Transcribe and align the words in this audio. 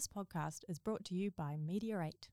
This 0.00 0.08
podcast 0.08 0.60
is 0.66 0.78
brought 0.78 1.04
to 1.04 1.14
you 1.14 1.30
by 1.36 1.58
8. 1.70 2.28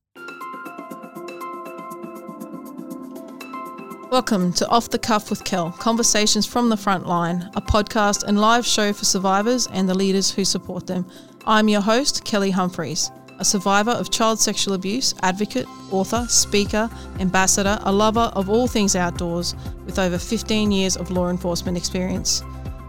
Welcome 4.09 4.53
to 4.53 4.65
Off 4.69 4.89
the 4.89 4.97
Cuff 4.97 5.29
with 5.29 5.43
Kel 5.43 5.73
Conversations 5.73 6.45
from 6.45 6.69
the 6.69 6.77
Front 6.77 7.07
Line, 7.07 7.51
a 7.57 7.61
podcast 7.61 8.23
and 8.23 8.39
live 8.39 8.65
show 8.65 8.93
for 8.93 9.03
survivors 9.03 9.67
and 9.67 9.89
the 9.89 9.93
leaders 9.93 10.31
who 10.31 10.45
support 10.45 10.87
them. 10.87 11.05
I'm 11.45 11.67
your 11.67 11.81
host, 11.81 12.23
Kelly 12.23 12.51
Humphries, 12.51 13.11
a 13.37 13.43
survivor 13.43 13.91
of 13.91 14.11
child 14.11 14.39
sexual 14.39 14.73
abuse, 14.73 15.13
advocate, 15.21 15.67
author, 15.91 16.25
speaker, 16.29 16.89
ambassador, 17.19 17.79
a 17.81 17.91
lover 17.91 18.31
of 18.33 18.49
all 18.49 18.69
things 18.69 18.95
outdoors, 18.95 19.55
with 19.85 19.99
over 19.99 20.17
15 20.17 20.71
years 20.71 20.95
of 20.95 21.11
law 21.11 21.29
enforcement 21.29 21.77
experience. 21.77 22.41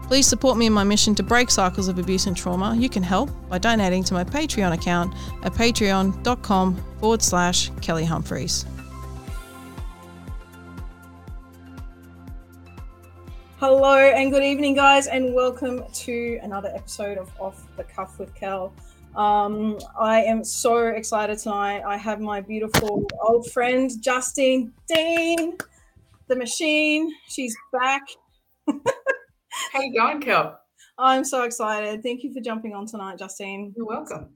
Please 0.09 0.25
support 0.25 0.57
me 0.57 0.65
in 0.65 0.73
my 0.73 0.83
mission 0.83 1.13
to 1.13 1.21
break 1.21 1.51
cycles 1.51 1.87
of 1.87 1.99
abuse 1.99 2.25
and 2.25 2.35
trauma. 2.35 2.75
You 2.75 2.89
can 2.89 3.03
help 3.03 3.29
by 3.47 3.59
donating 3.59 4.03
to 4.05 4.15
my 4.15 4.23
Patreon 4.23 4.73
account 4.73 5.13
at 5.43 5.53
patreon.com 5.53 6.83
forward 6.99 7.21
slash 7.21 7.69
Kelly 7.81 8.05
Humphries. 8.05 8.65
Hello 13.59 13.97
and 13.97 14.31
good 14.31 14.41
evening, 14.41 14.73
guys, 14.73 15.05
and 15.05 15.31
welcome 15.35 15.83
to 15.93 16.39
another 16.41 16.71
episode 16.73 17.19
of 17.19 17.29
Off 17.39 17.67
the 17.77 17.83
Cuff 17.83 18.17
with 18.17 18.33
Kel. 18.33 18.73
Um, 19.15 19.77
I 19.95 20.23
am 20.23 20.43
so 20.43 20.87
excited 20.87 21.37
tonight. 21.37 21.83
I 21.85 21.97
have 21.97 22.19
my 22.19 22.41
beautiful 22.41 23.05
old 23.21 23.51
friend 23.51 23.91
Justine 24.01 24.73
Dean, 24.87 25.55
the 26.25 26.35
machine. 26.35 27.11
She's 27.27 27.55
back. 27.71 28.01
How 29.51 29.81
you 29.81 29.93
going, 29.93 30.21
Kel? 30.21 30.59
I'm 30.97 31.23
so 31.23 31.43
excited. 31.43 32.03
Thank 32.03 32.23
you 32.23 32.33
for 32.33 32.41
jumping 32.41 32.73
on 32.73 32.85
tonight, 32.85 33.19
Justine. 33.19 33.73
You're 33.75 33.85
welcome. 33.85 34.29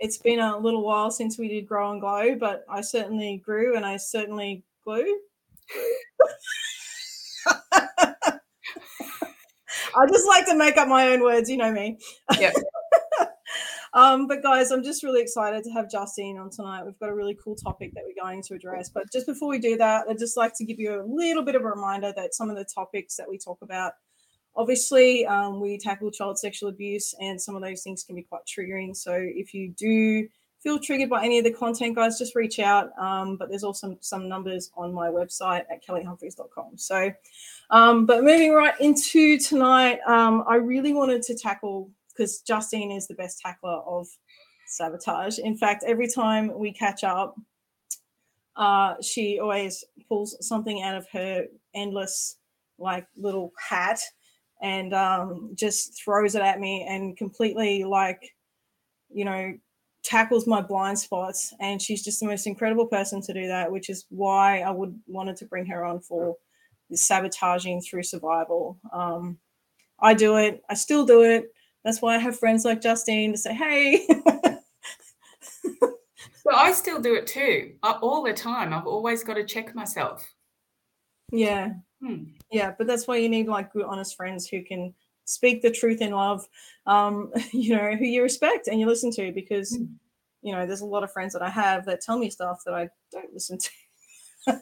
It's 0.00 0.18
been 0.18 0.40
a 0.40 0.58
little 0.58 0.84
while 0.84 1.10
since 1.10 1.38
we 1.38 1.48
did 1.48 1.66
Grow 1.66 1.92
and 1.92 2.00
Glow, 2.00 2.34
but 2.34 2.64
I 2.68 2.80
certainly 2.82 3.42
grew 3.44 3.76
and 3.76 3.86
I 3.86 3.96
certainly 3.96 4.64
glue. 4.84 5.18
I 9.96 10.06
just 10.10 10.26
like 10.26 10.46
to 10.46 10.56
make 10.56 10.76
up 10.76 10.88
my 10.88 11.08
own 11.08 11.22
words, 11.22 11.48
you 11.48 11.56
know 11.56 11.72
me. 11.72 11.98
Yeah. 12.38 12.52
um, 13.94 14.26
but 14.26 14.42
guys, 14.42 14.72
I'm 14.72 14.82
just 14.82 15.04
really 15.04 15.22
excited 15.22 15.62
to 15.64 15.70
have 15.70 15.90
Justine 15.90 16.36
on 16.36 16.50
tonight. 16.50 16.84
We've 16.84 16.98
got 16.98 17.10
a 17.10 17.14
really 17.14 17.38
cool 17.42 17.54
topic 17.54 17.92
that 17.94 18.02
we're 18.04 18.20
going 18.22 18.42
to 18.42 18.54
address. 18.54 18.88
But 18.88 19.10
just 19.12 19.26
before 19.26 19.48
we 19.48 19.58
do 19.58 19.76
that, 19.76 20.06
I'd 20.08 20.18
just 20.18 20.36
like 20.36 20.52
to 20.56 20.64
give 20.64 20.80
you 20.80 21.00
a 21.00 21.04
little 21.06 21.44
bit 21.44 21.54
of 21.54 21.62
a 21.62 21.68
reminder 21.68 22.12
that 22.16 22.34
some 22.34 22.50
of 22.50 22.56
the 22.56 22.64
topics 22.64 23.16
that 23.16 23.28
we 23.28 23.38
talk 23.38 23.58
about 23.62 23.92
obviously 24.56 25.26
um, 25.26 25.60
we 25.60 25.78
tackle 25.78 26.10
child 26.10 26.38
sexual 26.38 26.68
abuse 26.68 27.14
and 27.20 27.40
some 27.40 27.56
of 27.56 27.62
those 27.62 27.82
things 27.82 28.04
can 28.04 28.14
be 28.14 28.22
quite 28.22 28.42
triggering. 28.46 28.96
So 28.96 29.14
if 29.14 29.52
you 29.54 29.70
do 29.70 30.28
feel 30.64 30.78
triggered 30.78 31.10
by 31.10 31.22
any 31.22 31.38
of 31.38 31.44
the 31.44 31.52
content 31.52 31.94
guys 31.94 32.18
just 32.18 32.34
reach 32.34 32.58
out 32.58 32.90
um, 32.98 33.36
but 33.36 33.50
there's 33.50 33.62
also 33.62 33.96
some 34.00 34.28
numbers 34.28 34.70
on 34.76 34.92
my 34.94 35.08
website 35.08 35.62
at 35.70 35.84
kellyhumphries.com 35.86 36.76
so 36.76 37.12
um, 37.70 38.06
but 38.06 38.24
moving 38.24 38.54
right 38.54 38.74
into 38.80 39.38
tonight 39.38 39.98
um, 40.06 40.42
i 40.48 40.56
really 40.56 40.94
wanted 40.94 41.20
to 41.20 41.36
tackle 41.36 41.90
because 42.08 42.40
justine 42.40 42.90
is 42.90 43.06
the 43.06 43.14
best 43.14 43.40
tackler 43.40 43.80
of 43.86 44.08
sabotage. 44.66 45.38
In 45.38 45.56
fact 45.56 45.84
every 45.86 46.08
time 46.08 46.50
we 46.58 46.72
catch 46.72 47.04
up 47.04 47.36
uh, 48.56 48.94
she 49.02 49.38
always 49.40 49.84
pulls 50.08 50.36
something 50.40 50.82
out 50.82 50.96
of 50.96 51.06
her 51.12 51.44
endless 51.74 52.38
like 52.78 53.06
little 53.16 53.52
hat 53.58 54.00
and 54.62 54.94
um, 54.94 55.50
just 55.54 56.02
throws 56.02 56.34
it 56.34 56.42
at 56.42 56.60
me 56.60 56.86
and 56.88 57.16
completely 57.16 57.84
like 57.84 58.34
you 59.12 59.24
know 59.24 59.54
tackles 60.02 60.46
my 60.46 60.60
blind 60.60 60.98
spots. 60.98 61.54
And 61.60 61.80
she's 61.80 62.04
just 62.04 62.20
the 62.20 62.26
most 62.26 62.46
incredible 62.46 62.86
person 62.86 63.22
to 63.22 63.32
do 63.32 63.46
that 63.48 63.70
which 63.72 63.88
is 63.88 64.04
why 64.10 64.60
i 64.60 64.70
would 64.70 64.98
wanted 65.06 65.36
to 65.36 65.46
bring 65.46 65.66
her 65.66 65.84
on 65.84 66.00
for 66.00 66.36
this 66.90 67.06
sabotaging 67.06 67.80
through 67.80 68.02
survival. 68.02 68.78
Um, 68.92 69.38
i 70.00 70.14
do 70.14 70.36
it. 70.36 70.62
I 70.68 70.74
still 70.74 71.06
do 71.06 71.22
it. 71.22 71.52
That's 71.84 72.00
why 72.02 72.14
i 72.14 72.18
have 72.18 72.38
friends 72.38 72.64
like 72.64 72.80
justine 72.80 73.32
to 73.32 73.38
say 73.38 73.54
hey. 73.54 74.06
Well 76.46 76.56
i 76.58 76.72
still 76.72 77.00
do 77.00 77.14
it 77.14 77.26
too. 77.26 77.72
All 77.82 78.22
the 78.22 78.34
time. 78.34 78.74
I've 78.74 78.86
always 78.86 79.24
got 79.24 79.34
to 79.34 79.46
check 79.46 79.74
myself. 79.74 80.30
Yeah 81.32 81.70
Hmm. 82.04 82.24
Yeah, 82.50 82.74
but 82.76 82.86
that's 82.86 83.06
why 83.06 83.16
you 83.16 83.28
need 83.28 83.48
like 83.48 83.72
good, 83.72 83.84
honest 83.84 84.16
friends 84.16 84.46
who 84.46 84.62
can 84.62 84.94
speak 85.24 85.62
the 85.62 85.70
truth 85.70 86.02
in 86.02 86.12
love, 86.12 86.46
um, 86.86 87.32
you 87.52 87.74
know, 87.76 87.92
who 87.96 88.04
you 88.04 88.22
respect 88.22 88.68
and 88.68 88.78
you 88.78 88.86
listen 88.86 89.10
to 89.12 89.32
because, 89.32 89.76
Hmm. 89.76 89.84
you 90.42 90.52
know, 90.54 90.66
there's 90.66 90.82
a 90.82 90.86
lot 90.86 91.02
of 91.04 91.12
friends 91.12 91.32
that 91.32 91.42
I 91.42 91.48
have 91.50 91.86
that 91.86 92.02
tell 92.02 92.18
me 92.18 92.30
stuff 92.30 92.62
that 92.66 92.74
I 92.74 92.88
don't 93.12 93.32
listen 93.32 93.58
to. 93.58 94.60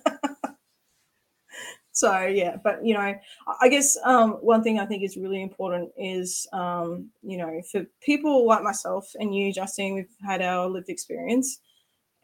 so, 1.93 2.27
yeah, 2.27 2.57
but, 2.63 2.85
you 2.85 2.95
know, 2.95 3.15
I- 3.61 3.69
guess 3.69 3.97
um, 4.05 4.33
one 4.35 4.63
thing 4.63 4.79
I 4.79 4.87
think 4.87 5.03
is 5.03 5.17
really 5.17 5.43
important 5.43 5.91
is, 5.97 6.47
um, 6.53 7.11
you 7.23 7.37
know, 7.37 7.61
for 7.71 7.85
people 8.03 8.47
like 8.47 8.63
myself 8.63 9.11
and 9.19 9.35
you, 9.35 9.53
Justine, 9.53 9.95
we've 9.95 10.17
had 10.25 10.41
our 10.43 10.69
lived 10.69 10.89
experience 10.89 11.59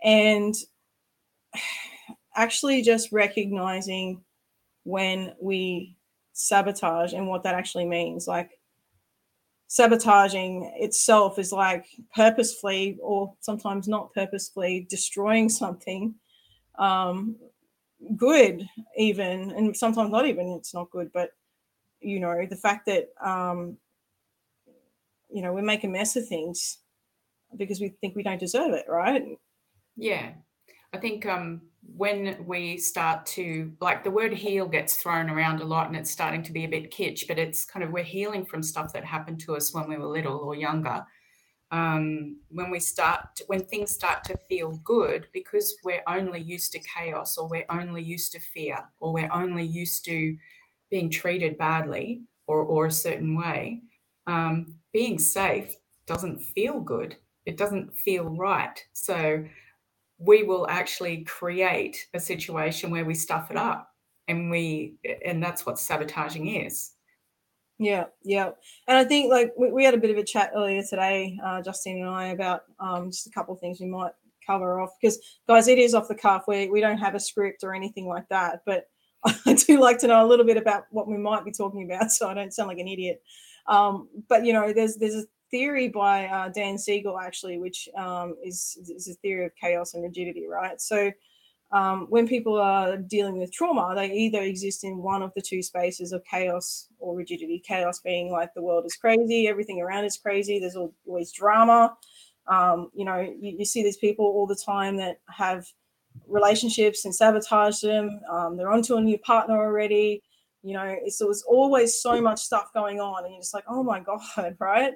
and 0.02 0.54
actually 2.36 2.82
just 2.82 3.12
recognizing 3.12 4.22
when 4.88 5.34
we 5.38 5.94
sabotage 6.32 7.12
and 7.12 7.28
what 7.28 7.42
that 7.42 7.54
actually 7.54 7.84
means. 7.84 8.26
Like 8.26 8.58
sabotaging 9.66 10.72
itself 10.76 11.38
is 11.38 11.52
like 11.52 11.86
purposefully 12.14 12.98
or 13.02 13.34
sometimes 13.40 13.86
not 13.86 14.14
purposefully 14.14 14.86
destroying 14.88 15.50
something 15.50 16.14
um, 16.78 17.36
good, 18.16 18.66
even, 18.96 19.50
and 19.50 19.76
sometimes 19.76 20.10
not 20.10 20.26
even 20.26 20.48
it's 20.58 20.72
not 20.72 20.90
good, 20.90 21.10
but 21.12 21.30
you 22.00 22.18
know, 22.18 22.46
the 22.48 22.56
fact 22.56 22.86
that 22.86 23.08
um, 23.20 23.76
you 25.30 25.42
know, 25.42 25.52
we 25.52 25.60
make 25.60 25.84
a 25.84 25.88
mess 25.88 26.16
of 26.16 26.26
things 26.26 26.78
because 27.56 27.78
we 27.80 27.90
think 28.00 28.16
we 28.16 28.22
don't 28.22 28.40
deserve 28.40 28.72
it, 28.72 28.86
right? 28.88 29.36
yeah 29.98 30.30
i 30.92 30.96
think 30.96 31.26
um 31.26 31.60
when 31.96 32.36
we 32.46 32.76
start 32.76 33.24
to 33.24 33.72
like 33.80 34.04
the 34.04 34.10
word 34.10 34.32
heal 34.32 34.66
gets 34.66 34.96
thrown 34.96 35.30
around 35.30 35.60
a 35.60 35.64
lot 35.64 35.86
and 35.86 35.96
it's 35.96 36.10
starting 36.10 36.42
to 36.42 36.52
be 36.52 36.64
a 36.64 36.68
bit 36.68 36.90
kitsch 36.90 37.26
but 37.26 37.38
it's 37.38 37.64
kind 37.64 37.82
of 37.82 37.90
we're 37.90 38.02
healing 38.02 38.44
from 38.44 38.62
stuff 38.62 38.92
that 38.92 39.04
happened 39.04 39.40
to 39.40 39.56
us 39.56 39.72
when 39.72 39.88
we 39.88 39.96
were 39.96 40.06
little 40.06 40.38
or 40.38 40.54
younger. 40.54 41.04
Um, 41.70 42.38
when 42.48 42.70
we 42.70 42.80
start 42.80 43.40
when 43.46 43.60
things 43.64 43.90
start 43.90 44.24
to 44.24 44.38
feel 44.48 44.80
good 44.84 45.26
because 45.34 45.76
we're 45.84 46.02
only 46.06 46.40
used 46.40 46.72
to 46.72 46.78
chaos 46.80 47.36
or 47.36 47.46
we're 47.46 47.66
only 47.68 48.02
used 48.02 48.32
to 48.32 48.40
fear 48.40 48.78
or 49.00 49.12
we're 49.12 49.32
only 49.32 49.64
used 49.64 50.04
to 50.06 50.36
being 50.90 51.10
treated 51.10 51.58
badly 51.58 52.22
or, 52.46 52.62
or 52.62 52.86
a 52.86 52.90
certain 52.90 53.36
way 53.36 53.82
um, 54.28 54.74
being 54.92 55.18
safe 55.18 55.74
doesn't 56.06 56.38
feel 56.38 56.80
good. 56.80 57.16
It 57.46 57.56
doesn't 57.56 57.96
feel 57.96 58.24
right. 58.24 58.82
So 58.92 59.44
we 60.18 60.42
will 60.42 60.66
actually 60.68 61.24
create 61.24 62.08
a 62.14 62.20
situation 62.20 62.90
where 62.90 63.04
we 63.04 63.14
stuff 63.14 63.50
it 63.50 63.56
up 63.56 63.90
and 64.26 64.50
we 64.50 64.94
and 65.24 65.42
that's 65.42 65.64
what 65.64 65.78
sabotaging 65.78 66.48
is 66.48 66.92
Yeah, 67.78 68.06
yeah. 68.24 68.50
And 68.88 68.98
I 68.98 69.04
think 69.04 69.30
like 69.30 69.52
we, 69.56 69.70
we 69.70 69.84
had 69.84 69.94
a 69.94 69.98
bit 69.98 70.10
of 70.10 70.18
a 70.18 70.24
chat 70.24 70.50
earlier 70.54 70.82
today, 70.82 71.38
uh, 71.44 71.62
Justine 71.62 72.00
and 72.00 72.10
I, 72.10 72.26
about 72.28 72.62
um, 72.80 73.10
just 73.10 73.28
a 73.28 73.30
couple 73.30 73.54
of 73.54 73.60
things 73.60 73.80
we 73.80 73.86
might 73.86 74.12
cover 74.44 74.80
off 74.80 74.90
because 75.00 75.18
guys, 75.46 75.68
it 75.68 75.78
is 75.78 75.94
off 75.94 76.08
the 76.08 76.14
cuff. 76.14 76.44
We 76.48 76.68
we 76.68 76.80
don't 76.80 76.98
have 76.98 77.14
a 77.14 77.20
script 77.20 77.62
or 77.62 77.74
anything 77.74 78.08
like 78.08 78.28
that, 78.30 78.62
but 78.66 78.86
I 79.46 79.54
do 79.54 79.80
like 79.80 79.98
to 79.98 80.08
know 80.08 80.24
a 80.24 80.26
little 80.26 80.44
bit 80.44 80.56
about 80.56 80.84
what 80.90 81.08
we 81.08 81.16
might 81.16 81.44
be 81.44 81.52
talking 81.52 81.84
about, 81.84 82.10
so 82.16 82.28
I 82.28 82.34
don't 82.34 82.52
sound 82.52 82.68
like 82.68 82.78
an 82.78 82.88
idiot. 82.88 83.22
Um, 83.66 84.08
but 84.28 84.44
you 84.44 84.52
know, 84.52 84.72
there's 84.72 84.96
there's 84.96 85.26
theory 85.50 85.88
by 85.88 86.26
uh, 86.26 86.48
Dan 86.48 86.78
Siegel 86.78 87.18
actually, 87.18 87.58
which 87.58 87.88
um, 87.96 88.34
is 88.44 88.78
is 88.88 89.08
a 89.08 89.14
theory 89.14 89.44
of 89.46 89.52
chaos 89.60 89.94
and 89.94 90.02
rigidity, 90.02 90.46
right? 90.46 90.80
So 90.80 91.12
um, 91.70 92.06
when 92.08 92.26
people 92.26 92.58
are 92.58 92.96
dealing 92.96 93.38
with 93.38 93.52
trauma, 93.52 93.94
they 93.94 94.10
either 94.10 94.40
exist 94.40 94.84
in 94.84 94.98
one 94.98 95.22
of 95.22 95.32
the 95.34 95.42
two 95.42 95.62
spaces 95.62 96.12
of 96.12 96.24
chaos 96.24 96.88
or 96.98 97.14
rigidity. 97.14 97.62
Chaos 97.64 98.00
being 98.00 98.32
like 98.32 98.54
the 98.54 98.62
world 98.62 98.86
is 98.86 98.96
crazy, 98.96 99.48
everything 99.48 99.80
around 99.80 100.04
is 100.04 100.16
crazy, 100.16 100.58
there's 100.58 100.76
always 100.76 101.32
drama. 101.32 101.96
Um, 102.46 102.90
you 102.94 103.04
know, 103.04 103.20
you, 103.20 103.56
you 103.58 103.64
see 103.66 103.82
these 103.82 103.98
people 103.98 104.24
all 104.24 104.46
the 104.46 104.56
time 104.56 104.96
that 104.96 105.20
have 105.28 105.66
relationships 106.26 107.04
and 107.04 107.14
sabotage 107.14 107.80
them. 107.80 108.20
Um, 108.30 108.56
they're 108.56 108.72
onto 108.72 108.96
a 108.96 109.00
new 109.00 109.18
partner 109.18 109.56
already. 109.56 110.22
You 110.62 110.72
know, 110.74 110.96
it's, 111.02 111.18
there's 111.18 111.42
always 111.42 112.00
so 112.00 112.20
much 112.20 112.40
stuff 112.40 112.72
going 112.72 113.00
on, 113.00 113.24
and 113.24 113.34
you're 113.34 113.42
just 113.42 113.54
like, 113.54 113.64
oh 113.68 113.82
my 113.82 114.00
God, 114.36 114.56
right? 114.58 114.94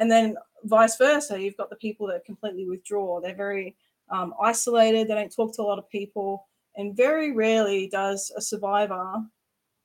And 0.00 0.10
then 0.10 0.36
vice 0.64 0.96
versa, 0.96 1.40
you've 1.40 1.56
got 1.56 1.70
the 1.70 1.76
people 1.76 2.08
that 2.08 2.24
completely 2.24 2.66
withdraw. 2.66 3.20
They're 3.20 3.34
very 3.34 3.76
um, 4.10 4.34
isolated. 4.42 5.06
They 5.06 5.14
don't 5.14 5.34
talk 5.34 5.54
to 5.54 5.62
a 5.62 5.64
lot 5.64 5.78
of 5.78 5.88
people, 5.88 6.48
and 6.76 6.96
very 6.96 7.32
rarely 7.32 7.86
does 7.86 8.32
a 8.36 8.40
survivor 8.40 9.22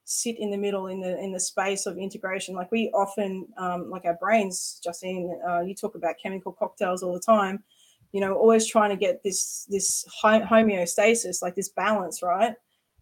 sit 0.06 0.40
in 0.40 0.52
the 0.52 0.58
middle 0.58 0.88
in 0.88 1.02
the 1.02 1.20
in 1.20 1.32
the 1.32 1.40
space 1.40 1.88
of 1.88 1.98
integration 1.98 2.54
like 2.54 2.72
we 2.72 2.92
often 2.94 3.48
um, 3.58 3.90
like 3.90 4.06
our 4.06 4.14
brains 4.14 4.80
justine 4.84 5.36
uh, 5.50 5.62
you 5.62 5.74
talk 5.74 5.96
about 5.96 6.14
chemical 6.22 6.52
cocktails 6.52 7.02
all 7.02 7.12
the 7.12 7.20
time 7.20 7.64
you 8.12 8.22
know 8.22 8.36
always 8.36 8.68
trying 8.68 8.92
to 8.92 8.96
get 8.96 9.24
this 9.24 9.66
this 9.68 10.06
homeostasis 10.24 11.42
like 11.42 11.56
this 11.56 11.70
balance 11.70 12.22
right 12.22 12.54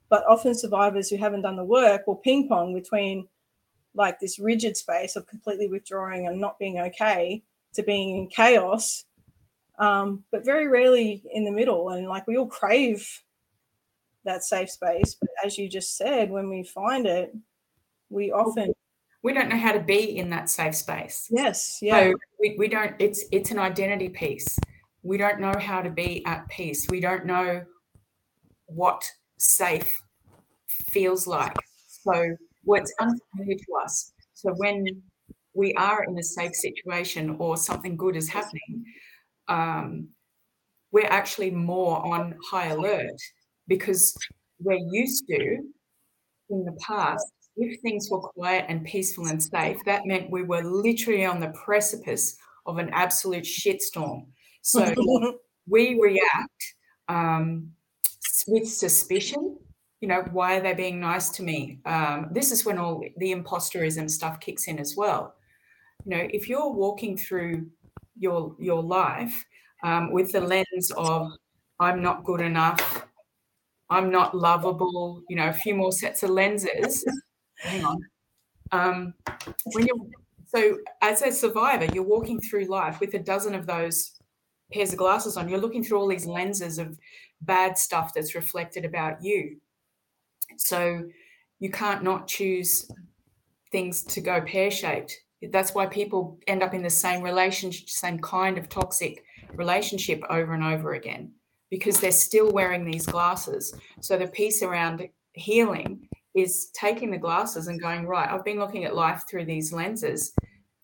but 0.09 0.23
often 0.29 0.55
survivors 0.55 1.09
who 1.09 1.17
haven't 1.17 1.41
done 1.41 1.57
the 1.57 1.63
work 1.63 2.07
will 2.07 2.15
ping 2.15 2.47
pong 2.47 2.73
between 2.73 3.27
like 3.95 4.19
this 4.19 4.39
rigid 4.39 4.75
space 4.75 5.15
of 5.15 5.27
completely 5.27 5.67
withdrawing 5.67 6.27
and 6.27 6.39
not 6.39 6.57
being 6.59 6.79
okay 6.79 7.43
to 7.73 7.83
being 7.83 8.17
in 8.17 8.27
chaos 8.27 9.05
um, 9.79 10.23
but 10.31 10.45
very 10.45 10.67
rarely 10.67 11.23
in 11.31 11.45
the 11.45 11.51
middle 11.51 11.89
and 11.89 12.07
like 12.07 12.27
we 12.27 12.37
all 12.37 12.47
crave 12.47 13.23
that 14.25 14.43
safe 14.43 14.69
space. 14.69 15.15
But 15.19 15.29
as 15.43 15.57
you 15.57 15.69
just 15.69 15.97
said, 15.97 16.29
when 16.29 16.49
we 16.49 16.63
find 16.63 17.05
it, 17.05 17.35
we 18.09 18.31
often 18.31 18.73
we 19.21 19.33
don't 19.33 19.49
know 19.49 19.57
how 19.57 19.71
to 19.71 19.79
be 19.79 20.17
in 20.17 20.29
that 20.31 20.49
safe 20.49 20.75
space. 20.75 21.27
Yes, 21.31 21.79
yeah. 21.81 22.11
So 22.11 22.15
we, 22.39 22.55
we 22.57 22.67
don't. 22.67 22.95
It's 22.99 23.25
it's 23.31 23.51
an 23.51 23.59
identity 23.59 24.09
piece. 24.09 24.57
We 25.01 25.17
don't 25.17 25.39
know 25.39 25.53
how 25.59 25.81
to 25.81 25.89
be 25.89 26.25
at 26.25 26.47
peace. 26.49 26.87
We 26.89 26.99
don't 26.99 27.25
know 27.25 27.63
what 28.67 29.03
safe 29.37 30.01
feels 30.67 31.27
like. 31.27 31.55
So 31.87 32.35
what's 32.63 32.93
unfamiliar 32.99 33.57
to 33.57 33.83
us. 33.83 34.11
So 34.33 34.53
when 34.57 34.85
we 35.53 35.73
are 35.75 36.03
in 36.03 36.17
a 36.17 36.23
safe 36.23 36.55
situation 36.55 37.35
or 37.39 37.57
something 37.57 37.95
good 37.95 38.15
is 38.15 38.29
happening, 38.29 38.83
um, 39.47 40.07
we're 40.91 41.07
actually 41.07 41.51
more 41.51 42.05
on 42.05 42.35
high 42.51 42.67
alert 42.67 43.19
because 43.67 44.15
we're 44.59 44.79
used 44.91 45.25
to 45.27 45.57
in 46.49 46.65
the 46.65 46.77
past, 46.85 47.25
if 47.55 47.79
things 47.81 48.09
were 48.09 48.19
quiet 48.19 48.65
and 48.69 48.85
peaceful 48.85 49.27
and 49.27 49.41
safe, 49.41 49.77
that 49.85 50.05
meant 50.05 50.31
we 50.31 50.43
were 50.43 50.63
literally 50.63 51.25
on 51.25 51.39
the 51.39 51.49
precipice 51.49 52.35
of 52.65 52.77
an 52.77 52.89
absolute 52.93 53.43
shitstorm. 53.43 54.25
So 54.61 54.93
we 55.67 55.99
react 55.99 56.63
um, 57.07 57.71
with 58.47 58.67
suspicion. 58.67 59.57
You 60.03 60.09
know, 60.09 60.23
why 60.33 60.57
are 60.57 60.61
they 60.61 60.73
being 60.73 60.99
nice 60.99 61.29
to 61.29 61.43
me? 61.43 61.79
Um, 61.85 62.27
this 62.29 62.51
is 62.51 62.65
when 62.65 62.77
all 62.77 63.05
the 63.15 63.33
imposterism 63.33 64.11
stuff 64.11 64.41
kicks 64.41 64.67
in 64.67 64.77
as 64.77 64.97
well. 64.97 65.35
You 66.03 66.17
know, 66.17 66.27
if 66.29 66.49
you're 66.49 66.69
walking 66.69 67.15
through 67.15 67.67
your 68.17 68.53
your 68.59 68.83
life 68.83 69.45
um, 69.81 70.11
with 70.11 70.33
the 70.33 70.41
lens 70.41 70.91
of 70.97 71.31
I'm 71.79 72.01
not 72.01 72.25
good 72.25 72.41
enough, 72.41 73.05
I'm 73.89 74.11
not 74.11 74.35
lovable, 74.35 75.23
you 75.29 75.37
know, 75.37 75.47
a 75.47 75.53
few 75.53 75.73
more 75.73 75.93
sets 75.93 76.21
of 76.21 76.31
lenses. 76.31 77.05
Hang 77.59 77.85
on. 77.85 77.97
Um, 78.73 79.13
when 79.67 79.87
you 79.87 80.11
so 80.47 80.79
as 81.01 81.21
a 81.21 81.31
survivor, 81.31 81.87
you're 81.93 82.03
walking 82.03 82.41
through 82.41 82.65
life 82.65 82.99
with 82.99 83.13
a 83.13 83.19
dozen 83.19 83.55
of 83.55 83.65
those 83.65 84.19
pairs 84.73 84.91
of 84.91 84.99
glasses 84.99 85.37
on. 85.37 85.47
You're 85.47 85.61
looking 85.61 85.81
through 85.81 85.99
all 85.99 86.09
these 86.09 86.25
lenses 86.25 86.77
of 86.77 86.99
bad 87.39 87.77
stuff 87.77 88.13
that's 88.13 88.35
reflected 88.35 88.83
about 88.83 89.23
you. 89.23 89.61
So 90.57 91.03
you 91.59 91.69
can't 91.71 92.03
not 92.03 92.27
choose 92.27 92.89
things 93.71 94.03
to 94.03 94.21
go 94.21 94.41
pear-shaped. 94.41 95.13
That's 95.51 95.73
why 95.73 95.87
people 95.87 96.39
end 96.47 96.63
up 96.63 96.73
in 96.73 96.83
the 96.83 96.89
same 96.89 97.21
relationship, 97.21 97.89
same 97.89 98.19
kind 98.19 98.57
of 98.57 98.69
toxic 98.69 99.23
relationship 99.53 100.21
over 100.29 100.53
and 100.53 100.63
over 100.63 100.93
again 100.93 101.31
because 101.69 101.99
they're 101.99 102.11
still 102.11 102.51
wearing 102.51 102.85
these 102.85 103.05
glasses. 103.05 103.73
So 103.99 104.15
the 104.15 104.27
piece 104.27 104.61
around 104.61 105.07
healing 105.33 106.07
is 106.35 106.69
taking 106.73 107.09
the 107.11 107.17
glasses 107.17 107.67
and 107.67 107.81
going, 107.81 108.05
right, 108.05 108.29
I've 108.29 108.45
been 108.45 108.59
looking 108.59 108.85
at 108.85 108.95
life 108.95 109.23
through 109.27 109.45
these 109.45 109.73
lenses. 109.73 110.33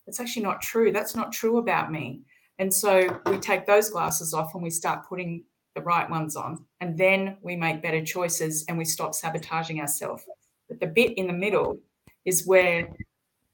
It's 0.08 0.20
actually 0.20 0.44
not 0.44 0.62
true. 0.62 0.92
That's 0.92 1.16
not 1.16 1.32
true 1.32 1.58
about 1.58 1.92
me. 1.92 2.22
And 2.58 2.74
so 2.74 3.22
we 3.28 3.38
take 3.38 3.66
those 3.66 3.90
glasses 3.92 4.34
off 4.34 4.54
and 4.56 4.64
we 4.64 4.70
start 4.70 5.08
putting 5.08 5.44
the 5.76 5.82
right 5.82 6.10
ones 6.10 6.36
on. 6.36 6.66
And 6.82 6.98
then 6.98 7.38
we 7.42 7.56
make 7.56 7.82
better 7.82 8.04
choices 8.04 8.66
and 8.68 8.78
we 8.78 8.86
stop 8.86 9.14
sabotaging 9.14 9.80
ourselves. 9.80 10.24
But 10.68 10.80
the 10.80 10.88
bit 10.88 11.18
in 11.18 11.28
the 11.28 11.34
middle 11.34 11.80
is 12.26 12.46
where 12.46 12.90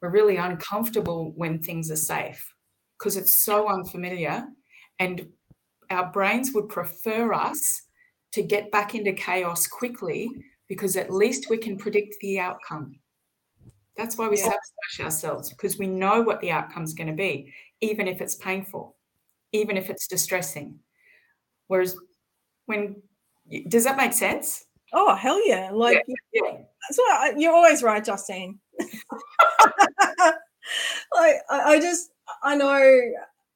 we're 0.01 0.09
really 0.09 0.37
uncomfortable 0.37 1.33
when 1.35 1.59
things 1.59 1.91
are 1.91 1.95
safe 1.95 2.53
because 2.97 3.17
it's 3.17 3.43
so 3.43 3.67
unfamiliar. 3.69 4.45
And 4.99 5.27
our 5.89 6.11
brains 6.11 6.51
would 6.53 6.69
prefer 6.69 7.33
us 7.33 7.83
to 8.33 8.41
get 8.41 8.71
back 8.71 8.95
into 8.95 9.13
chaos 9.13 9.67
quickly 9.67 10.29
because 10.67 10.95
at 10.95 11.11
least 11.11 11.49
we 11.49 11.57
can 11.57 11.77
predict 11.77 12.15
the 12.21 12.39
outcome. 12.39 12.99
That's 13.97 14.17
why 14.17 14.27
we 14.27 14.37
yeah. 14.37 14.43
sabotage 14.43 15.05
ourselves 15.05 15.49
because 15.49 15.77
we 15.77 15.87
know 15.87 16.21
what 16.21 16.41
the 16.41 16.51
outcome 16.51 16.83
is 16.83 16.93
going 16.93 17.07
to 17.07 17.13
be, 17.13 17.53
even 17.81 18.07
if 18.07 18.19
it's 18.19 18.35
painful, 18.35 18.95
even 19.51 19.77
if 19.77 19.89
it's 19.89 20.07
distressing. 20.07 20.79
Whereas 21.67 21.95
when 22.65 22.95
does 23.67 23.83
that 23.83 23.97
make 23.97 24.13
sense? 24.13 24.65
Oh 24.93 25.15
hell 25.15 25.45
yeah! 25.47 25.71
Like 25.73 26.03
yeah, 26.07 26.15
yeah. 26.33 26.57
I, 26.99 27.33
you're 27.37 27.53
always 27.53 27.83
right, 27.83 28.03
Justine. 28.03 28.59
like 28.79 28.91
I, 31.49 31.49
I 31.49 31.79
just 31.79 32.11
I 32.43 32.55
know 32.55 33.01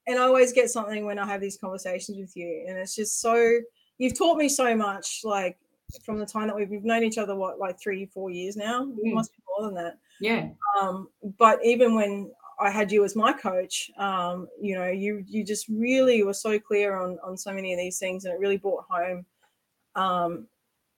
and 0.06 0.18
I 0.18 0.22
always 0.22 0.52
get 0.52 0.70
something 0.70 1.04
when 1.04 1.18
I 1.18 1.26
have 1.26 1.40
these 1.40 1.56
conversations 1.56 2.18
with 2.18 2.36
you, 2.36 2.66
and 2.68 2.76
it's 2.76 2.94
just 2.94 3.20
so 3.20 3.60
you've 3.98 4.18
taught 4.18 4.38
me 4.38 4.48
so 4.48 4.74
much, 4.74 5.20
like 5.24 5.56
from 6.04 6.18
the 6.18 6.26
time 6.26 6.48
that 6.48 6.56
we've, 6.56 6.70
we've 6.70 6.84
known 6.84 7.04
each 7.04 7.18
other, 7.18 7.36
what 7.36 7.58
like 7.58 7.80
three, 7.80 8.06
four 8.06 8.30
years 8.30 8.56
now, 8.56 8.84
mm. 8.84 8.96
it 9.02 9.14
must 9.14 9.32
be 9.32 9.42
more 9.48 9.66
than 9.66 9.74
that. 9.74 9.98
Yeah. 10.20 10.48
Um, 10.80 11.08
but 11.38 11.58
even 11.64 11.94
when 11.94 12.30
I 12.60 12.70
had 12.70 12.92
you 12.92 13.04
as 13.04 13.16
my 13.16 13.32
coach, 13.32 13.90
um, 13.98 14.48
you 14.60 14.74
know, 14.74 14.88
you 14.88 15.24
you 15.26 15.44
just 15.44 15.66
really 15.68 16.22
were 16.22 16.34
so 16.34 16.58
clear 16.58 16.96
on 16.96 17.18
on 17.24 17.36
so 17.36 17.52
many 17.52 17.72
of 17.72 17.78
these 17.78 17.98
things, 17.98 18.24
and 18.24 18.34
it 18.34 18.40
really 18.40 18.58
brought 18.58 18.84
home 18.88 19.24
um, 19.94 20.46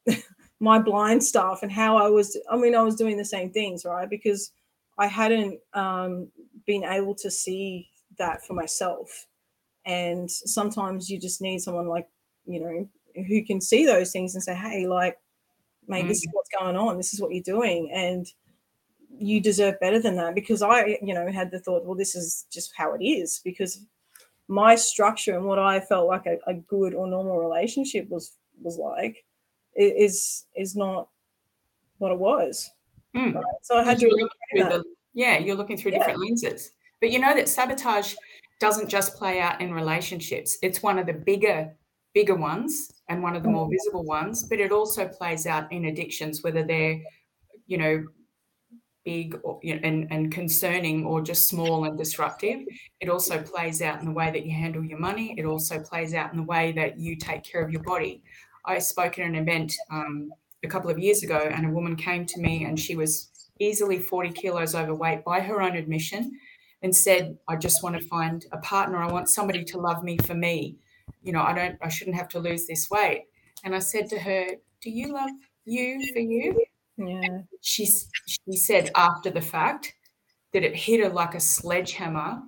my 0.61 0.79
blind 0.79 1.23
stuff 1.23 1.63
and 1.63 1.73
how 1.73 1.97
I 1.97 2.09
was. 2.09 2.37
I 2.51 2.57
mean, 2.57 2.75
I 2.75 2.83
was 2.83 2.97
doing 2.97 3.17
the 3.17 3.25
same 3.25 3.51
things, 3.51 3.85
right? 3.85 4.09
Because 4.09 4.53
I 4.99 5.07
hadn't 5.07 5.59
um, 5.75 6.29
been 6.67 6.85
able 6.85 7.15
to 7.17 7.31
see 7.31 7.89
that 8.19 8.45
for 8.45 8.55
myself. 8.55 9.27
And 9.85 10.31
sometimes 10.31 11.11
you 11.11 11.19
just 11.19 11.41
need 11.41 11.61
someone 11.61 11.89
like, 11.89 12.09
you 12.47 12.61
know, 12.61 12.89
who 13.27 13.45
can 13.45 13.61
see 13.61 13.85
those 13.85 14.13
things 14.13 14.35
and 14.35 14.43
say, 14.43 14.55
hey, 14.55 14.87
like, 14.87 15.19
mate, 15.89 16.05
mm. 16.05 16.09
this 16.09 16.19
is 16.19 16.29
mm. 16.29 16.33
what's 16.33 16.51
going 16.59 16.77
on. 16.77 16.97
This 16.97 17.13
is 17.13 17.21
what 17.21 17.33
you're 17.33 17.43
doing. 17.43 17.91
And 17.93 18.27
you 19.19 19.41
deserve 19.41 19.79
better 19.81 20.01
than 20.01 20.17
that 20.17 20.35
because 20.35 20.63
I, 20.63 20.99
you 21.03 21.15
know, 21.15 21.31
had 21.31 21.51
the 21.51 21.61
thought, 21.61 21.85
well, 21.85 21.97
this 21.97 22.15
is 22.15 22.47
just 22.51 22.73
how 22.77 22.95
it 22.95 23.05
is 23.05 23.41
because 23.45 23.87
my 24.49 24.75
structure 24.75 25.37
and 25.37 25.45
what 25.45 25.59
I 25.59 25.81
felt 25.81 26.09
like 26.09 26.27
a, 26.27 26.39
a 26.47 26.55
good 26.55 26.95
or 26.95 27.07
normal 27.07 27.39
relationship 27.39 28.09
was 28.09 28.37
was 28.63 28.79
like 28.79 29.25
is 29.77 30.47
is 30.57 30.77
not 30.77 31.09
what 31.99 32.13
it 32.13 32.19
was. 32.19 32.71
Mm. 33.17 33.35
Right? 33.35 33.45
So 33.63 33.79
I 33.79 33.85
had 33.85 33.99
to. 34.01 34.29
The, 34.53 34.85
yeah, 35.15 35.39
you're 35.39 35.57
looking 35.57 35.77
through 35.77 35.93
yeah. 35.93 35.99
different 35.99 36.21
lenses. 36.21 36.73
But 37.01 37.11
you 37.11 37.19
know 37.19 37.35
that 37.35 37.49
sabotage 37.49 38.15
doesn't 38.61 38.89
just 38.89 39.17
play 39.17 39.41
out 39.41 39.61
in 39.61 39.75
relationships. 39.75 40.57
It's 40.63 40.83
one 40.83 40.99
of 40.99 41.07
the 41.07 41.13
bigger, 41.13 41.75
bigger 42.15 42.37
ones 42.37 42.93
and 43.09 43.23
one 43.23 43.35
of 43.35 43.43
the 43.43 43.51
more 43.51 43.69
visible 43.69 44.05
ones, 44.05 44.45
but 44.45 44.61
it 44.61 44.71
also 44.71 45.09
plays 45.09 45.47
out 45.47 45.71
in 45.73 45.87
addictions, 45.87 46.43
whether 46.43 46.63
they're, 46.63 47.01
you 47.67 47.77
know, 47.77 48.07
big 49.05 49.39
or, 49.43 49.59
you 49.63 49.75
know, 49.75 49.81
and, 49.83 50.07
and 50.11 50.33
concerning 50.33 51.05
or 51.05 51.21
just 51.21 51.49
small 51.49 51.85
and 51.85 51.99
disruptive. 51.99 52.61
It 53.01 53.09
also 53.09 53.43
plays 53.43 53.83
out 53.83 54.01
in 54.01 54.07
the 54.07 54.13
way 54.13 54.31
that 54.31 54.45
you 54.45 54.53
handle 54.53 54.85
your 54.85 54.99
money. 54.99 55.35
It 55.39 55.45
also 55.45 55.81
plays 55.81 56.15
out 56.15 56.33
in 56.33 56.39
the 56.39 56.45
way 56.45 56.73
that 56.73 56.99
you 56.99 57.17
take 57.17 57.43
care 57.43 57.65
of 57.65 57.71
your 57.71 57.83
body. 57.83 58.23
I 58.65 58.79
spoke 58.79 59.19
at 59.19 59.27
an 59.27 59.35
event 59.35 59.73
um, 59.91 60.31
a 60.65 60.69
couple 60.69 60.91
of 60.91 60.99
years 60.99 61.23
ago, 61.23 61.49
and 61.53 61.67
a 61.67 61.71
woman 61.71 61.97
came 61.97 62.27
to 62.27 62.41
me 62.41 62.65
and 62.65 62.79
she 62.79 62.95
was 62.95 63.31
easily 63.59 63.99
40 63.99 64.31
kilos 64.31 64.75
overweight 64.75 65.25
by 65.25 65.41
her 65.41 65.61
own 65.61 65.77
admission 65.77 66.33
and 66.83 66.95
said, 66.95 67.37
I 67.49 67.57
just 67.57 67.83
want 67.83 67.97
to 67.97 68.07
find 68.09 68.45
a 68.53 68.59
partner. 68.59 68.99
I 68.99 69.11
want 69.11 69.29
somebody 69.29 69.65
to 69.65 69.79
love 69.79 70.03
me 70.03 70.19
for 70.19 70.35
me. 70.35 70.77
You 71.23 71.33
know, 71.33 71.43
I 71.43 71.53
don't, 71.53 71.77
I 71.81 71.89
shouldn't 71.89 72.17
have 72.17 72.29
to 72.31 72.41
lose 72.41 72.67
this 72.67 72.89
weight. 72.91 73.25
And 73.65 73.75
I 73.75 73.79
said 73.79 74.09
to 74.11 74.19
her, 74.19 74.47
Do 74.81 74.91
you 74.91 75.13
love 75.13 75.31
you 75.65 76.03
for 76.13 76.19
you? 76.19 76.65
Yeah. 76.97 77.41
She, 77.61 77.87
she 77.87 78.57
said 78.57 78.91
after 78.95 79.31
the 79.31 79.41
fact 79.41 79.95
that 80.53 80.63
it 80.63 80.77
hit 80.77 81.01
her 81.01 81.09
like 81.09 81.35
a 81.35 81.41
sledgehammer, 81.41 82.43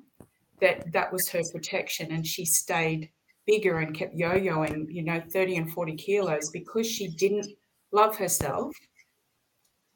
that 0.60 0.92
that 0.92 1.12
was 1.12 1.28
her 1.30 1.42
protection. 1.52 2.12
And 2.12 2.26
she 2.26 2.44
stayed 2.44 3.10
bigger 3.46 3.78
and 3.78 3.94
kept 3.94 4.14
yo 4.14 4.32
yoing, 4.32 4.86
you 4.88 5.02
know, 5.02 5.22
30 5.32 5.56
and 5.56 5.72
40 5.72 5.96
kilos 5.96 6.50
because 6.50 6.88
she 6.90 7.08
didn't 7.08 7.46
love 7.92 8.16
herself. 8.16 8.72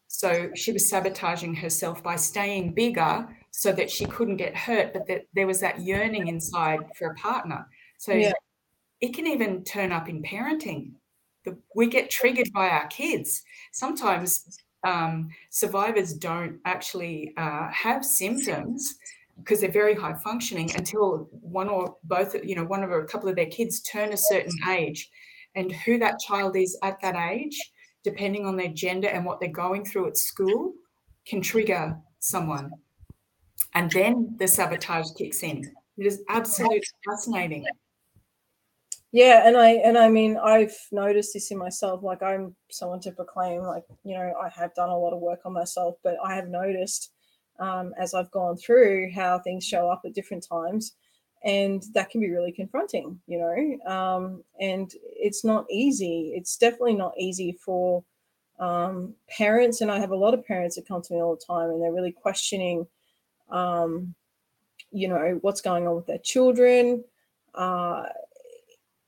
So 0.06 0.50
she 0.54 0.72
was 0.72 0.88
sabotaging 0.88 1.54
herself 1.54 2.02
by 2.02 2.16
staying 2.16 2.74
bigger 2.74 3.28
so 3.50 3.72
that 3.72 3.90
she 3.90 4.06
couldn't 4.06 4.36
get 4.36 4.56
hurt, 4.56 4.92
but 4.92 5.06
that 5.06 5.26
there 5.34 5.46
was 5.46 5.60
that 5.60 5.80
yearning 5.80 6.28
inside 6.28 6.80
for 6.96 7.08
a 7.08 7.14
partner. 7.14 7.66
So 7.98 8.12
yeah. 8.12 8.32
it 9.00 9.14
can 9.14 9.26
even 9.26 9.64
turn 9.64 9.92
up 9.92 10.08
in 10.08 10.22
parenting. 10.22 10.92
The, 11.44 11.58
we 11.74 11.86
get 11.86 12.10
triggered 12.10 12.52
by 12.52 12.68
our 12.68 12.86
kids. 12.88 13.42
Sometimes 13.78 14.58
um, 14.82 15.28
survivors 15.50 16.12
don't 16.12 16.58
actually 16.64 17.32
uh, 17.36 17.68
have 17.70 18.04
symptoms 18.04 18.96
because 19.38 19.60
they're 19.60 19.70
very 19.70 19.94
high 19.94 20.14
functioning 20.14 20.68
until 20.74 21.28
one 21.30 21.68
or 21.68 21.96
both, 22.02 22.34
you 22.44 22.56
know, 22.56 22.64
one 22.64 22.82
or 22.82 23.00
a 23.00 23.06
couple 23.06 23.28
of 23.28 23.36
their 23.36 23.46
kids 23.46 23.80
turn 23.82 24.12
a 24.12 24.16
certain 24.16 24.52
age. 24.68 25.08
And 25.54 25.70
who 25.70 25.96
that 25.98 26.18
child 26.18 26.56
is 26.56 26.76
at 26.82 27.00
that 27.02 27.14
age, 27.14 27.56
depending 28.02 28.46
on 28.46 28.56
their 28.56 28.68
gender 28.68 29.06
and 29.06 29.24
what 29.24 29.38
they're 29.38 29.48
going 29.48 29.84
through 29.84 30.08
at 30.08 30.16
school, 30.16 30.72
can 31.24 31.40
trigger 31.40 31.96
someone. 32.18 32.72
And 33.74 33.92
then 33.92 34.34
the 34.40 34.48
sabotage 34.48 35.10
kicks 35.16 35.44
in. 35.44 35.70
It 35.98 36.06
is 36.06 36.22
absolutely 36.28 36.82
fascinating. 37.08 37.64
Yeah, 39.12 39.46
and 39.48 39.56
I 39.56 39.70
and 39.70 39.96
I 39.96 40.08
mean 40.10 40.36
I've 40.36 40.76
noticed 40.92 41.32
this 41.34 41.50
in 41.50 41.58
myself. 41.58 42.02
Like 42.02 42.22
I'm 42.22 42.54
someone 42.70 43.00
to 43.00 43.12
proclaim, 43.12 43.62
like 43.62 43.84
you 44.04 44.14
know, 44.14 44.34
I 44.40 44.50
have 44.50 44.74
done 44.74 44.90
a 44.90 44.98
lot 44.98 45.14
of 45.14 45.20
work 45.20 45.40
on 45.46 45.52
myself, 45.54 45.96
but 46.04 46.16
I 46.22 46.34
have 46.34 46.48
noticed 46.48 47.10
um, 47.58 47.94
as 47.98 48.12
I've 48.14 48.30
gone 48.30 48.56
through 48.58 49.10
how 49.14 49.38
things 49.38 49.64
show 49.64 49.88
up 49.90 50.02
at 50.04 50.12
different 50.14 50.46
times, 50.46 50.94
and 51.42 51.82
that 51.94 52.10
can 52.10 52.20
be 52.20 52.30
really 52.30 52.52
confronting, 52.52 53.18
you 53.26 53.38
know. 53.38 53.90
Um, 53.90 54.44
and 54.60 54.90
it's 55.16 55.42
not 55.44 55.64
easy. 55.70 56.32
It's 56.36 56.56
definitely 56.58 56.94
not 56.94 57.14
easy 57.18 57.52
for 57.64 58.04
um, 58.60 59.14
parents, 59.30 59.80
and 59.80 59.90
I 59.90 60.00
have 60.00 60.10
a 60.10 60.16
lot 60.16 60.34
of 60.34 60.44
parents 60.46 60.76
that 60.76 60.86
come 60.88 61.00
to 61.02 61.14
me 61.14 61.22
all 61.22 61.36
the 61.36 61.44
time, 61.46 61.70
and 61.70 61.82
they're 61.82 61.92
really 61.92 62.12
questioning, 62.12 62.86
um, 63.50 64.14
you 64.92 65.08
know, 65.08 65.38
what's 65.42 65.60
going 65.62 65.86
on 65.88 65.96
with 65.96 66.06
their 66.06 66.18
children. 66.18 67.04
Uh, 67.54 68.04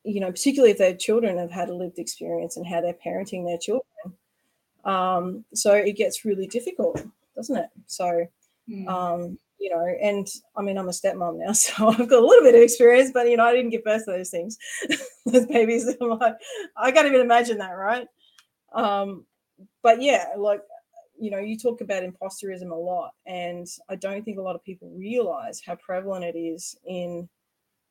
you 0.05 0.21
know, 0.21 0.31
particularly 0.31 0.73
if 0.73 0.79
their 0.79 0.97
children 0.97 1.39
have 1.39 1.51
had 1.51 1.69
a 1.69 1.75
lived 1.75 1.99
experience 1.99 2.57
and 2.57 2.67
how 2.67 2.81
they're 2.81 2.95
parenting 2.95 3.45
their 3.45 3.59
children. 3.59 3.85
Um, 4.85 5.45
so 5.53 5.75
it 5.75 5.97
gets 5.97 6.25
really 6.25 6.47
difficult, 6.47 7.05
doesn't 7.37 7.57
it? 7.57 7.69
So, 7.87 8.27
mm. 8.69 8.89
um, 8.89 9.39
you 9.59 9.69
know, 9.69 9.85
and 10.01 10.27
I 10.57 10.63
mean, 10.63 10.79
I'm 10.79 10.89
a 10.89 10.93
stepmom 10.93 11.39
now, 11.39 11.53
so 11.53 11.89
I've 11.89 12.09
got 12.09 12.23
a 12.23 12.27
little 12.27 12.43
bit 12.43 12.55
of 12.55 12.63
experience, 12.63 13.11
but 13.13 13.29
you 13.29 13.37
know, 13.37 13.45
I 13.45 13.55
didn't 13.55 13.71
give 13.71 13.85
birth 13.85 14.07
to 14.07 14.13
those 14.13 14.31
things, 14.31 14.57
those 15.27 15.47
babies. 15.47 15.95
I'm 16.01 16.19
like, 16.19 16.37
I 16.77 16.91
can't 16.91 17.07
even 17.07 17.21
imagine 17.21 17.59
that, 17.59 17.73
right? 17.73 18.07
Um, 18.73 19.27
but 19.83 20.01
yeah, 20.01 20.29
like, 20.39 20.63
you 21.19 21.31
know, 21.31 21.39
you 21.39 21.59
talk 21.59 21.83
about 21.83 22.03
imposterism 22.03 22.71
a 22.71 22.75
lot, 22.75 23.11
and 23.27 23.67
I 23.91 23.97
don't 23.97 24.25
think 24.25 24.39
a 24.39 24.43
lot 24.43 24.57
of 24.57 24.65
people 24.65 24.91
realize 24.97 25.61
how 25.65 25.75
prevalent 25.75 26.25
it 26.25 26.39
is 26.39 26.75
in 26.87 27.29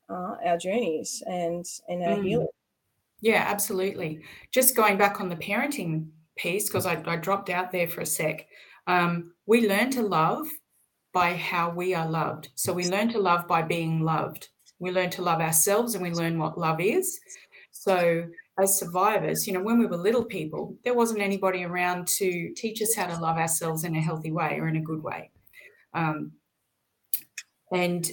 uh, 0.10 0.36
our 0.46 0.58
journeys 0.58 1.24
and 1.26 1.66
and 1.88 2.04
our 2.04 2.18
mm. 2.18 2.26
healing. 2.26 2.48
Yeah, 3.22 3.44
absolutely. 3.48 4.22
Just 4.52 4.76
going 4.76 4.98
back 4.98 5.20
on 5.20 5.30
the 5.30 5.36
parenting 5.36 6.08
piece 6.38 6.70
because 6.70 6.86
I, 6.86 7.02
I, 7.06 7.18
dropped 7.18 7.50
out 7.50 7.72
there 7.72 7.88
for 7.88 8.02
a 8.02 8.06
sec. 8.06 8.48
Um, 8.88 9.34
we 9.46 9.68
learn 9.68 9.90
to 9.92 10.02
love 10.02 10.48
by 11.12 11.34
how 11.34 11.70
we 11.70 11.94
are 11.94 12.10
loved. 12.10 12.50
So 12.56 12.72
we 12.72 12.90
learn 12.90 13.10
to 13.10 13.20
love 13.20 13.46
by 13.46 13.62
being 13.62 14.02
loved. 14.02 14.48
We 14.80 14.92
learn 14.92 15.10
to 15.12 15.22
love 15.22 15.42
ourselves 15.42 15.96
and 15.96 16.04
we 16.04 16.12
learn 16.12 16.40
what 16.40 16.58
love 16.58 16.80
is. 16.80 17.20
So 17.72 18.26
as 18.62 18.80
survivors, 18.80 19.48
you 19.48 19.54
know, 19.54 19.62
when 19.62 19.80
we 19.80 19.86
were 19.86 19.98
little 19.98 20.24
people, 20.24 20.78
there 20.84 20.94
wasn't 20.94 21.22
anybody 21.22 21.64
around 21.64 22.08
to 22.08 22.54
teach 22.56 22.82
us 22.82 22.96
how 22.96 23.08
to 23.08 23.20
love 23.20 23.38
ourselves 23.38 23.84
in 23.84 23.96
a 23.96 24.02
healthy 24.02 24.32
way 24.32 24.60
or 24.60 24.68
in 24.68 24.78
a 24.78 24.82
good 24.82 25.04
way. 25.04 25.32
Um, 25.94 26.32
and 27.72 28.10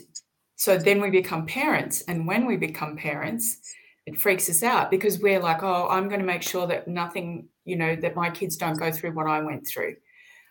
so 0.56 0.78
then 0.78 1.00
we 1.00 1.10
become 1.10 1.46
parents. 1.46 2.02
And 2.08 2.26
when 2.26 2.46
we 2.46 2.56
become 2.56 2.96
parents, 2.96 3.60
it 4.06 4.16
freaks 4.16 4.48
us 4.48 4.62
out 4.62 4.90
because 4.90 5.20
we're 5.20 5.40
like, 5.40 5.62
oh, 5.62 5.86
I'm 5.88 6.08
going 6.08 6.20
to 6.20 6.26
make 6.26 6.42
sure 6.42 6.66
that 6.66 6.88
nothing, 6.88 7.48
you 7.64 7.76
know, 7.76 7.94
that 7.96 8.16
my 8.16 8.30
kids 8.30 8.56
don't 8.56 8.78
go 8.78 8.90
through 8.90 9.12
what 9.12 9.26
I 9.26 9.40
went 9.40 9.66
through. 9.66 9.96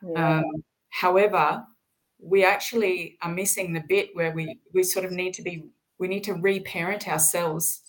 Yeah. 0.07 0.39
Um, 0.39 0.63
however, 0.89 1.63
we 2.19 2.45
actually 2.45 3.17
are 3.21 3.31
missing 3.31 3.73
the 3.73 3.83
bit 3.87 4.09
where 4.13 4.31
we 4.31 4.59
we 4.73 4.83
sort 4.83 5.05
of 5.05 5.11
need 5.11 5.33
to 5.35 5.41
be 5.41 5.65
we 5.97 6.07
need 6.07 6.23
to 6.25 6.33
reparent 6.33 7.07
ourselves. 7.07 7.81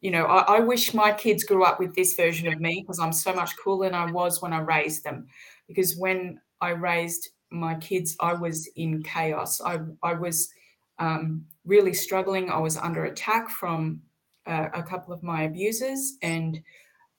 You 0.00 0.10
know, 0.10 0.24
I, 0.24 0.56
I 0.56 0.60
wish 0.60 0.94
my 0.94 1.12
kids 1.12 1.44
grew 1.44 1.64
up 1.64 1.78
with 1.78 1.94
this 1.94 2.14
version 2.14 2.52
of 2.52 2.60
me 2.60 2.82
because 2.82 2.98
I'm 2.98 3.12
so 3.12 3.32
much 3.32 3.56
cooler 3.56 3.86
than 3.86 3.94
I 3.94 4.10
was 4.10 4.42
when 4.42 4.52
I 4.52 4.60
raised 4.60 5.04
them. 5.04 5.26
Because 5.68 5.96
when 5.96 6.40
I 6.60 6.70
raised 6.70 7.30
my 7.50 7.74
kids, 7.76 8.16
I 8.20 8.34
was 8.34 8.68
in 8.76 9.02
chaos. 9.02 9.60
I 9.60 9.80
I 10.02 10.14
was 10.14 10.50
um, 11.00 11.46
really 11.64 11.92
struggling. 11.94 12.50
I 12.50 12.58
was 12.58 12.76
under 12.76 13.06
attack 13.06 13.50
from 13.50 14.00
uh, 14.46 14.68
a 14.72 14.82
couple 14.82 15.12
of 15.12 15.22
my 15.22 15.42
abusers, 15.42 16.16
and 16.22 16.62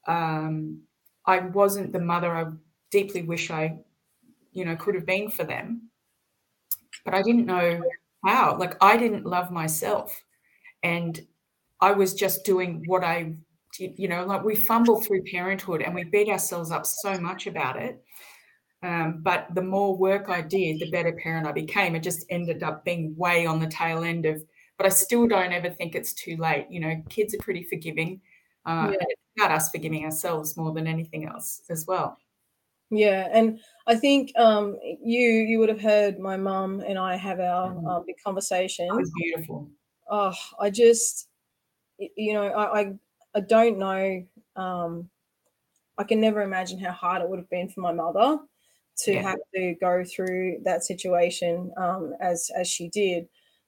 um, 0.08 0.80
I 1.26 1.40
wasn't 1.40 1.92
the 1.92 2.00
mother 2.00 2.32
I 2.34 2.46
deeply 2.92 3.24
wish 3.24 3.52
I, 3.52 3.80
you 4.54 4.64
know, 4.64 4.76
could 4.76 4.96
have 4.96 5.06
been 5.06 5.30
for 5.30 5.44
them. 5.44 5.90
But 7.04 7.16
I 7.16 7.22
didn't 7.24 7.46
know 7.46 7.82
how. 8.24 8.58
Like 8.58 8.78
I 8.82 8.96
didn't 8.96 9.26
love 9.26 9.52
myself, 9.52 10.24
and 10.84 11.20
I 11.82 11.92
was 11.92 12.14
just 12.14 12.46
doing 12.46 12.84
what 12.86 13.04
I, 13.04 13.34
you 13.80 14.08
know, 14.08 14.26
like 14.26 14.44
we 14.44 14.56
fumble 14.56 15.02
through 15.02 15.24
parenthood 15.24 15.82
and 15.82 15.96
we 15.96 16.04
beat 16.04 16.30
ourselves 16.30 16.70
up 16.70 16.86
so 16.86 17.20
much 17.20 17.48
about 17.48 17.78
it 17.78 18.04
um, 18.84 19.20
but 19.22 19.48
the 19.54 19.62
more 19.62 19.96
work 19.96 20.30
I 20.30 20.42
did, 20.42 20.80
the 20.80 20.90
better 20.90 21.14
parent 21.14 21.46
I 21.46 21.52
became. 21.52 21.96
It 21.96 22.04
just 22.04 22.26
ended 22.30 22.64
up 22.64 22.84
being 22.84 23.16
way 23.16 23.46
on 23.46 23.60
the 23.60 23.68
tail 23.68 24.04
end 24.04 24.26
of, 24.26 24.44
but 24.78 24.88
I 24.88 24.90
still 24.90 25.28
don't 25.28 25.54
ever 25.54 25.70
think 25.70 25.94
it's 25.94 26.14
too 26.14 26.36
late. 26.38 26.66
You 26.70 26.80
know, 26.80 27.04
kids 27.10 27.36
are 27.36 27.40
pretty 27.40 27.64
forgiving. 27.64 28.22
Uh, 28.66 28.90
yeah. 28.92 28.98
It's 29.02 29.22
about 29.38 29.52
us 29.52 29.70
forgiving 29.70 30.06
ourselves 30.06 30.58
more 30.58 30.74
than 30.74 30.88
anything 30.88 31.28
else 31.28 31.62
as 31.70 31.86
well. 31.88 32.18
Yeah, 32.90 33.30
and 33.32 33.60
I 33.88 33.96
think 33.96 34.38
um, 34.38 34.78
you 34.84 35.30
you 35.30 35.60
would 35.60 35.70
have 35.70 35.80
heard 35.80 36.20
my 36.20 36.36
mum 36.36 36.84
and 36.86 36.98
I 36.98 37.16
have 37.16 37.40
our 37.40 37.70
mm-hmm. 37.70 37.88
uh, 37.88 38.00
big 38.02 38.16
conversation. 38.24 38.88
It 38.88 38.96
was 38.96 39.12
beautiful. 39.16 39.70
Oh, 40.10 40.34
I 40.60 40.72
just, 40.72 41.30
you 41.98 42.34
know, 42.34 42.48
I 42.48 42.82
I, 42.82 42.94
I 43.36 43.40
don't 43.42 43.78
know. 43.78 44.26
Um, 44.56 45.10
I 45.98 46.04
can 46.04 46.20
never 46.20 46.42
imagine 46.42 46.80
how 46.80 46.92
hard 46.92 47.22
it 47.22 47.30
would 47.30 47.40
have 47.40 47.50
been 47.50 47.70
for 47.70 47.82
my 47.82 47.94
mother 47.94 48.40
to 49.04 49.14
yeah. 49.14 49.22
have 49.22 49.40
to 49.56 49.76
go 49.82 50.04
through 50.04 50.60
that 50.64 50.84
situation 50.84 51.72
um, 51.78 52.14
as 52.20 52.50
as 52.56 52.68
she 52.68 52.90
did. 52.90 53.28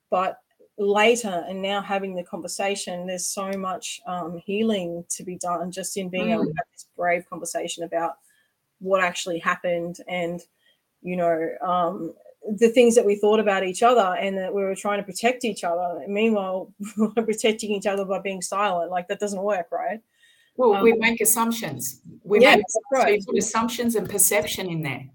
But 0.09 0.37
later 0.77 1.45
and 1.47 1.61
now 1.61 1.81
having 1.81 2.15
the 2.15 2.23
conversation, 2.23 3.07
there's 3.07 3.27
so 3.27 3.51
much 3.51 4.01
um, 4.07 4.41
healing 4.45 5.05
to 5.09 5.23
be 5.23 5.37
done 5.37 5.71
just 5.71 5.97
in 5.97 6.09
being 6.09 6.27
mm. 6.27 6.33
able 6.33 6.45
to 6.45 6.53
have 6.57 6.67
this 6.71 6.87
brave 6.95 7.29
conversation 7.29 7.83
about 7.83 8.13
what 8.79 9.01
actually 9.01 9.39
happened 9.39 9.97
and 10.09 10.41
you 11.01 11.15
know 11.15 11.49
um, 11.61 12.13
the 12.57 12.69
things 12.69 12.95
that 12.95 13.05
we 13.05 13.15
thought 13.15 13.39
about 13.39 13.63
each 13.63 13.83
other 13.83 14.15
and 14.19 14.37
that 14.37 14.53
we 14.53 14.63
were 14.63 14.75
trying 14.75 14.99
to 14.99 15.03
protect 15.03 15.45
each 15.45 15.63
other. 15.63 16.01
And 16.03 16.13
meanwhile, 16.13 16.73
we're 16.97 17.09
protecting 17.11 17.71
each 17.71 17.85
other 17.85 18.05
by 18.05 18.19
being 18.19 18.41
silent. 18.41 18.91
Like 18.91 19.07
that 19.07 19.19
doesn't 19.19 19.41
work, 19.41 19.67
right? 19.71 20.01
Well, 20.55 20.75
um, 20.75 20.83
we 20.83 20.93
make 20.93 21.21
assumptions. 21.21 22.01
We 22.23 22.41
yeah, 22.41 22.57
make 22.57 22.65
right. 22.91 23.21
so 23.21 23.31
put 23.31 23.39
assumptions 23.39 23.95
and 23.95 24.09
perception 24.09 24.69
in 24.69 24.81
there. 24.81 25.05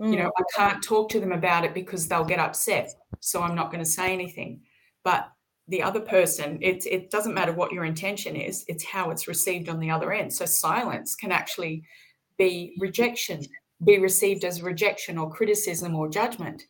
Mm. 0.00 0.10
You 0.10 0.16
know, 0.16 0.32
I 0.36 0.42
can't 0.56 0.82
talk 0.82 1.10
to 1.10 1.20
them 1.20 1.32
about 1.32 1.64
it 1.64 1.74
because 1.74 2.08
they'll 2.08 2.24
get 2.24 2.38
upset. 2.38 2.94
So 3.20 3.42
I'm 3.42 3.54
not 3.54 3.70
going 3.70 3.84
to 3.84 3.90
say 3.90 4.12
anything. 4.12 4.62
But 5.04 5.30
the 5.68 5.82
other 5.82 6.00
person, 6.00 6.58
it, 6.60 6.84
it 6.86 7.10
doesn't 7.10 7.34
matter 7.34 7.52
what 7.52 7.72
your 7.72 7.84
intention 7.84 8.34
is, 8.34 8.64
it's 8.66 8.84
how 8.84 9.10
it's 9.10 9.28
received 9.28 9.68
on 9.68 9.78
the 9.78 9.90
other 9.90 10.12
end. 10.12 10.32
So 10.32 10.44
silence 10.44 11.14
can 11.14 11.30
actually 11.30 11.84
be 12.38 12.74
rejection, 12.78 13.42
be 13.84 13.98
received 13.98 14.44
as 14.44 14.62
rejection 14.62 15.18
or 15.18 15.30
criticism 15.30 15.94
or 15.94 16.08
judgment. 16.08 16.64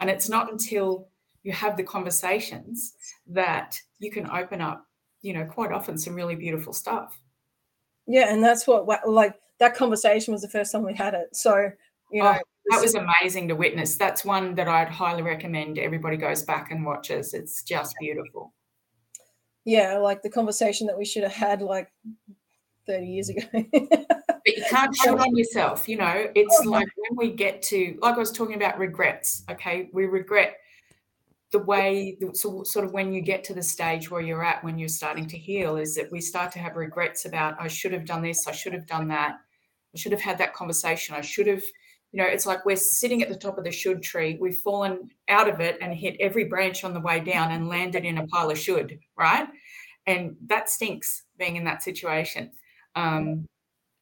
And 0.00 0.08
it's 0.10 0.28
not 0.28 0.50
until 0.50 1.08
you 1.42 1.52
have 1.52 1.76
the 1.76 1.82
conversations 1.82 2.94
that 3.26 3.78
you 3.98 4.10
can 4.10 4.28
open 4.30 4.60
up, 4.60 4.86
you 5.22 5.32
know, 5.32 5.44
quite 5.44 5.72
often 5.72 5.96
some 5.96 6.14
really 6.14 6.34
beautiful 6.34 6.72
stuff. 6.72 7.18
Yeah. 8.06 8.32
And 8.32 8.42
that's 8.42 8.66
what, 8.66 8.86
like, 9.08 9.34
that 9.58 9.76
conversation 9.76 10.32
was 10.32 10.42
the 10.42 10.48
first 10.48 10.72
time 10.72 10.84
we 10.84 10.94
had 10.94 11.14
it. 11.14 11.36
So, 11.36 11.70
you 12.10 12.22
know, 12.22 12.36
oh, 12.36 12.42
that 12.68 12.80
was 12.80 12.94
amazing 12.94 13.48
to 13.48 13.56
witness. 13.56 13.96
That's 13.96 14.24
one 14.24 14.54
that 14.54 14.68
I'd 14.68 14.88
highly 14.88 15.22
recommend 15.22 15.78
everybody 15.78 16.16
goes 16.16 16.42
back 16.42 16.70
and 16.70 16.84
watches. 16.84 17.34
It's 17.34 17.62
just 17.62 17.94
beautiful. 18.00 18.52
Yeah, 19.64 19.98
like 19.98 20.22
the 20.22 20.30
conversation 20.30 20.86
that 20.86 20.96
we 20.96 21.04
should 21.04 21.22
have 21.22 21.32
had 21.32 21.62
like 21.62 21.90
30 22.86 23.06
years 23.06 23.28
ago. 23.28 23.42
but 23.52 24.56
you 24.56 24.64
can't 24.68 24.94
shut 24.96 25.18
on 25.18 25.36
yourself. 25.36 25.88
You 25.88 25.98
know, 25.98 26.26
it's 26.34 26.62
oh, 26.64 26.70
like 26.70 26.88
when 26.96 27.16
we 27.16 27.34
get 27.34 27.62
to, 27.62 27.98
like 28.00 28.14
I 28.14 28.18
was 28.18 28.32
talking 28.32 28.56
about 28.56 28.78
regrets, 28.78 29.44
okay, 29.50 29.90
we 29.92 30.06
regret 30.06 30.56
the 31.52 31.58
way, 31.58 32.16
so 32.34 32.62
sort 32.62 32.84
of 32.84 32.92
when 32.92 33.12
you 33.12 33.20
get 33.20 33.42
to 33.44 33.54
the 33.54 33.62
stage 33.62 34.10
where 34.10 34.20
you're 34.20 34.44
at 34.44 34.62
when 34.62 34.78
you're 34.78 34.88
starting 34.88 35.26
to 35.26 35.36
heal, 35.36 35.76
is 35.76 35.94
that 35.96 36.10
we 36.12 36.20
start 36.20 36.52
to 36.52 36.58
have 36.60 36.76
regrets 36.76 37.24
about, 37.24 37.60
I 37.60 37.68
should 37.68 37.92
have 37.92 38.06
done 38.06 38.22
this, 38.22 38.46
I 38.46 38.52
should 38.52 38.72
have 38.72 38.86
done 38.86 39.08
that, 39.08 39.36
I 39.94 39.98
should 39.98 40.12
have 40.12 40.20
had 40.20 40.38
that 40.38 40.54
conversation, 40.54 41.16
I 41.16 41.22
should 41.22 41.48
have 41.48 41.62
you 42.12 42.20
know, 42.20 42.28
it's 42.28 42.46
like 42.46 42.64
we're 42.64 42.76
sitting 42.76 43.22
at 43.22 43.28
the 43.28 43.36
top 43.36 43.56
of 43.58 43.64
the 43.64 43.70
should 43.70 44.02
tree. 44.02 44.36
We've 44.40 44.56
fallen 44.56 45.10
out 45.28 45.48
of 45.48 45.60
it 45.60 45.78
and 45.80 45.94
hit 45.94 46.16
every 46.18 46.44
branch 46.44 46.82
on 46.82 46.92
the 46.92 47.00
way 47.00 47.20
down 47.20 47.52
and 47.52 47.68
landed 47.68 48.04
in 48.04 48.18
a 48.18 48.26
pile 48.26 48.50
of 48.50 48.58
should, 48.58 48.98
right? 49.16 49.48
And 50.06 50.36
that 50.46 50.68
stinks 50.68 51.22
being 51.38 51.56
in 51.56 51.64
that 51.64 51.82
situation. 51.82 52.50
Um, 52.96 53.46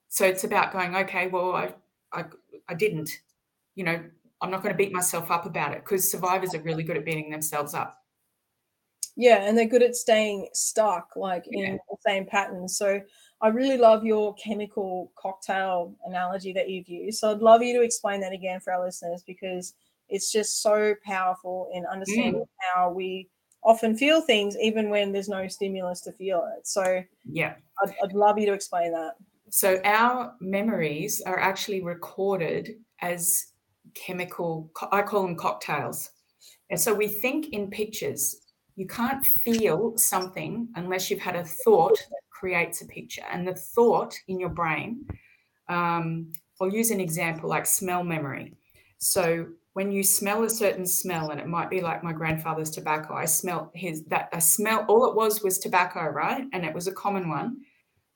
so 0.08 0.24
it's 0.24 0.44
about 0.44 0.72
going, 0.72 0.96
okay, 0.96 1.26
well, 1.26 1.54
I, 1.54 1.74
I, 2.12 2.24
I 2.68 2.74
didn't. 2.74 3.10
You 3.74 3.84
know, 3.84 4.02
I'm 4.40 4.50
not 4.50 4.62
going 4.62 4.72
to 4.72 4.78
beat 4.78 4.92
myself 4.92 5.30
up 5.30 5.44
about 5.44 5.72
it 5.72 5.84
because 5.84 6.10
survivors 6.10 6.54
are 6.54 6.62
really 6.62 6.82
good 6.84 6.96
at 6.96 7.04
beating 7.04 7.30
themselves 7.30 7.74
up. 7.74 8.02
Yeah, 9.16 9.42
and 9.42 9.58
they're 9.58 9.66
good 9.66 9.82
at 9.82 9.96
staying 9.96 10.48
stuck, 10.54 11.14
like 11.16 11.44
Yeah. 11.50 11.70
in 11.70 11.80
the 11.90 11.96
same 12.06 12.24
pattern. 12.24 12.68
So 12.68 13.00
I 13.40 13.49
really 13.49 13.76
love 13.76 14.04
your 14.04 14.35
chemical 14.35 15.12
cocktail 15.16 15.95
analogy 16.07 16.52
that 16.54 16.68
you've 16.68 16.88
used. 16.88 17.18
So 17.18 17.30
I'd 17.30 17.38
love 17.38 17.62
you 17.62 17.76
to 17.78 17.85
explain 17.85 18.21
that 18.21 18.33
again 18.33 18.61
for 18.61 18.73
our 18.73 18.85
listeners 18.85 19.23
because 19.26 19.75
it's 20.09 20.33
just 20.33 20.62
so 20.62 20.95
powerful 21.04 21.71
in 21.73 21.87
understanding 21.87 22.42
mm. 22.42 22.47
how 22.75 22.90
we 22.90 23.28
often 23.62 23.97
feel 23.97 24.21
things, 24.21 24.57
even 24.61 24.90
when 24.90 25.12
there's 25.12 25.28
no 25.28 25.47
stimulus 25.47 26.00
to 26.02 26.12
feel 26.12 26.49
it. 26.57 26.66
So 26.66 27.02
Yeah. 27.25 27.54
I'd, 27.83 27.95
I'd 28.02 28.12
love 28.12 28.38
you 28.38 28.47
to 28.47 28.52
explain 28.52 28.92
that. 28.92 29.14
So 29.50 29.80
our 29.85 30.35
memories 30.40 31.23
are 31.25 31.38
actually 31.38 31.83
recorded 31.83 32.76
as 33.00 33.47
chemical, 33.95 34.71
I 34.92 35.02
call 35.02 35.23
them 35.23 35.37
cocktails. 35.37 36.11
And 36.71 36.80
so 36.80 36.92
we 36.95 37.09
think 37.09 37.49
in 37.50 37.71
pictures. 37.71 38.37
You 38.76 38.87
can't 38.87 39.25
feel 39.25 39.95
something 39.97 40.68
unless 40.76 41.11
you've 41.11 41.18
had 41.18 41.35
a 41.35 41.45
thought 41.45 41.99
that 41.99 42.21
creates 42.38 42.83
a 42.83 42.87
picture. 42.87 43.25
And 43.30 43.47
the 43.47 43.54
thought 43.54 44.14
in 44.28 44.38
your 44.38 44.50
brain, 44.50 45.07
um, 45.68 46.33
I'll 46.61 46.73
use 46.73 46.90
an 46.90 47.00
example 47.00 47.49
like 47.49 47.66
smell 47.66 48.04
memory. 48.04 48.54
So 48.99 49.47
when 49.75 49.92
you 49.92 50.02
smell 50.02 50.42
a 50.42 50.50
certain 50.50 50.87
smell, 50.87 51.30
and 51.30 51.40
it 51.40 51.47
might 51.47 51.71
be 51.71 51.80
like 51.80 52.02
my 52.02 52.12
grandfather's 52.12 52.71
tobacco, 52.71 53.14
I 53.14 53.26
smell 53.26 53.71
his 53.75 54.04
that 54.07 54.28
I 54.33 54.40
smell 54.40 54.85
all 54.88 55.09
it 55.09 55.14
was 55.14 55.42
was 55.42 55.59
tobacco, 55.59 56.09
right? 56.09 56.47
And 56.52 56.64
it 56.64 56.75
was 56.75 56.88
a 56.88 56.92
common 56.92 57.28
one. 57.28 57.59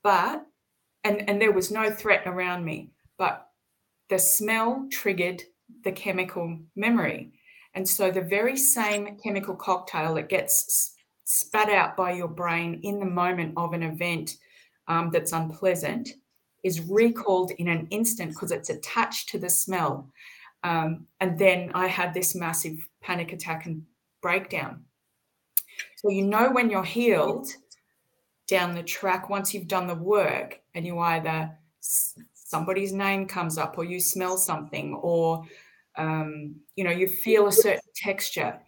But 0.03 0.45
and 1.03 1.27
and 1.29 1.41
there 1.41 1.51
was 1.51 1.71
no 1.71 1.89
threat 1.89 2.23
around 2.25 2.63
me 2.63 2.91
but 3.17 3.47
the 4.09 4.19
smell 4.19 4.87
triggered 4.91 5.41
the 5.83 5.91
chemical 5.91 6.59
memory 6.75 7.31
and 7.73 7.87
so 7.87 8.11
the 8.11 8.21
very 8.21 8.57
same 8.57 9.17
chemical 9.23 9.55
cocktail 9.55 10.13
that 10.15 10.29
gets 10.29 10.95
spat 11.33 11.69
out 11.69 11.97
by 11.97 12.11
your 12.11 12.27
brain 12.27 12.79
in 12.83 12.99
the 12.99 13.05
moment 13.05 13.53
of 13.57 13.73
an 13.73 13.81
event 13.81 14.37
um, 14.87 15.09
that's 15.11 15.31
unpleasant 15.31 16.09
is 16.63 16.81
recalled 16.81 17.51
in 17.57 17.67
an 17.67 17.87
instant 17.89 18.31
because 18.31 18.51
it's 18.51 18.69
attached 18.69 19.29
to 19.29 19.39
the 19.39 19.49
smell. 19.49 20.09
Um, 20.63 21.07
and 21.19 21.37
then 21.37 21.71
i 21.73 21.87
had 21.87 22.13
this 22.13 22.35
massive 22.35 22.77
panic 23.01 23.33
attack 23.33 23.65
and 23.65 23.81
breakdown. 24.21 24.85
So 25.97 26.09
you 26.09 26.23
know 26.23 26.51
when 26.51 26.69
you're 26.69 26.83
healed 26.83 27.47
down 28.47 28.75
the 28.75 28.83
track 28.83 29.29
once 29.29 29.53
you've 29.53 29.67
done 29.67 29.87
the 29.87 29.95
work 29.95 30.61
and 30.75 30.85
you 30.85 30.99
either 30.99 31.51
somebody's 32.33 32.93
name 32.93 33.25
comes 33.25 33.57
up 33.57 33.77
or 33.77 33.83
you 33.83 33.99
smell 33.99 34.37
something 34.37 34.93
or 34.93 35.43
um, 35.97 36.55
you 36.75 36.83
know 36.83 36.91
you 36.91 37.07
feel 37.07 37.47
a 37.47 37.51
certain 37.51 37.81
texture 37.95 38.59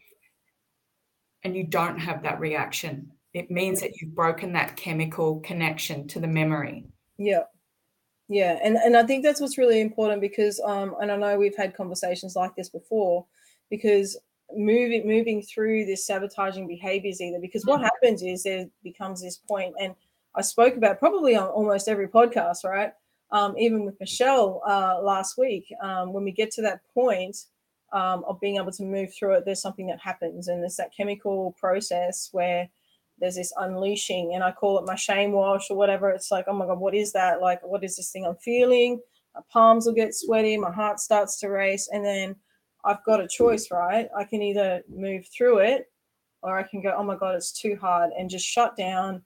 and 1.46 1.56
you 1.56 1.64
don't 1.64 1.98
have 1.98 2.22
that 2.24 2.40
reaction 2.40 3.10
it 3.34 3.52
means 3.52 3.82
that 3.82 3.96
you've 3.98 4.16
broken 4.16 4.52
that 4.54 4.76
chemical 4.76 5.40
connection 5.42 6.08
to 6.08 6.20
the 6.20 6.28
memory 6.28 6.84
Yeah. 7.18 7.44
Yeah. 8.28 8.58
And 8.64 8.76
and 8.78 8.98
I 8.98 9.04
think 9.04 9.24
that's 9.24 9.40
what's 9.40 9.58
really 9.58 9.82
important 9.82 10.20
because 10.20 10.60
um 10.66 10.96
and 11.00 11.12
I 11.12 11.16
know 11.16 11.38
we've 11.38 11.56
had 11.56 11.76
conversations 11.76 12.36
like 12.36 12.56
this 12.56 12.70
before 12.70 13.26
because 13.70 14.18
moving 14.56 15.08
moving 15.08 15.42
through 15.42 15.86
this 15.86 16.06
sabotaging 16.06 16.68
behaviors 16.68 17.22
either 17.22 17.40
because 17.40 17.66
what 17.66 17.82
happens 17.82 18.24
is 18.24 18.44
there 18.44 18.68
becomes 18.84 19.22
this 19.22 19.38
point 19.38 19.74
and 19.80 19.96
I 20.36 20.42
spoke 20.42 20.76
about 20.76 21.00
probably 21.00 21.36
on 21.36 21.48
almost 21.48 21.88
every 21.88 22.08
podcast, 22.08 22.66
right? 22.66 22.92
Um, 23.32 23.58
even 23.58 23.86
with 23.86 24.00
Michelle 24.00 24.62
uh, 24.68 25.00
last 25.02 25.38
week, 25.38 25.74
um, 25.82 26.12
when 26.12 26.26
we 26.26 26.32
get 26.32 26.52
to 26.52 26.62
that 26.64 26.82
point 26.94 27.38
um, 27.94 28.24
of 28.28 28.40
being 28.40 28.58
able 28.58 28.72
to 28.72 28.84
move 28.84 29.14
through 29.14 29.36
it, 29.36 29.46
there's 29.46 29.62
something 29.62 29.88
that 29.88 30.00
happens, 30.00 30.48
and 30.48 30.62
there's 30.62 30.76
that 30.78 30.96
chemical 30.96 31.56
process 31.60 32.30
where 32.32 32.70
there's 33.20 33.36
this 33.36 33.54
unleashing 33.58 34.34
and 34.34 34.44
i 34.44 34.52
call 34.52 34.78
it 34.78 34.86
my 34.86 34.96
shame 34.96 35.32
wash 35.32 35.70
or 35.70 35.78
whatever. 35.78 36.10
It's 36.10 36.32
like 36.32 36.46
oh 36.48 36.54
my 36.54 36.66
god 36.66 36.80
what 36.80 36.94
is 36.94 37.14
that? 37.14 37.42
Like 37.42 37.62
what 37.64 37.84
is 37.84 37.96
this 37.96 38.12
thing 38.12 38.26
i'm 38.26 38.36
feeling? 38.36 39.00
My 39.34 39.42
palms 39.52 39.86
will 39.86 39.94
get 39.94 40.14
sweaty 40.14 40.58
my 40.58 40.72
heart 40.72 41.00
starts 41.00 41.40
to 41.40 41.50
race 41.50 41.90
and 41.92 42.04
then 42.04 42.36
i've 42.84 43.04
got 43.06 43.22
a 43.22 43.28
choice 43.28 43.70
right? 43.72 44.08
I 44.18 44.24
can 44.24 44.42
either 44.42 44.84
move 44.90 45.26
through 45.28 45.60
it 45.60 45.86
or 46.42 46.58
i 46.58 46.64
can 46.64 46.82
go 46.82 46.94
oh 46.96 47.04
my 47.04 47.16
god 47.16 47.36
it's 47.36 47.52
too 47.52 47.78
hard 47.80 48.12
and 48.18 48.30
just 48.30 48.46
shut 48.46 48.76
down 48.78 49.22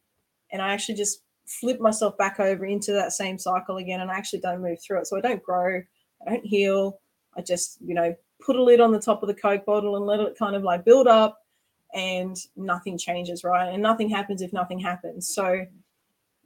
and 0.52 0.62
i 0.62 0.72
actually 0.72 0.96
just 0.96 1.24
flip 1.46 1.80
myself 1.80 2.18
back 2.18 2.40
over 2.40 2.66
into 2.66 2.92
that 2.92 3.12
same 3.12 3.38
cycle 3.38 3.78
again 3.78 4.02
and 4.02 4.12
i 4.12 4.16
actually 4.16 4.40
don't 4.40 4.62
move 4.62 4.80
through 4.82 5.00
it. 5.00 5.08
So 5.08 5.18
i 5.18 5.22
don't 5.22 5.44
grow 5.44 5.82
i 6.26 6.30
don't 6.30 6.46
heal 6.46 7.00
i 7.36 7.42
just 7.42 7.80
you 7.84 7.94
know 7.94 8.16
put 8.44 8.56
a 8.56 8.64
lid 8.64 8.80
on 8.80 8.92
the 8.92 9.00
top 9.00 9.22
of 9.24 9.28
the 9.28 9.34
coke 9.34 9.66
bottle 9.66 9.96
and 9.98 10.06
let 10.06 10.20
it 10.20 10.38
kind 10.38 10.56
of 10.56 10.64
like 10.64 10.86
build 10.86 11.08
up 11.08 11.46
and 11.94 12.38
nothing 12.56 12.98
changes, 12.98 13.44
right? 13.44 13.74
And 13.74 13.82
nothing 13.82 14.10
happens 14.10 14.42
if 14.42 14.54
nothing 14.54 14.80
happens. 14.80 15.28
So, 15.34 15.66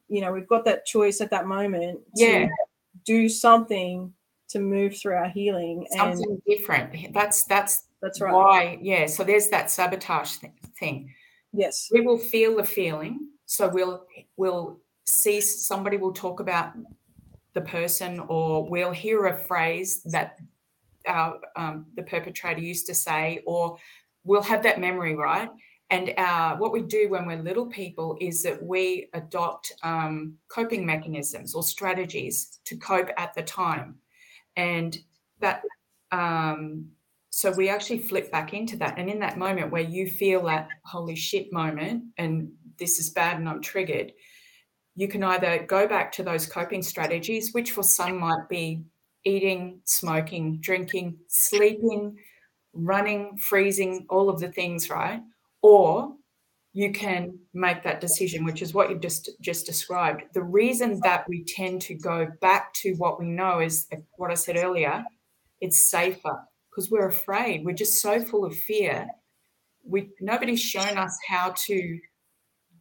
you 0.10 0.21
know, 0.21 0.32
we've 0.32 0.47
got 0.47 0.65
that 0.65 0.86
choice 0.86 1.21
at 1.21 1.29
that 1.32 1.45
moment 1.47 1.99
to 2.17 2.49
do 3.06 3.27
something 3.27 4.13
to 4.49 4.60
move 4.60 4.95
through 4.95 5.15
our 5.15 5.29
healing. 5.29 5.86
And 5.91 6.17
something 6.17 6.41
different 6.47 7.13
that's 7.13 7.43
that's 7.45 7.86
that's 8.01 8.21
right. 8.21 8.34
why 8.34 8.79
yeah 8.82 9.08
so 9.08 9.23
there's 9.23 9.49
that 9.49 9.71
sabotage 9.71 10.36
thing 10.79 11.13
Yes. 11.53 11.89
we 11.91 12.01
will 12.01 12.17
feel 12.17 12.58
the 12.58 12.63
feeling 12.63 13.29
so 13.45 13.67
we'll 13.67 14.06
we'll 14.38 14.79
see 15.06 15.41
somebody 15.41 15.97
will 15.97 16.13
talk 16.13 16.39
about 16.39 16.73
the 17.53 17.62
person 17.62 18.19
or 18.27 18.67
we'll 18.67 18.91
hear 18.91 19.25
a 19.27 19.38
phrase 19.38 20.03
that 20.03 20.39
our 21.08 21.39
um, 21.56 21.86
the 21.96 22.04
perpetrator 22.04 22.62
used 22.62 22.88
to 22.88 22.94
say 22.94 23.42
or 23.46 23.78
we'll 24.24 24.42
have 24.42 24.63
that 24.63 24.80
memory 24.80 25.16
right? 25.16 25.50
And 25.89 26.13
uh, 26.18 26.56
what 26.56 26.72
we 26.72 26.82
do 26.82 27.08
when 27.10 27.26
we're 27.26 27.42
little 27.42 27.68
people 27.68 28.18
is 28.20 28.42
that 28.44 28.63
we 28.63 29.10
adopt 29.13 29.74
um, 29.84 30.36
coping 30.48 30.86
mechanisms 30.86 31.54
or 31.54 31.62
strategies 31.62 32.60
to 32.66 32.78
cope 32.78 33.10
at 33.18 33.34
the 33.36 33.44
time. 33.44 33.96
And 34.56 34.98
that 35.39 35.62
um, 36.12 36.88
so 37.30 37.52
we 37.52 37.70
actually 37.70 38.00
flip 38.00 38.32
back 38.32 38.54
into 38.54 38.78
that. 38.78 38.98
And 38.98 39.10
in 39.10 39.20
that 39.20 39.38
moment 39.38 39.72
where 39.72 39.84
you 39.84 40.08
feel 40.08 40.44
that 40.46 40.70
holy 40.84 41.16
shit 41.16 41.52
moment 41.52 42.04
and 42.18 42.52
this 42.78 43.00
is 43.00 43.10
bad 43.10 43.38
and 43.38 43.48
i'm 43.48 43.62
triggered 43.62 44.12
you 44.96 45.08
can 45.08 45.24
either 45.24 45.66
go 45.68 45.88
back 45.88 46.12
to 46.12 46.24
those 46.24 46.46
coping 46.46 46.84
strategies 46.84 47.54
which 47.54 47.72
for 47.72 47.84
some 47.84 48.20
might 48.20 48.48
be 48.50 48.82
eating 49.25 49.79
smoking 49.86 50.59
drinking 50.59 51.17
sleeping 51.27 52.15
running 52.73 53.38
freezing 53.38 54.05
all 54.09 54.29
of 54.29 54.39
the 54.39 54.51
things 54.51 54.89
right? 54.89 55.21
Or 55.62 56.15
you 56.73 56.91
can 56.91 57.38
make 57.53 57.83
that 57.83 58.01
decision 58.01 58.43
which 58.43 58.62
is 58.62 58.73
what 58.73 58.89
you 58.89 58.97
just 58.97 59.29
just 59.41 59.65
described. 59.65 60.23
The 60.33 60.43
reason 60.43 60.99
that 61.03 61.27
we 61.29 61.43
tend 61.43 61.81
to 61.83 61.95
go 61.95 62.27
back 62.41 62.73
to 62.75 62.93
what 62.95 63.19
we 63.19 63.27
know 63.27 63.59
is 63.59 63.88
what 64.17 64.31
i 64.31 64.33
said 64.33 64.57
earlier 64.57 65.03
it's 65.63 65.89
safer 65.89 66.43
because 66.69 66.91
we're 66.91 67.07
afraid. 67.07 67.63
We're 67.63 67.73
just 67.73 68.01
so 68.01 68.21
full 68.21 68.43
of 68.43 68.53
fear. 68.53 69.07
We 69.86 70.09
nobody's 70.19 70.62
shown 70.62 70.97
us 70.97 71.17
how 71.27 71.53
to 71.67 71.99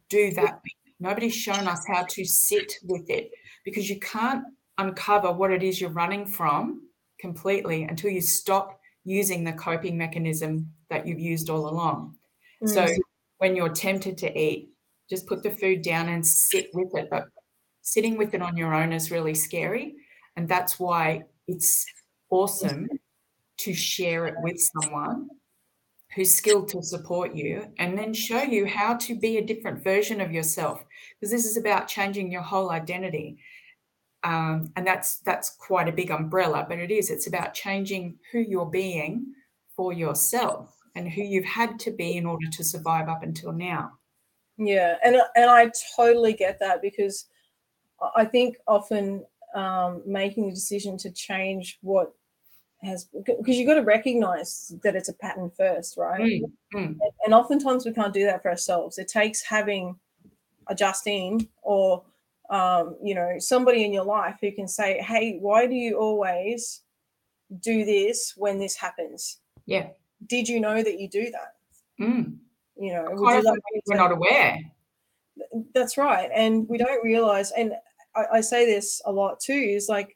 do 0.09 0.31
that. 0.31 0.59
Nobody's 0.99 1.35
shown 1.35 1.67
us 1.67 1.85
how 1.87 2.03
to 2.03 2.25
sit 2.25 2.73
with 2.83 3.09
it 3.09 3.31
because 3.63 3.89
you 3.89 3.99
can't 3.99 4.43
uncover 4.77 5.31
what 5.31 5.51
it 5.51 5.63
is 5.63 5.79
you're 5.79 5.89
running 5.89 6.25
from 6.25 6.87
completely 7.19 7.83
until 7.83 8.09
you 8.09 8.21
stop 8.21 8.79
using 9.05 9.43
the 9.43 9.53
coping 9.53 9.97
mechanism 9.97 10.71
that 10.89 11.05
you've 11.05 11.19
used 11.19 11.49
all 11.49 11.67
along 11.69 12.15
so 12.65 12.85
Mm. 12.85 12.97
when 13.39 13.55
you're 13.55 13.69
tempted 13.69 14.17
to 14.17 14.39
eat 14.39 14.69
just 15.09 15.27
put 15.27 15.43
the 15.43 15.51
food 15.51 15.81
down 15.81 16.07
and 16.09 16.25
sit 16.25 16.69
with 16.73 16.95
it 16.95 17.07
but 17.11 17.25
sitting 17.81 18.17
with 18.17 18.33
it 18.33 18.41
on 18.41 18.55
your 18.57 18.73
own 18.73 18.93
is 18.93 19.11
really 19.11 19.35
scary 19.35 19.95
and 20.37 20.47
that's 20.47 20.79
why 20.79 21.23
it's 21.47 21.85
awesome 22.29 22.87
to 23.57 23.73
share 23.73 24.25
it 24.27 24.35
with 24.39 24.57
someone 24.57 25.29
who's 26.15 26.33
skilled 26.35 26.69
to 26.69 26.81
support 26.81 27.35
you 27.35 27.65
and 27.79 27.97
then 27.97 28.13
show 28.13 28.41
you 28.41 28.65
how 28.65 28.95
to 28.95 29.19
be 29.19 29.37
a 29.37 29.45
different 29.45 29.83
version 29.83 30.21
of 30.21 30.31
yourself 30.31 30.83
because 31.19 31.31
this 31.31 31.45
is 31.45 31.57
about 31.57 31.87
changing 31.87 32.31
your 32.31 32.41
whole 32.41 32.71
identity 32.71 33.37
um, 34.23 34.71
and 34.75 34.85
that's 34.87 35.17
that's 35.19 35.51
quite 35.51 35.87
a 35.87 35.91
big 35.91 36.11
umbrella 36.11 36.65
but 36.67 36.79
it 36.79 36.91
is 36.91 37.09
it's 37.09 37.27
about 37.27 37.53
changing 37.53 38.17
who 38.31 38.39
you're 38.39 38.65
being 38.65 39.25
for 39.75 39.93
yourself 39.93 40.77
and 40.95 41.09
who 41.09 41.21
you've 41.21 41.45
had 41.45 41.79
to 41.79 41.91
be 41.91 42.17
in 42.17 42.25
order 42.25 42.47
to 42.51 42.63
survive 42.63 43.09
up 43.09 43.23
until 43.23 43.51
now 43.51 43.91
Yeah, 44.57 44.97
and 45.03 45.15
and 45.35 45.49
I 45.49 45.71
totally 45.95 46.33
get 46.33 46.59
that 46.59 46.81
because 46.81 47.25
I- 48.15 48.25
think 48.25 48.57
often 48.67 49.25
um, 49.55 50.01
making 50.05 50.47
the 50.49 50.53
decision 50.53 50.97
to 50.97 51.11
change 51.11 51.79
what 51.81 52.13
has 52.83 53.05
because 53.05 53.57
you've 53.57 53.67
got 53.67 53.75
to 53.75 53.81
recognize 53.81 54.75
that 54.83 54.95
it's 54.95 55.09
a 55.09 55.13
pattern 55.13 55.49
first, 55.57 55.97
right? 55.97 56.21
Mm, 56.21 56.51
mm. 56.75 56.97
And 57.25 57.33
oftentimes 57.33 57.85
we 57.85 57.93
can't 57.93 58.13
do 58.13 58.25
that 58.25 58.41
for 58.41 58.51
ourselves. 58.51 58.97
It 58.97 59.07
takes 59.07 59.41
having 59.41 59.95
a 60.67 60.75
Justine 60.75 61.47
or 61.61 62.03
um, 62.49 62.95
you 63.01 63.15
know, 63.15 63.35
somebody 63.39 63.83
in 63.85 63.93
your 63.93 64.05
life 64.05 64.37
who 64.41 64.51
can 64.51 64.67
say, 64.67 64.99
"Hey, 65.01 65.37
why 65.39 65.65
do 65.67 65.75
you 65.75 65.97
always 65.97 66.81
do 67.59 67.85
this 67.85 68.33
when 68.37 68.59
this 68.59 68.75
happens?" 68.75 69.39
Yeah. 69.65 69.89
Did 70.27 70.47
you 70.47 70.59
know 70.59 70.81
that 70.83 70.99
you 70.99 71.07
do 71.09 71.31
that? 71.31 71.55
Mm. 71.99 72.37
You 72.77 72.93
know, 72.93 73.05
would 73.09 73.19
you 73.19 73.41
like 73.43 73.59
we're 73.87 73.97
not 73.97 74.11
aware. 74.11 74.59
that's 75.73 75.97
right 75.97 76.29
and 76.33 76.67
we 76.69 76.77
don't 76.77 77.03
realize 77.03 77.51
and 77.51 77.73
I, 78.15 78.25
I 78.33 78.41
say 78.41 78.65
this 78.65 79.01
a 79.05 79.11
lot 79.11 79.39
too 79.39 79.53
is 79.53 79.89
like 79.89 80.15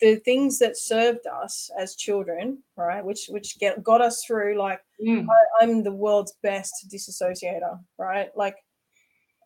the 0.00 0.16
things 0.16 0.58
that 0.58 0.76
served 0.76 1.26
us 1.26 1.70
as 1.78 1.96
children 1.96 2.62
right 2.76 3.04
which 3.04 3.26
which 3.28 3.58
get 3.58 3.82
got 3.82 4.00
us 4.00 4.24
through 4.24 4.58
like 4.58 4.80
Mm. 5.04 5.26
I, 5.28 5.64
i'm 5.64 5.82
the 5.82 5.92
world's 5.92 6.32
best 6.42 6.86
disassociator 6.90 7.78
right 7.98 8.30
like 8.34 8.56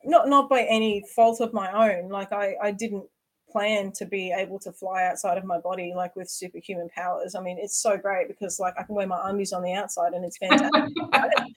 not 0.04 0.28
not 0.28 0.48
by 0.48 0.62
any 0.62 1.04
fault 1.14 1.40
of 1.40 1.52
my 1.52 1.70
own. 1.72 2.08
Like 2.08 2.32
i 2.32 2.54
i 2.62 2.70
didn't 2.70 3.04
plan 3.50 3.90
to 3.90 4.06
be 4.06 4.32
able 4.32 4.60
to 4.60 4.70
fly 4.70 5.04
outside 5.04 5.36
of 5.36 5.44
my 5.44 5.58
body 5.58 5.92
like 5.94 6.14
with 6.16 6.30
superhuman 6.30 6.88
powers. 6.94 7.34
I 7.34 7.40
mean 7.40 7.58
it's 7.58 7.76
so 7.76 7.96
great 7.96 8.28
because 8.28 8.60
like 8.60 8.74
i 8.78 8.82
can 8.82 8.94
wear 8.94 9.06
my 9.06 9.28
undies 9.28 9.52
on 9.52 9.62
the 9.62 9.72
outside 9.74 10.12
and 10.12 10.24
it's 10.24 10.38
fantastic. 10.38 10.92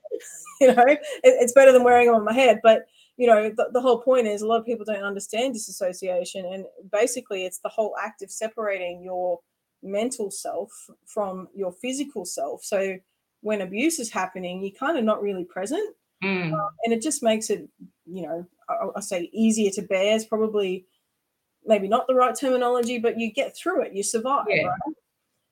You 0.62 0.73
know 0.73 0.86
it, 0.88 1.01
it's 1.23 1.51
better 1.51 1.73
than 1.73 1.84
wearing 1.84 2.08
them 2.08 2.15
on 2.15 2.23
my 2.23 2.34
head. 2.34 2.62
But 2.63 2.86
you 3.17 3.27
know 3.27 3.49
the, 3.49 3.69
the 3.73 3.82
whole 3.82 3.99
point 3.99 4.27
is 4.27 4.41
a 4.41 4.47
lot 4.47 4.60
of 4.60 4.65
people 4.65 4.86
don't 4.86 5.03
understand 5.03 5.53
disassociation 5.53 6.45
and 6.45 6.65
basically 6.91 7.45
it's 7.45 7.60
the 7.60 7.69
whole 7.69 7.93
act 8.01 8.21
of 8.21 8.32
separating 8.32 9.03
your 9.03 9.39
mental 9.82 10.32
self 10.32 10.71
from 11.06 11.49
your 11.53 11.73
physical 11.73 12.23
self. 12.23 12.63
So 12.63 12.97
when 13.41 13.62
abuse 13.62 13.99
is 13.99 14.10
happening 14.10 14.62
you're 14.62 14.71
kind 14.71 14.97
of 14.97 15.03
not 15.03 15.21
really 15.21 15.45
present. 15.45 15.95
Mm. 16.23 16.58
and 16.86 16.93
it 16.93 17.01
just 17.01 17.21
makes 17.21 17.49
it 17.49 17.67
you 18.05 18.23
know 18.23 18.45
I, 18.69 18.87
I 18.95 18.99
say 18.99 19.29
easier 19.33 19.71
to 19.71 19.81
bear 19.83 20.15
is 20.15 20.25
probably 20.25 20.85
maybe 21.65 21.87
not 21.87 22.07
the 22.07 22.15
right 22.15 22.35
terminology 22.35 22.99
but 22.99 23.19
you 23.19 23.31
get 23.31 23.55
through 23.55 23.83
it 23.83 23.93
you 23.93 24.03
survive 24.03 24.45
Yeah. 24.49 24.67
right 24.67 24.79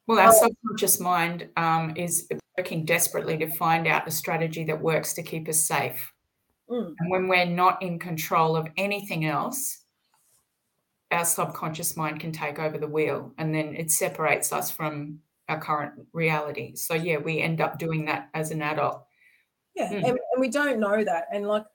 Well, 0.08 0.20
our 0.20 0.34
Oh. 0.34 0.48
subconscious 0.48 1.00
mind 1.00 1.48
um, 1.56 1.94
is 1.96 2.28
working 2.58 2.84
desperately 2.86 3.38
to 3.38 3.48
find 3.52 3.88
out 3.88 4.08
a 4.08 4.12
strategy 4.12 4.64
that 4.66 4.82
works 4.82 5.14
to 5.14 5.24
keep 5.24 5.48
us 5.48 5.62
safe. 5.66 6.12
Mm. 6.70 6.96
And 7.00 7.12
when 7.12 7.28
we're 7.30 7.46
not 7.46 7.82
in 7.82 7.98
control 8.00 8.58
of 8.58 8.68
anything 8.78 9.26
else, 9.26 9.86
our 11.12 11.24
subconscious 11.24 11.96
mind 11.96 12.20
can 12.20 12.32
take 12.34 12.60
over 12.60 12.78
the 12.78 12.88
wheel 12.88 13.32
and 13.38 13.54
then 13.56 13.76
it 13.76 13.92
separates 13.92 14.52
us 14.52 14.70
from 14.72 15.20
our 15.48 15.60
current 15.62 15.94
reality. 16.14 16.76
So, 16.76 16.94
yeah, 16.96 17.18
we 17.18 17.40
end 17.40 17.62
up 17.62 17.78
doing 17.80 18.04
that 18.06 18.30
as 18.34 18.52
an 18.52 18.62
adult. 18.62 19.04
Yeah, 19.76 19.92
Mm. 19.92 19.96
and, 19.98 20.06
and 20.34 20.40
we 20.40 20.50
don't 20.50 20.80
know 20.80 21.04
that. 21.06 21.28
And 21.32 21.48
like, 21.48 21.66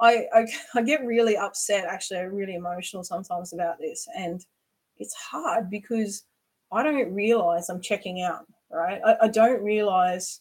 I, 0.00 0.26
I 0.32 0.46
I 0.74 0.82
get 0.82 1.04
really 1.04 1.36
upset. 1.36 1.84
Actually, 1.84 2.20
I'm 2.20 2.34
really 2.34 2.54
emotional 2.54 3.04
sometimes 3.04 3.52
about 3.52 3.78
this, 3.78 4.06
and 4.16 4.44
it's 4.98 5.14
hard 5.14 5.70
because 5.70 6.24
I 6.72 6.82
don't 6.82 7.12
realize 7.12 7.68
I'm 7.68 7.80
checking 7.80 8.22
out. 8.22 8.46
Right, 8.70 9.00
I, 9.04 9.16
I 9.22 9.28
don't 9.28 9.62
realize 9.62 10.40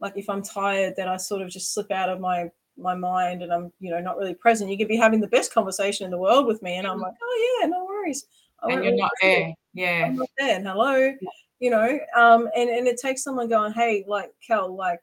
like 0.00 0.14
if 0.16 0.28
I'm 0.28 0.42
tired 0.42 0.94
that 0.96 1.08
I 1.08 1.16
sort 1.16 1.42
of 1.42 1.48
just 1.48 1.72
slip 1.72 1.90
out 1.90 2.08
of 2.08 2.20
my 2.20 2.50
my 2.76 2.94
mind 2.94 3.42
and 3.42 3.52
I'm 3.52 3.72
you 3.80 3.90
know 3.90 4.00
not 4.00 4.18
really 4.18 4.34
present. 4.34 4.70
You 4.70 4.78
could 4.78 4.88
be 4.88 4.96
having 4.96 5.20
the 5.20 5.28
best 5.28 5.52
conversation 5.52 6.04
in 6.04 6.10
the 6.10 6.18
world 6.18 6.46
with 6.46 6.62
me, 6.62 6.76
and 6.76 6.86
I'm 6.86 7.00
like, 7.00 7.14
oh 7.22 7.58
yeah, 7.60 7.68
no 7.68 7.84
worries. 7.84 8.26
I 8.62 8.72
And 8.72 8.84
you're 8.84 8.92
really 8.92 8.96
not 8.96 9.10
there. 9.20 9.54
Yeah. 9.72 10.06
I'm 10.06 10.16
not 10.16 10.30
there. 10.38 10.56
and 10.56 10.66
Hello, 10.66 11.12
you 11.60 11.70
know, 11.70 11.98
um, 12.16 12.48
and 12.56 12.70
and 12.70 12.86
it 12.86 12.98
takes 13.00 13.22
someone 13.22 13.48
going, 13.48 13.72
hey, 13.72 14.04
like 14.06 14.30
Kel, 14.46 14.74
like, 14.74 15.00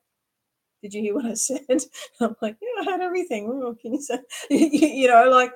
did 0.82 0.94
you 0.94 1.02
hear 1.02 1.16
what 1.16 1.26
I 1.26 1.34
said? 1.36 1.62
I'm 2.20 2.36
like, 2.42 2.58
yeah, 2.62 2.82
I 2.82 2.92
had 2.92 3.02
everything. 3.02 3.76
Can 3.82 3.94
you 3.94 4.02
say, 4.02 4.20
you 4.50 5.08
know, 5.08 5.30
like, 5.30 5.54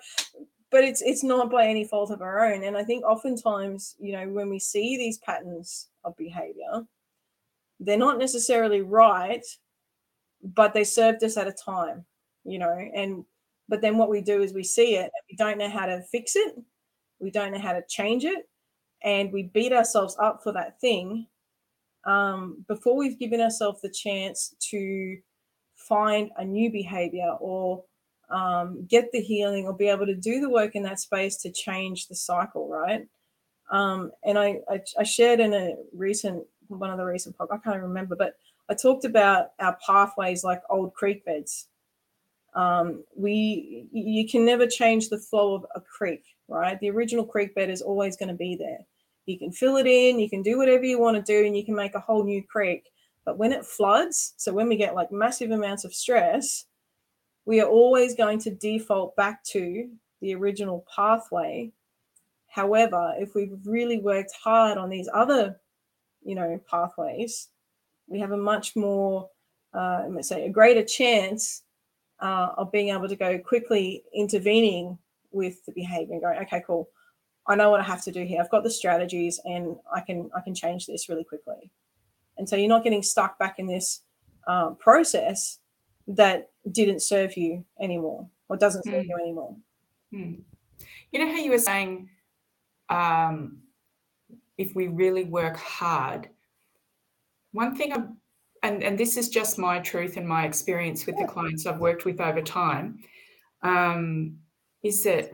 but 0.71 0.83
it's 0.83 1.01
it's 1.01 1.23
not 1.23 1.51
by 1.51 1.67
any 1.67 1.85
fault 1.85 2.11
of 2.11 2.21
our 2.21 2.45
own. 2.51 2.63
And 2.63 2.77
I 2.77 2.83
think 2.83 3.05
oftentimes, 3.05 3.95
you 3.99 4.13
know, 4.13 4.27
when 4.27 4.49
we 4.49 4.59
see 4.59 4.97
these 4.97 5.17
patterns 5.19 5.89
of 6.03 6.17
behavior, 6.17 6.83
they're 7.79 7.97
not 7.97 8.17
necessarily 8.17 8.81
right, 8.81 9.45
but 10.43 10.73
they 10.73 10.83
served 10.83 11.23
us 11.23 11.38
at 11.38 11.47
a 11.47 11.53
time, 11.53 12.05
you 12.43 12.59
know, 12.59 12.77
and 12.95 13.25
but 13.67 13.81
then 13.81 13.97
what 13.97 14.09
we 14.09 14.21
do 14.21 14.43
is 14.43 14.53
we 14.53 14.63
see 14.63 14.95
it 14.95 15.11
we 15.29 15.35
don't 15.38 15.57
know 15.57 15.69
how 15.69 15.85
to 15.85 16.01
fix 16.11 16.35
it, 16.35 16.55
we 17.19 17.31
don't 17.31 17.51
know 17.51 17.59
how 17.59 17.73
to 17.73 17.83
change 17.88 18.25
it, 18.25 18.47
and 19.03 19.31
we 19.31 19.43
beat 19.43 19.73
ourselves 19.73 20.15
up 20.19 20.41
for 20.43 20.51
that 20.53 20.79
thing 20.81 21.27
um, 22.05 22.63
before 22.67 22.95
we've 22.95 23.19
given 23.19 23.41
ourselves 23.41 23.81
the 23.81 23.89
chance 23.89 24.55
to 24.71 25.17
find 25.75 26.31
a 26.37 26.45
new 26.45 26.71
behavior 26.71 27.35
or 27.39 27.83
um, 28.29 28.85
get 28.87 29.11
the 29.11 29.21
healing 29.21 29.65
or 29.65 29.73
be 29.73 29.87
able 29.87 30.05
to 30.05 30.15
do 30.15 30.39
the 30.39 30.49
work 30.49 30.75
in 30.75 30.83
that 30.83 30.99
space 30.99 31.37
to 31.37 31.51
change 31.51 32.07
the 32.07 32.15
cycle, 32.15 32.67
right? 32.67 33.07
Um, 33.71 34.11
and 34.23 34.37
I, 34.37 34.59
I, 34.69 34.81
I 34.99 35.03
shared 35.03 35.39
in 35.39 35.53
a 35.53 35.75
recent 35.93 36.43
one 36.67 36.89
of 36.89 36.97
the 36.97 37.05
recent 37.05 37.35
I 37.39 37.57
can't 37.57 37.81
remember, 37.81 38.15
but 38.15 38.35
I 38.69 38.73
talked 38.73 39.05
about 39.05 39.51
our 39.59 39.77
pathways 39.85 40.43
like 40.43 40.61
old 40.69 40.93
creek 40.93 41.23
beds. 41.25 41.67
Um, 42.55 43.03
we 43.15 43.87
you 43.91 44.27
can 44.27 44.45
never 44.45 44.65
change 44.65 45.09
the 45.09 45.19
flow 45.19 45.55
of 45.55 45.65
a 45.75 45.81
creek, 45.81 46.23
right? 46.47 46.79
The 46.79 46.89
original 46.89 47.25
creek 47.25 47.53
bed 47.53 47.69
is 47.69 47.81
always 47.81 48.17
going 48.17 48.29
to 48.29 48.35
be 48.35 48.55
there. 48.55 48.79
You 49.25 49.39
can 49.39 49.51
fill 49.51 49.77
it 49.77 49.88
in, 49.88 50.19
you 50.19 50.29
can 50.29 50.41
do 50.41 50.57
whatever 50.57 50.83
you 50.83 50.99
want 50.99 51.17
to 51.17 51.21
do, 51.21 51.45
and 51.45 51.57
you 51.57 51.65
can 51.65 51.75
make 51.75 51.95
a 51.95 51.99
whole 51.99 52.23
new 52.23 52.43
creek. 52.43 52.91
But 53.25 53.38
when 53.38 53.51
it 53.51 53.65
floods, 53.65 54.33
so 54.38 54.53
when 54.53 54.69
we 54.69 54.75
get 54.75 54.95
like 54.95 55.11
massive 55.11 55.51
amounts 55.51 55.83
of 55.83 55.93
stress, 55.93 56.65
we 57.45 57.59
are 57.59 57.67
always 57.67 58.15
going 58.15 58.39
to 58.39 58.51
default 58.51 59.15
back 59.15 59.43
to 59.45 59.89
the 60.21 60.35
original 60.35 60.85
pathway. 60.93 61.71
However, 62.47 63.13
if 63.17 63.35
we've 63.35 63.57
really 63.65 63.99
worked 63.99 64.33
hard 64.41 64.77
on 64.77 64.89
these 64.89 65.09
other, 65.13 65.59
you 66.23 66.35
know, 66.35 66.59
pathways, 66.69 67.49
we 68.07 68.19
have 68.19 68.31
a 68.31 68.38
much 68.38 68.75
more, 68.75 69.29
uh, 69.73 70.03
let's 70.09 70.29
say, 70.29 70.45
a 70.45 70.49
greater 70.49 70.83
chance 70.83 71.63
uh, 72.19 72.49
of 72.57 72.71
being 72.71 72.89
able 72.89 73.09
to 73.09 73.15
go 73.15 73.38
quickly 73.38 74.03
intervening 74.13 74.97
with 75.31 75.65
the 75.65 75.71
behavior 75.73 76.13
and 76.13 76.21
going, 76.21 76.38
okay, 76.39 76.63
cool. 76.65 76.88
I 77.47 77.55
know 77.55 77.69
what 77.69 77.79
I 77.79 77.84
have 77.84 78.03
to 78.03 78.12
do 78.12 78.25
here. 78.25 78.41
I've 78.41 78.49
got 78.49 78.63
the 78.63 78.71
strategies 78.71 79.39
and 79.45 79.75
I 79.93 80.01
can 80.01 80.29
I 80.36 80.41
can 80.41 80.55
change 80.55 80.88
this 80.88 81.10
really 81.10 81.23
quickly. 81.23 81.71
And 82.38 82.47
so 82.49 82.55
you're 82.55 82.69
not 82.69 82.84
getting 82.84 83.03
stuck 83.03 83.38
back 83.39 83.60
in 83.60 83.67
this 83.67 84.01
um, 84.47 84.75
process 84.75 85.60
that 86.08 86.49
didn't 86.71 87.01
serve 87.01 87.38
you 87.38 87.65
anymore 87.79 88.27
or 88.49 88.58
doesn't 88.58 88.84
serve 88.84 89.05
Mm. 89.05 89.08
you 89.08 89.17
anymore. 89.17 89.55
Hmm. 90.12 90.34
You 91.12 91.19
know 91.19 91.31
how 91.31 91.38
you 91.38 91.51
were 91.51 91.58
saying 91.58 92.10
um, 92.89 93.60
if 94.58 94.75
we 94.75 94.88
really 94.88 95.23
work 95.23 95.58
hard, 95.58 96.29
one 97.51 97.75
thing, 97.75 97.93
I'm, 97.93 98.17
and, 98.63 98.84
and 98.84 98.97
this 98.97 99.17
is 99.17 99.29
just 99.29 99.58
my 99.58 99.79
truth 99.79 100.17
and 100.17 100.27
my 100.27 100.45
experience 100.45 101.05
with 101.05 101.17
the 101.17 101.25
clients 101.25 101.65
I've 101.65 101.79
worked 101.79 102.05
with 102.05 102.19
over 102.19 102.41
time, 102.41 102.99
um, 103.62 104.38
is 104.84 105.03
that 105.03 105.31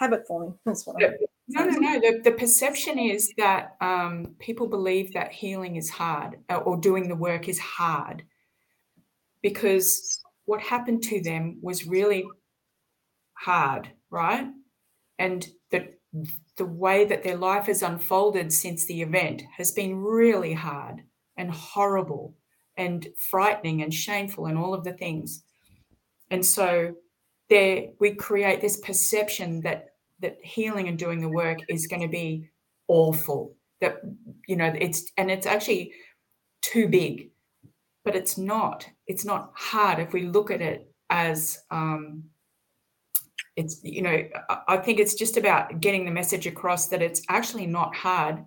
Habit 0.00 0.26
forming. 0.26 0.58
That's 0.64 0.86
what 0.86 0.96
I 0.96 1.08
Yeah. 1.08 1.12
no, 1.48 1.64
no, 1.66 1.78
no. 1.78 2.00
The, 2.00 2.20
the 2.24 2.32
perception 2.32 2.98
is 2.98 3.32
that 3.36 3.76
um, 3.82 4.34
people 4.38 4.66
believe 4.66 5.12
that 5.12 5.30
healing 5.30 5.76
is 5.76 5.90
hard 5.90 6.38
uh, 6.48 6.56
or 6.56 6.78
doing 6.78 7.06
the 7.06 7.14
work 7.14 7.48
is 7.48 7.58
hard 7.58 8.24
because 9.42 10.22
what 10.46 10.62
happened 10.62 11.02
to 11.04 11.20
them 11.20 11.58
was 11.60 11.86
really 11.86 12.26
hard, 13.34 13.90
right? 14.08 14.48
And 15.18 15.46
that 15.70 15.98
the 16.56 16.64
way 16.64 17.04
that 17.04 17.22
their 17.22 17.36
life 17.36 17.66
has 17.66 17.82
unfolded 17.82 18.52
since 18.52 18.86
the 18.86 19.02
event 19.02 19.42
has 19.54 19.70
been 19.70 19.96
really 19.96 20.54
hard 20.54 21.02
and 21.36 21.50
horrible 21.50 22.34
and 22.78 23.06
frightening 23.18 23.82
and 23.82 23.92
shameful 23.92 24.46
and 24.46 24.56
all 24.56 24.72
of 24.72 24.82
the 24.82 24.94
things. 24.94 25.42
And 26.30 26.44
so 26.44 26.94
there 27.50 27.88
we 27.98 28.14
create 28.14 28.60
this 28.60 28.78
perception 28.80 29.60
that 29.62 29.89
that 30.20 30.38
healing 30.42 30.88
and 30.88 30.98
doing 30.98 31.20
the 31.20 31.28
work 31.28 31.58
is 31.68 31.86
going 31.86 32.02
to 32.02 32.08
be 32.08 32.48
awful. 32.88 33.56
That 33.80 34.00
you 34.46 34.56
know 34.56 34.72
it's 34.78 35.10
and 35.16 35.30
it's 35.30 35.46
actually 35.46 35.92
too 36.62 36.88
big, 36.88 37.30
but 38.04 38.14
it's 38.16 38.36
not. 38.36 38.86
It's 39.06 39.24
not 39.24 39.52
hard 39.54 39.98
if 39.98 40.12
we 40.12 40.22
look 40.22 40.50
at 40.50 40.60
it 40.60 40.92
as 41.08 41.58
um, 41.70 42.24
it's 43.56 43.80
you 43.82 44.02
know 44.02 44.22
I- 44.68 44.78
think 44.78 44.98
it's 44.98 45.14
just 45.14 45.36
about 45.36 45.80
getting 45.80 46.04
the 46.04 46.10
message 46.10 46.46
across 46.46 46.88
that 46.88 47.02
it's 47.02 47.22
actually 47.28 47.66
not 47.66 47.94
hard 47.94 48.44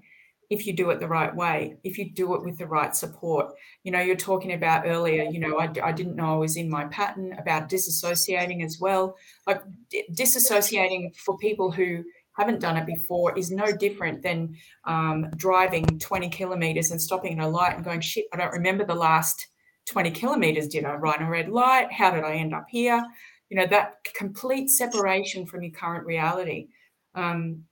if 0.54 0.66
you 0.66 0.74
do 0.74 0.89
it 0.89 1.00
the 1.00 1.08
right 1.08 1.36
way 1.36 1.76
if 1.84 1.98
you 1.98 2.12
do 2.12 2.36
it 2.36 2.44
with 2.44 2.58
the 2.58 2.68
right 2.68 2.96
support. 2.96 3.54
You 3.84 3.92
know 3.92 4.00
you're 4.00 4.16
talking 4.16 4.54
about 4.54 4.86
earlier 4.86 5.24
you 5.24 5.39
know 5.39 5.60
i, 5.60 5.72
I 5.84 5.92
didn't 5.92 6.16
know 6.16 6.34
i 6.34 6.38
was 6.38 6.56
in 6.56 6.70
my 6.70 6.86
pattern 6.86 7.34
about 7.38 7.70
disassociating 7.70 8.63
as 8.63 8.80
well. 8.80 9.16
Like 9.48 9.62
di- 9.89 10.06
disassociating 10.13 11.16
for 11.18 11.38
people 11.38 11.72
who 11.72 12.04
haven't 12.34 12.62
done 12.62 12.78
it 12.78 12.86
before 12.86 13.38
is 13.38 13.52
no 13.52 13.72
different 13.72 14.24
than 14.24 14.56
um, 14.86 15.30
driving 15.36 15.86
20 16.00 16.30
kilometers 16.30 16.89
and 16.89 17.00
stopping 17.00 17.38
at 17.38 17.46
a 17.46 17.48
light 17.48 17.76
and 17.76 17.86
going 17.86 18.02
shit 18.02 18.26
i 18.34 18.38
don't 18.38 18.52
remember 18.52 18.84
the 18.84 18.96
last 18.96 19.48
20 19.86 20.12
kilometers. 20.12 20.68
Did 20.68 20.86
i 20.86 20.96
run 20.96 21.22
a 21.22 21.30
red 21.30 21.50
light? 21.50 21.92
How 21.92 22.12
did 22.12 22.24
i 22.24 22.36
end 22.36 22.54
up 22.54 22.66
here? 22.70 23.04
You 23.50 23.58
know, 23.58 23.68
that 23.68 24.04
complete 24.16 24.70
separation 24.70 25.46
from 25.46 25.63
your 25.63 25.72
current 25.72 26.06
reality. 26.06 26.68
Um, 27.16 27.63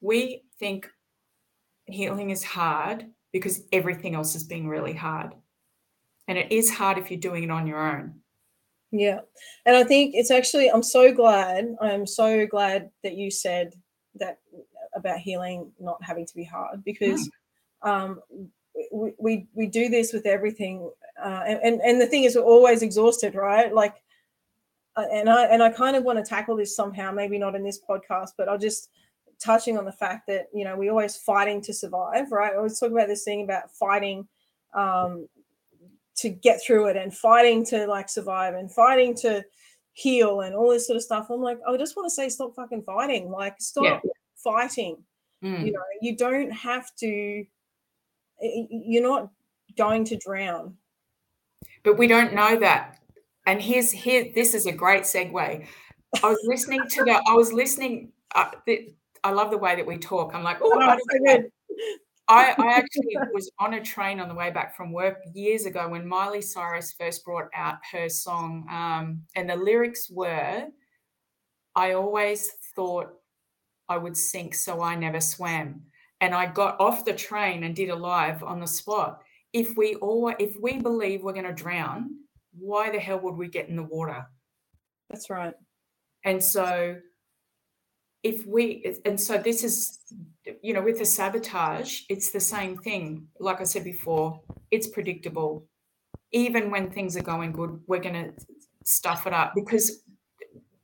we 0.00 0.42
think 0.58 0.88
healing 1.92 2.30
is 2.30 2.44
hard 2.44 3.06
because 3.32 3.62
everything 3.72 4.14
else 4.14 4.34
is 4.34 4.44
being 4.44 4.68
really 4.68 4.92
hard. 4.92 5.34
And 6.28 6.38
it 6.38 6.52
is 6.52 6.70
hard 6.70 6.98
if 6.98 7.10
you're 7.10 7.20
doing 7.20 7.44
it 7.44 7.50
on 7.50 7.66
your 7.66 7.78
own. 7.78 8.20
Yeah. 8.92 9.20
And 9.66 9.76
I 9.76 9.84
think 9.84 10.14
it's 10.14 10.30
actually, 10.30 10.68
I'm 10.68 10.82
so 10.82 11.12
glad, 11.12 11.76
I'm 11.80 12.06
so 12.06 12.46
glad 12.46 12.90
that 13.02 13.14
you 13.14 13.30
said 13.30 13.74
that 14.16 14.38
about 14.94 15.18
healing 15.18 15.70
not 15.78 16.02
having 16.02 16.26
to 16.26 16.34
be 16.34 16.44
hard 16.44 16.82
because 16.84 17.28
mm. 17.84 17.88
um, 17.88 18.20
we, 18.92 19.12
we, 19.18 19.46
we 19.54 19.66
do 19.66 19.88
this 19.88 20.12
with 20.12 20.26
everything. 20.26 20.90
Uh, 21.22 21.42
and, 21.46 21.60
and, 21.62 21.80
and 21.82 22.00
the 22.00 22.06
thing 22.06 22.24
is, 22.24 22.34
we're 22.34 22.42
always 22.42 22.82
exhausted, 22.82 23.34
right? 23.34 23.72
Like, 23.72 23.94
uh, 24.96 25.06
and 25.12 25.30
I 25.30 25.44
and 25.44 25.62
I 25.62 25.70
kind 25.70 25.96
of 25.96 26.02
want 26.02 26.18
to 26.18 26.28
tackle 26.28 26.56
this 26.56 26.74
somehow, 26.74 27.12
maybe 27.12 27.38
not 27.38 27.54
in 27.54 27.62
this 27.62 27.80
podcast, 27.88 28.30
but 28.36 28.48
I'll 28.48 28.58
just 28.58 28.90
touching 29.42 29.78
on 29.78 29.84
the 29.84 29.92
fact 29.92 30.26
that 30.28 30.48
you 30.54 30.64
know 30.64 30.76
we're 30.76 30.90
always 30.90 31.16
fighting 31.16 31.60
to 31.62 31.74
survive, 31.74 32.30
right? 32.30 32.52
I 32.52 32.56
always 32.56 32.78
talk 32.78 32.92
about 32.92 33.08
this 33.08 33.24
thing 33.24 33.42
about 33.42 33.70
fighting 33.72 34.28
um, 34.74 35.28
to 36.16 36.28
get 36.28 36.60
through 36.62 36.88
it 36.88 36.96
and 36.96 37.14
fighting 37.14 37.64
to 37.66 37.86
like 37.86 38.08
survive 38.08 38.54
and 38.54 38.70
fighting 38.70 39.14
to 39.16 39.44
heal 39.92 40.40
and 40.42 40.54
all 40.54 40.70
this 40.70 40.86
sort 40.86 40.96
of 40.96 41.02
stuff. 41.02 41.30
I'm 41.30 41.40
like, 41.40 41.58
I 41.66 41.76
just 41.76 41.96
want 41.96 42.06
to 42.06 42.14
say, 42.14 42.28
stop 42.28 42.54
fucking 42.54 42.82
fighting. 42.82 43.30
Like, 43.30 43.56
stop 43.60 43.84
yeah. 43.84 44.10
fighting. 44.36 44.98
Mm. 45.42 45.66
You 45.66 45.72
know, 45.72 45.82
you 46.00 46.16
don't 46.16 46.50
have 46.50 46.94
to. 46.96 47.44
You're 48.40 49.02
not 49.02 49.30
going 49.76 50.04
to 50.06 50.16
drown. 50.16 50.76
But 51.82 51.98
we 51.98 52.06
don't 52.06 52.34
know 52.34 52.56
that. 52.56 52.98
And 53.46 53.60
here's 53.60 53.90
here. 53.90 54.30
This 54.34 54.54
is 54.54 54.66
a 54.66 54.72
great 54.72 55.02
segue. 55.02 55.66
I 56.22 56.26
was 56.26 56.40
listening 56.44 56.80
to 56.90 57.04
the. 57.04 57.22
I 57.26 57.34
was 57.34 57.52
listening. 57.52 58.12
Uh, 58.34 58.50
the, 58.66 58.94
I 59.22 59.30
love 59.30 59.50
the 59.50 59.58
way 59.58 59.76
that 59.76 59.86
we 59.86 59.98
talk. 59.98 60.34
I'm 60.34 60.42
like, 60.42 60.58
oh, 60.62 60.70
oh 60.72 60.98
so 61.10 61.42
I, 62.28 62.54
I 62.56 62.72
actually 62.76 63.16
was 63.32 63.50
on 63.58 63.74
a 63.74 63.82
train 63.82 64.20
on 64.20 64.28
the 64.28 64.34
way 64.34 64.50
back 64.50 64.76
from 64.76 64.92
work 64.92 65.18
years 65.34 65.66
ago 65.66 65.88
when 65.88 66.06
Miley 66.06 66.40
Cyrus 66.40 66.92
first 66.92 67.24
brought 67.24 67.48
out 67.54 67.78
her 67.92 68.08
song, 68.08 68.66
um, 68.70 69.22
and 69.34 69.50
the 69.50 69.56
lyrics 69.56 70.10
were, 70.10 70.66
"I 71.74 71.92
always 71.92 72.50
thought 72.74 73.08
I 73.88 73.98
would 73.98 74.16
sink, 74.16 74.54
so 74.54 74.80
I 74.80 74.94
never 74.94 75.20
swam." 75.20 75.82
And 76.22 76.34
I 76.34 76.46
got 76.46 76.78
off 76.80 77.04
the 77.04 77.14
train 77.14 77.64
and 77.64 77.74
did 77.74 77.88
a 77.88 77.96
live 77.96 78.42
on 78.42 78.60
the 78.60 78.66
spot. 78.66 79.22
If 79.52 79.76
we 79.76 79.96
all, 79.96 80.32
if 80.38 80.54
we 80.60 80.78
believe 80.78 81.22
we're 81.22 81.32
going 81.32 81.44
to 81.46 81.52
drown, 81.52 82.10
why 82.52 82.90
the 82.90 83.00
hell 83.00 83.20
would 83.20 83.36
we 83.36 83.48
get 83.48 83.68
in 83.68 83.76
the 83.76 83.82
water? 83.82 84.26
That's 85.08 85.30
right. 85.30 85.54
And 86.24 86.42
so 86.42 86.96
if 88.22 88.46
we 88.46 88.96
and 89.04 89.18
so 89.18 89.38
this 89.38 89.64
is 89.64 89.98
you 90.62 90.74
know 90.74 90.82
with 90.82 90.98
the 90.98 91.04
sabotage 91.04 92.02
it's 92.08 92.30
the 92.30 92.40
same 92.40 92.76
thing. 92.76 93.26
Like 93.38 93.60
i 93.60 93.64
said 93.64 93.84
before 93.84 94.40
it's 94.70 94.86
predictable. 94.86 95.66
Even 96.32 96.70
when 96.70 96.90
things 96.90 97.16
are 97.16 97.22
going 97.22 97.52
good 97.52 97.80
we're 97.86 98.00
going 98.00 98.14
to 98.14 98.32
stuff 98.84 99.26
it 99.26 99.32
up 99.32 99.52
because 99.54 100.02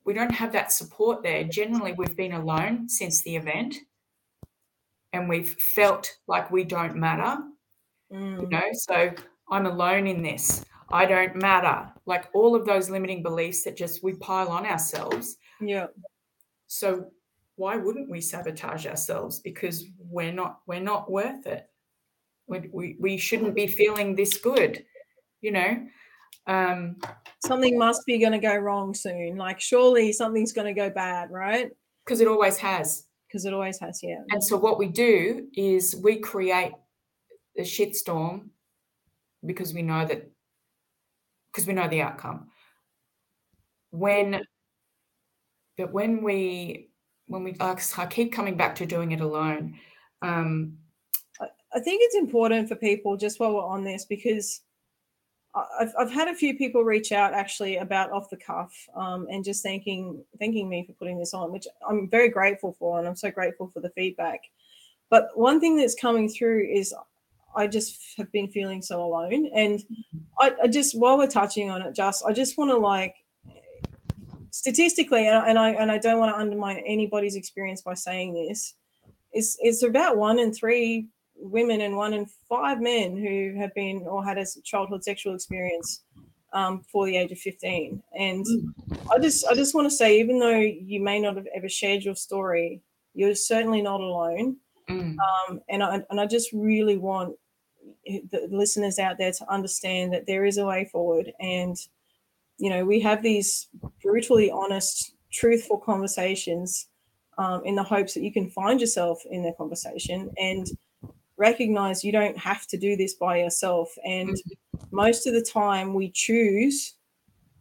we 0.05 0.15
don't 0.15 0.33
have 0.33 0.53
that 0.53 0.73
support 0.73 1.23
there. 1.23 1.45
Generally 1.45 1.95
we've 1.95 2.17
been 2.17 2.33
alone 2.33 2.89
since 2.89 3.23
the 3.23 3.37
event. 3.37 3.77
And 5.13 5.29
we've 5.29 5.55
felt 5.55 6.13
like 6.27 6.51
we 6.51 6.65
don't 6.65 6.97
matter 6.97 7.39
mm. 8.13 8.43
you 8.43 8.49
know 8.49 8.69
so 8.73 9.11
i'm 9.51 9.67
alone 9.67 10.07
in 10.07 10.23
this. 10.23 10.65
I 10.91 11.05
don't 11.05 11.35
matter. 11.37 11.91
Like 12.07 12.29
all 12.33 12.55
of 12.55 12.65
those 12.65 12.91
limiting 12.91 13.23
beliefs 13.23 13.65
that 13.65 13.77
just 13.77 14.05
we 14.05 14.15
pile 14.15 14.49
on 14.49 14.67
ourselves. 14.67 15.37
Yeah. 15.61 15.87
So 16.69 17.11
why 17.57 17.77
wouldn't 17.77 18.11
we 18.11 18.21
sabotage 18.21 18.87
ourselves? 18.87 19.41
Because 19.41 19.85
we're 19.99 20.33
not 20.33 20.61
we're 20.67 20.81
not 20.81 21.11
worth 21.11 21.47
it. 21.47 21.69
We, 22.47 22.69
we, 22.73 22.97
we 23.01 23.17
shouldn't 23.17 23.57
be 23.57 23.67
feeling 23.67 24.15
this 24.15 24.39
good 24.39 24.85
you 25.41 25.53
know? 25.53 25.87
Um 26.47 26.97
something 27.45 27.79
must 27.79 28.07
be 28.07 28.19
going 28.19 28.33
to 28.33 28.39
go 28.39 28.57
wrong 28.57 28.95
soon. 28.95 29.37
Like 29.37 29.61
surely 29.61 30.13
something's 30.13 30.53
going 30.53 30.73
to 30.73 30.81
go 30.81 30.91
bad 30.91 31.31
right? 31.31 31.71
Because 32.05 32.21
it 32.21 32.29
always 32.29 32.57
has. 32.59 33.07
Because 33.27 33.45
it 33.45 33.53
always 33.53 33.79
has 33.81 34.01
yeah. 34.03 34.23
And 34.31 34.43
so 34.43 34.57
what 34.57 34.79
we 34.79 34.87
do 34.87 35.49
is 35.55 35.97
we 36.03 36.19
create 36.19 36.73
a 37.59 37.63
shitstorm 37.63 38.49
because 39.45 39.75
we 39.75 39.83
know 39.83 40.07
that 40.07 40.31
because 41.53 41.67
we 41.67 41.75
know 41.75 41.89
the 41.89 42.03
outcome. 42.03 42.49
When 43.91 44.43
but 45.77 45.93
when 45.93 46.23
we 46.23 46.91
when 47.27 47.45
we 47.45 47.57
I, 47.61 47.77
I 47.99 48.07
keep 48.07 48.33
coming 48.33 48.57
back 48.57 48.75
to 48.77 48.87
doing 48.87 49.13
it 49.13 49.21
alone. 49.21 49.79
Um, 50.23 50.79
I 51.41 51.81
think 51.81 52.01
it's 52.03 52.17
important 52.17 52.69
for 52.69 52.77
people 52.77 53.17
just 53.17 53.39
while 53.39 53.55
we're 53.55 53.63
on 53.63 53.85
this 53.85 54.07
because 54.07 54.63
I've, 55.55 55.93
I've 55.99 56.11
had 56.13 56.29
a 56.29 56.35
few 56.35 56.57
people 56.57 56.85
reach 56.85 57.13
out 57.13 57.35
actually 57.35 57.77
about 57.77 58.13
off 58.13 58.31
the 58.31 58.37
cuff 58.37 58.73
um, 58.95 59.27
and 59.31 59.45
just 59.45 59.63
thanking 59.63 60.23
thanking 60.39 60.69
me 60.69 60.85
for 60.87 60.93
putting 60.95 61.19
this 61.19 61.35
on, 61.35 61.53
which 61.53 61.67
I'm 61.89 62.09
very 62.09 62.29
grateful 62.29 62.77
for, 62.79 62.99
and 62.99 63.09
I'm 63.09 63.17
so 63.17 63.31
grateful 63.31 63.69
for 63.69 63.81
the 63.81 63.91
feedback. 63.91 64.41
But 65.09 65.29
one 65.35 65.61
thing 65.61 65.77
that's 65.77 65.95
coming 65.95 66.29
through 66.29 66.69
is 66.71 66.95
I 67.55 67.67
just 67.67 67.99
have 68.19 68.31
been 68.33 68.49
feeling 68.49 68.83
so 68.83 69.03
alone, 69.03 69.51
and 69.55 69.83
I, 70.39 70.53
I 70.65 70.67
just 70.69 70.99
while 70.99 71.17
we're 71.17 71.27
touching 71.27 71.71
on 71.71 71.83
it, 71.83 71.95
just 71.95 72.25
I 72.27 72.33
just 72.33 72.59
want 72.59 72.71
to 72.71 72.77
like 72.77 73.15
statistically, 74.57 75.29
and 75.29 75.59
I 75.59 75.71
and 75.71 75.93
I 75.93 75.99
don't 75.99 76.19
want 76.19 76.35
to 76.35 76.41
undermine 76.41 76.79
anybody's 76.87 77.37
experience 77.37 77.83
by 77.83 77.93
saying 77.93 78.33
this, 78.33 78.75
it's 79.33 79.57
it's 79.61 79.83
about 79.83 80.17
one 80.17 80.39
in 80.39 80.51
three 80.51 81.09
women 81.37 81.83
and 81.83 81.95
one 81.95 82.15
in 82.15 82.27
five 82.49 82.81
men 82.81 83.15
who 83.17 83.55
have 83.61 83.75
been 83.75 84.03
or 84.07 84.25
had 84.25 84.39
a 84.39 84.47
childhood 84.65 85.05
sexual 85.05 85.35
experience 85.35 86.03
um, 86.55 86.79
before 86.79 87.05
the 87.05 87.17
age 87.17 87.31
of 87.31 87.39
15 87.39 88.03
and 88.19 88.47
mm. 88.47 88.99
i 89.15 89.19
just 89.19 89.47
i 89.49 89.53
just 89.55 89.75
want 89.75 89.85
to 89.85 89.95
say 89.95 90.19
even 90.19 90.39
though 90.39 90.59
you 90.59 91.03
may 91.03 91.21
not 91.21 91.37
have 91.37 91.47
ever 91.55 91.69
shared 91.69 92.03
your 92.03 92.15
story 92.15 92.81
you're 93.13 93.35
certainly 93.35 93.83
not 93.83 94.01
alone 94.01 94.57
mm. 94.89 95.15
um, 95.19 95.61
and 95.69 95.83
I 95.83 96.01
and 96.09 96.19
i 96.19 96.25
just 96.25 96.51
really 96.55 96.97
want 96.97 97.37
the 98.07 98.49
listeners 98.51 98.99
out 98.99 99.19
there 99.19 99.33
to 99.33 99.53
understand 99.53 100.15
that 100.15 100.27
there 100.27 100.47
is 100.47 100.57
a 100.57 100.65
way 100.65 100.89
forward 100.91 101.31
and 101.39 101.77
you 102.59 102.71
know, 102.71 102.85
we 102.85 103.01
have 103.01 103.23
these 103.23 103.69
brutally 104.03 104.51
honest, 104.51 105.13
truthful 105.33 105.79
conversations 105.79 106.89
um, 107.39 107.63
in 107.65 107.75
the 107.75 107.83
hopes 107.83 108.15
that 108.15 108.23
you 108.23 108.33
can 108.33 108.49
find 108.51 108.81
yourself 108.81 109.21
in 109.31 109.43
the 109.43 109.53
conversation 109.59 110.31
and 110.39 110.67
recognize 111.37 112.03
you 112.03 112.13
don't 112.13 112.39
have 112.39 112.67
to 112.69 112.79
do 112.79 112.97
this 112.97 113.15
by 113.15 113.39
yourself. 113.39 113.93
And 114.05 114.31
mm-hmm. 114.31 114.87
most 114.91 115.27
of 115.27 115.35
the 115.35 115.43
time, 115.43 115.93
we 115.93 116.11
choose 116.11 116.95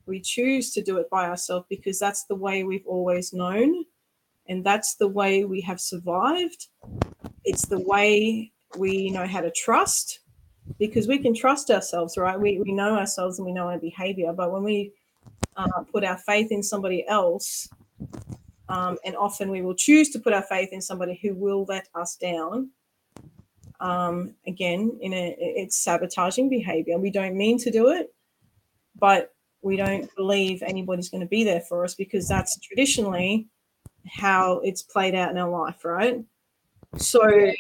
we 0.06 0.22
choose 0.22 0.72
to 0.74 0.84
do 0.84 0.98
it 0.98 1.10
by 1.10 1.28
ourselves 1.28 1.66
because 1.70 2.00
that's 2.00 2.26
the 2.26 2.36
way 2.36 2.64
we've 2.64 2.86
always 2.86 3.34
known 3.34 3.86
and 4.48 4.64
that's 4.64 4.96
the 4.96 5.08
way 5.08 5.46
we 5.46 5.62
have 5.62 5.80
survived 5.80 6.68
it's 7.44 7.68
the 7.68 7.80
way 7.80 8.52
we 8.78 9.10
know 9.10 9.26
how 9.26 9.42
to 9.42 9.52
trust 9.52 10.20
because 10.80 11.08
we 11.08 11.20
can 11.20 11.34
trust 11.34 11.70
ourselves, 11.70 12.18
right? 12.18 12.40
We, 12.40 12.60
we 12.60 12.72
know 12.72 12.96
ourselves 12.96 13.40
and 13.40 13.46
we 13.46 13.54
know 13.54 13.70
our 13.70 13.78
behavior. 13.78 14.34
But 14.34 14.52
when 14.52 14.64
we 14.64 14.92
uh, 15.56 15.84
put 15.92 16.04
our 16.04 16.18
faith 16.18 16.52
in 16.52 16.64
somebody 16.64 17.08
else, 17.08 17.70
um, 18.70 18.98
and 19.06 19.16
often 19.16 19.50
we 19.52 19.62
will 19.62 19.76
choose 19.76 20.10
to 20.10 20.20
put 20.20 20.34
our 20.34 20.42
faith 20.42 20.70
in 20.72 20.82
somebody 20.82 21.20
who 21.22 21.34
will 21.36 21.66
let 21.68 21.88
us 21.96 22.16
down. 22.16 22.70
Um, 23.80 24.34
again, 24.48 24.98
in 25.02 25.14
a 25.14 25.36
it's 25.38 25.78
sabotaging 25.78 26.50
behavior. 26.50 26.98
We 26.98 27.12
don't 27.12 27.36
mean 27.36 27.58
to 27.60 27.72
do 27.72 27.90
it, 27.90 28.14
but 28.98 29.34
we 29.62 29.76
don't 29.76 30.14
believe 30.16 30.64
anybody's 30.64 31.10
going 31.10 31.22
to 31.22 31.28
be 31.28 31.44
there 31.44 31.62
for 31.62 31.84
us 31.84 31.94
because 31.94 32.28
that's 32.28 32.58
traditionally 32.60 33.48
how 34.08 34.60
it's 34.60 34.82
played 34.82 35.16
out 35.16 35.32
in 35.32 35.38
our 35.38 35.50
life, 35.50 35.84
right? 35.84 36.24
So 36.98 37.52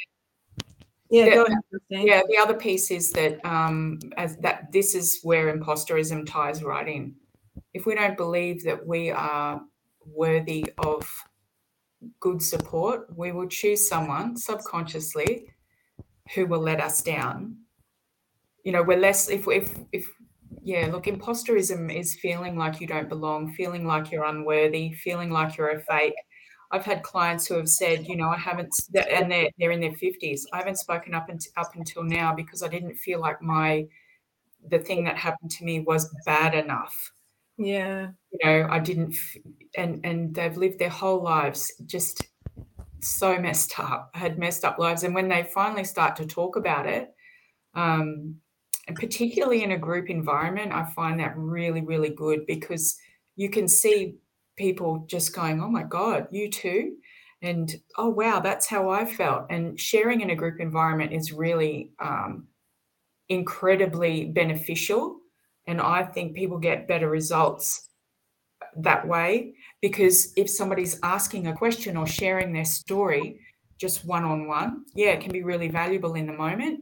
yeah, 1.10 1.30
go 1.30 1.46
ahead. 1.46 1.60
Yeah, 1.89 2.22
the 2.28 2.38
other 2.38 2.56
piece 2.56 2.91
is 2.91 3.12
that 3.12 3.44
um, 3.46 4.00
as 4.18 4.38
that 4.38 4.72
this 4.72 4.96
is 4.96 5.20
where 5.24 5.56
imposterism 5.56 6.26
ties 6.26 6.63
right 6.63 6.88
in. 6.88 7.15
If 7.74 7.86
we 7.86 7.96
don't 7.96 8.18
believe 8.18 8.63
that 8.63 8.86
we 8.86 9.12
are 9.12 9.62
worthy 10.06 10.65
of 10.78 11.08
good 12.20 12.41
support, 12.41 13.08
we 13.15 13.32
will 13.32 13.48
choose 13.48 13.88
someone 13.88 14.38
subconsciously 14.38 15.48
who 16.34 16.48
will 16.48 16.62
let 16.62 16.82
us 16.82 17.02
down. 17.02 17.58
You 18.63 18.72
know, 18.72 18.84
we're 18.84 18.98
less 18.98 19.30
if 19.30 19.48
if 19.48 19.78
if 19.91 20.12
yeah, 20.63 20.88
look, 20.91 21.06
imposterism 21.06 21.96
is 21.96 22.15
feeling 22.15 22.58
like 22.58 22.82
you 22.82 22.88
don't 22.88 23.10
belong, 23.10 23.54
feeling 23.54 23.86
like 23.86 24.12
you're 24.12 24.24
unworthy, 24.24 24.94
feeling 24.94 25.30
like 25.30 25.58
you're 25.58 25.70
a 25.70 25.80
fake 25.80 26.15
I've 26.76 26.86
had 26.86 27.04
clients 27.04 27.48
who 27.48 27.56
have 27.56 27.70
said, 27.70 28.06
you 28.06 28.18
know, 28.18 28.28
I 28.28 28.38
haven't, 28.38 28.76
and 28.94 29.32
they're 29.32 29.50
they're 29.58 29.72
in 29.72 29.80
their 29.80 29.94
fifties. 29.94 30.46
I 30.52 30.58
haven't 30.58 30.78
spoken 30.78 31.14
up 31.14 31.30
until, 31.30 31.52
up 31.56 31.74
until 31.76 32.04
now 32.04 32.36
because 32.36 32.62
I 32.64 32.68
didn't 32.68 32.96
feel 32.96 33.22
like 33.22 33.42
my 33.42 33.88
the 34.70 34.80
thing 34.80 35.06
that 35.06 35.18
happened 35.18 35.52
to 35.52 35.64
me 35.64 35.80
was 35.80 36.14
bad 36.26 36.54
enough. 36.54 37.12
Yeah. 37.58 38.10
You 38.32 38.40
know, 38.44 38.68
I 38.70 38.80
didn't, 38.80 39.16
and 39.78 40.06
and 40.06 40.36
they've 40.36 40.58
lived 40.58 40.80
their 40.80 40.90
whole 40.90 41.24
lives 41.24 41.72
just 41.86 42.28
so 43.02 43.40
messed 43.40 43.80
up, 43.80 44.12
had 44.14 44.38
messed 44.38 44.66
up 44.66 44.78
lives, 44.78 45.04
and 45.04 45.16
when 45.16 45.30
they 45.30 45.44
finally 45.54 45.86
start 45.86 46.18
to 46.18 46.26
talk 46.26 46.58
about 46.58 46.88
it, 46.88 47.10
um, 47.74 48.36
and 48.88 48.98
particularly 48.98 49.64
in 49.64 49.72
a 49.72 49.78
group 49.78 50.10
environment, 50.10 50.74
I 50.74 50.92
find 50.92 51.22
that 51.22 51.38
really, 51.38 51.82
really 51.82 52.10
good 52.10 52.46
because 52.46 52.98
you 53.38 53.50
can 53.50 53.70
see 53.70 54.16
people 54.58 55.06
just 55.10 55.36
going, 55.36 55.62
"Oh 55.62 55.70
my 55.70 55.84
god, 55.84 56.28
you 56.32 56.50
too." 56.50 56.98
And 57.41 57.74
oh 57.98 58.10
wow, 58.10 58.39
that's 58.39 58.68
how 58.68 58.89
I 58.89 59.06
felt. 59.06 59.46
And 59.50 59.80
sharing 59.80 60.22
in 60.22 60.32
a 60.32 60.36
group 60.36 60.60
environment 60.60 61.13
is 61.13 61.32
really 61.32 61.91
um, 62.00 62.48
incredibly 63.30 64.26
beneficial. 64.26 65.20
And 65.68 65.82
I 65.82 66.04
think 66.04 66.36
people 66.36 66.58
get 66.58 66.88
better 66.88 67.10
results 67.10 67.89
that 68.78 69.08
way 69.08 69.54
because 69.82 70.34
if 70.36 70.50
somebody's 70.50 71.00
asking 71.02 71.48
a 71.48 71.56
question 71.56 71.98
or 71.98 72.08
sharing 72.08 72.54
their 72.54 72.65
story 72.65 73.39
just 73.78 74.06
one 74.06 74.24
on 74.24 74.48
one, 74.48 74.86
yeah, 74.96 75.10
it 75.10 75.22
can 75.22 75.32
be 75.32 75.44
really 75.44 75.68
valuable 75.68 76.13
in 76.15 76.28
the 76.28 76.34
moment. 76.34 76.82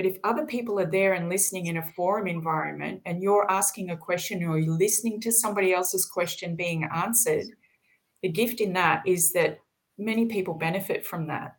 But 0.00 0.06
if 0.06 0.16
other 0.24 0.46
people 0.46 0.80
are 0.80 0.90
there 0.90 1.12
and 1.12 1.28
listening 1.28 1.66
in 1.66 1.76
a 1.76 1.92
forum 1.94 2.26
environment 2.26 3.02
and 3.04 3.22
you're 3.22 3.44
asking 3.50 3.90
a 3.90 3.96
question 3.98 4.42
or 4.42 4.58
you're 4.58 4.74
listening 4.74 5.20
to 5.20 5.30
somebody 5.30 5.74
else's 5.74 6.06
question 6.06 6.56
being 6.56 6.88
answered, 6.90 7.44
the 8.22 8.30
gift 8.30 8.62
in 8.62 8.72
that 8.72 9.02
is 9.06 9.34
that 9.34 9.58
many 9.98 10.24
people 10.24 10.54
benefit 10.54 11.04
from 11.04 11.26
that. 11.26 11.56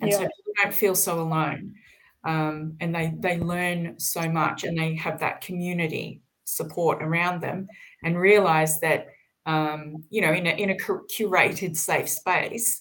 And 0.00 0.12
yeah. 0.12 0.18
so 0.18 0.20
people 0.20 0.52
don't 0.62 0.72
feel 0.72 0.94
so 0.94 1.18
alone 1.18 1.74
um, 2.22 2.76
and 2.78 2.94
they 2.94 3.12
they 3.18 3.40
learn 3.40 3.98
so 3.98 4.30
much 4.30 4.62
and 4.62 4.78
they 4.78 4.94
have 4.94 5.18
that 5.18 5.40
community 5.40 6.22
support 6.44 7.02
around 7.02 7.40
them 7.40 7.66
and 8.04 8.16
realize 8.16 8.78
that 8.78 9.08
um, 9.46 10.04
you 10.08 10.20
know 10.20 10.32
in 10.32 10.46
a, 10.46 10.50
in 10.50 10.70
a 10.70 10.76
curated 10.76 11.76
safe 11.76 12.08
space 12.08 12.80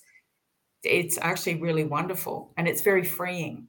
it's 0.83 1.17
actually 1.17 1.55
really 1.55 1.85
wonderful 1.85 2.53
and 2.55 2.67
it's 2.67 2.83
very 2.83 3.03
freeing 3.03 3.67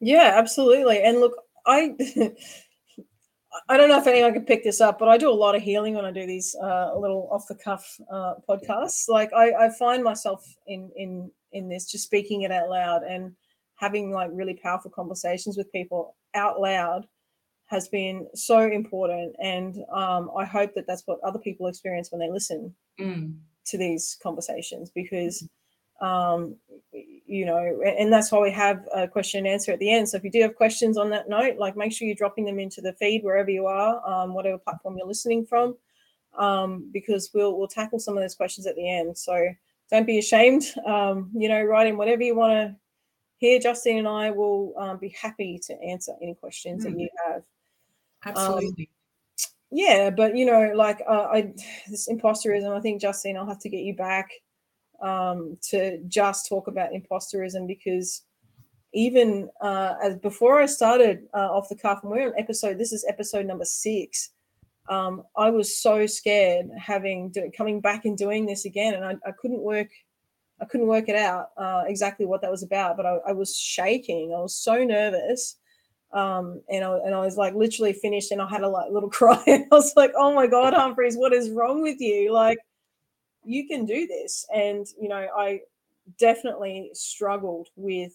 yeah 0.00 0.32
absolutely 0.34 1.02
and 1.02 1.20
look 1.20 1.34
i 1.66 1.94
I 3.68 3.76
don't 3.76 3.88
know 3.88 3.98
if 3.98 4.06
anyone 4.06 4.34
can 4.34 4.44
pick 4.44 4.62
this 4.62 4.80
up, 4.80 4.98
but 4.98 5.08
I 5.08 5.16
do 5.16 5.30
a 5.30 5.32
lot 5.32 5.56
of 5.56 5.62
healing 5.62 5.94
when 5.94 6.04
I 6.04 6.12
do 6.12 6.26
these 6.26 6.54
uh, 6.62 6.96
little 6.96 7.28
off 7.32 7.48
the 7.48 7.54
cuff 7.54 7.98
uh, 8.10 8.34
podcasts. 8.48 9.08
Like 9.08 9.32
I, 9.32 9.66
I 9.66 9.70
find 9.70 10.04
myself 10.04 10.44
in 10.66 10.90
in 10.96 11.30
in 11.52 11.68
this 11.68 11.90
just 11.90 12.04
speaking 12.04 12.42
it 12.42 12.52
out 12.52 12.68
loud, 12.68 13.02
and 13.02 13.32
having 13.78 14.10
like 14.10 14.30
really 14.32 14.54
powerful 14.54 14.90
conversations 14.90 15.56
with 15.56 15.72
people 15.72 16.14
out 16.34 16.60
loud 16.60 17.06
has 17.66 17.88
been 17.88 18.26
so 18.34 18.60
important 18.60 19.34
and 19.42 19.76
um, 19.92 20.30
i 20.36 20.44
hope 20.44 20.74
that 20.74 20.86
that's 20.86 21.02
what 21.06 21.20
other 21.22 21.38
people 21.38 21.66
experience 21.66 22.10
when 22.10 22.20
they 22.20 22.30
listen 22.30 22.74
mm. 23.00 23.34
to 23.64 23.78
these 23.78 24.18
conversations 24.22 24.90
because 24.90 25.46
um, 26.00 26.56
you 27.28 27.44
know 27.44 27.80
and 27.84 28.12
that's 28.12 28.32
why 28.32 28.40
we 28.40 28.50
have 28.50 28.88
a 28.94 29.06
question 29.06 29.38
and 29.38 29.46
answer 29.46 29.70
at 29.70 29.78
the 29.78 29.92
end 29.92 30.08
so 30.08 30.16
if 30.16 30.24
you 30.24 30.30
do 30.30 30.40
have 30.40 30.56
questions 30.56 30.96
on 30.96 31.10
that 31.10 31.28
note 31.28 31.58
like 31.58 31.76
make 31.76 31.92
sure 31.92 32.06
you're 32.06 32.14
dropping 32.14 32.44
them 32.44 32.58
into 32.58 32.80
the 32.80 32.92
feed 32.94 33.22
wherever 33.22 33.50
you 33.50 33.66
are 33.66 34.02
um, 34.08 34.34
whatever 34.34 34.58
platform 34.58 34.96
you're 34.96 35.06
listening 35.06 35.44
from 35.44 35.76
um, 36.38 36.88
because 36.92 37.30
we'll 37.34 37.58
we'll 37.58 37.68
tackle 37.68 37.98
some 37.98 38.16
of 38.16 38.22
those 38.22 38.34
questions 38.34 38.66
at 38.66 38.74
the 38.76 38.90
end 38.90 39.16
so 39.16 39.48
don't 39.90 40.06
be 40.06 40.18
ashamed 40.18 40.64
um, 40.86 41.30
you 41.34 41.48
know 41.48 41.62
write 41.62 41.86
in 41.86 41.96
whatever 41.96 42.22
you 42.22 42.34
want 42.34 42.52
to 42.52 42.76
here, 43.38 43.60
Justine 43.60 43.98
and 43.98 44.08
I 44.08 44.30
will 44.30 44.74
um, 44.76 44.98
be 44.98 45.10
happy 45.10 45.60
to 45.66 45.80
answer 45.80 46.12
any 46.20 46.34
questions 46.34 46.84
mm. 46.84 46.90
that 46.90 47.00
you 47.00 47.08
have. 47.26 47.42
Absolutely. 48.24 48.90
Um, 48.90 49.46
yeah, 49.70 50.10
but 50.10 50.36
you 50.36 50.44
know, 50.44 50.72
like 50.74 51.00
uh, 51.08 51.28
I, 51.30 51.54
this 51.88 52.08
imposterism. 52.08 52.76
I 52.76 52.80
think 52.80 53.00
Justine, 53.00 53.36
I'll 53.36 53.46
have 53.46 53.60
to 53.60 53.68
get 53.68 53.82
you 53.82 53.94
back 53.94 54.30
um, 55.02 55.56
to 55.70 55.98
just 56.08 56.48
talk 56.48 56.66
about 56.66 56.90
imposterism 56.92 57.66
because 57.66 58.22
even 58.94 59.48
uh, 59.60 59.94
as 60.02 60.16
before 60.16 60.60
I 60.60 60.66
started 60.66 61.26
uh, 61.34 61.50
off 61.50 61.68
the 61.68 61.76
cuff, 61.76 62.00
and 62.02 62.10
we're 62.10 62.28
on 62.28 62.34
episode. 62.38 62.78
This 62.78 62.92
is 62.92 63.04
episode 63.08 63.46
number 63.46 63.64
six. 63.64 64.30
Um, 64.88 65.24
I 65.36 65.50
was 65.50 65.78
so 65.78 66.06
scared 66.06 66.70
having 66.78 67.30
do, 67.30 67.50
coming 67.54 67.80
back 67.80 68.06
and 68.06 68.16
doing 68.16 68.46
this 68.46 68.64
again, 68.64 68.94
and 68.94 69.04
I, 69.04 69.16
I 69.26 69.32
couldn't 69.32 69.60
work 69.60 69.88
I 70.60 70.64
couldn't 70.64 70.86
work 70.86 71.08
it 71.08 71.16
out 71.16 71.50
uh, 71.56 71.84
exactly 71.86 72.26
what 72.26 72.42
that 72.42 72.50
was 72.50 72.62
about, 72.62 72.96
but 72.96 73.06
I, 73.06 73.18
I, 73.28 73.32
was 73.32 73.56
shaking. 73.56 74.34
I 74.34 74.40
was 74.40 74.56
so 74.56 74.82
nervous. 74.84 75.56
Um, 76.12 76.62
and 76.68 76.84
I, 76.84 76.96
and 76.98 77.14
I 77.14 77.20
was 77.20 77.36
like 77.36 77.54
literally 77.54 77.92
finished 77.92 78.32
and 78.32 78.40
I 78.40 78.48
had 78.48 78.62
a 78.62 78.68
like 78.68 78.90
little 78.90 79.10
cry. 79.18 79.42
I 79.46 79.66
was 79.70 79.92
like, 79.94 80.12
oh 80.16 80.34
my 80.34 80.46
God, 80.46 80.74
Humphries, 80.74 81.16
what 81.16 81.32
is 81.32 81.50
wrong 81.50 81.82
with 81.82 82.00
you? 82.00 82.32
Like, 82.32 82.58
you 83.48 83.66
can 83.66 83.86
do 83.86 84.06
this. 84.06 84.46
And, 84.54 84.86
you 85.00 85.08
know, 85.08 85.26
I 85.36 85.60
definitely 86.18 86.90
struggled 86.92 87.68
with 87.76 88.12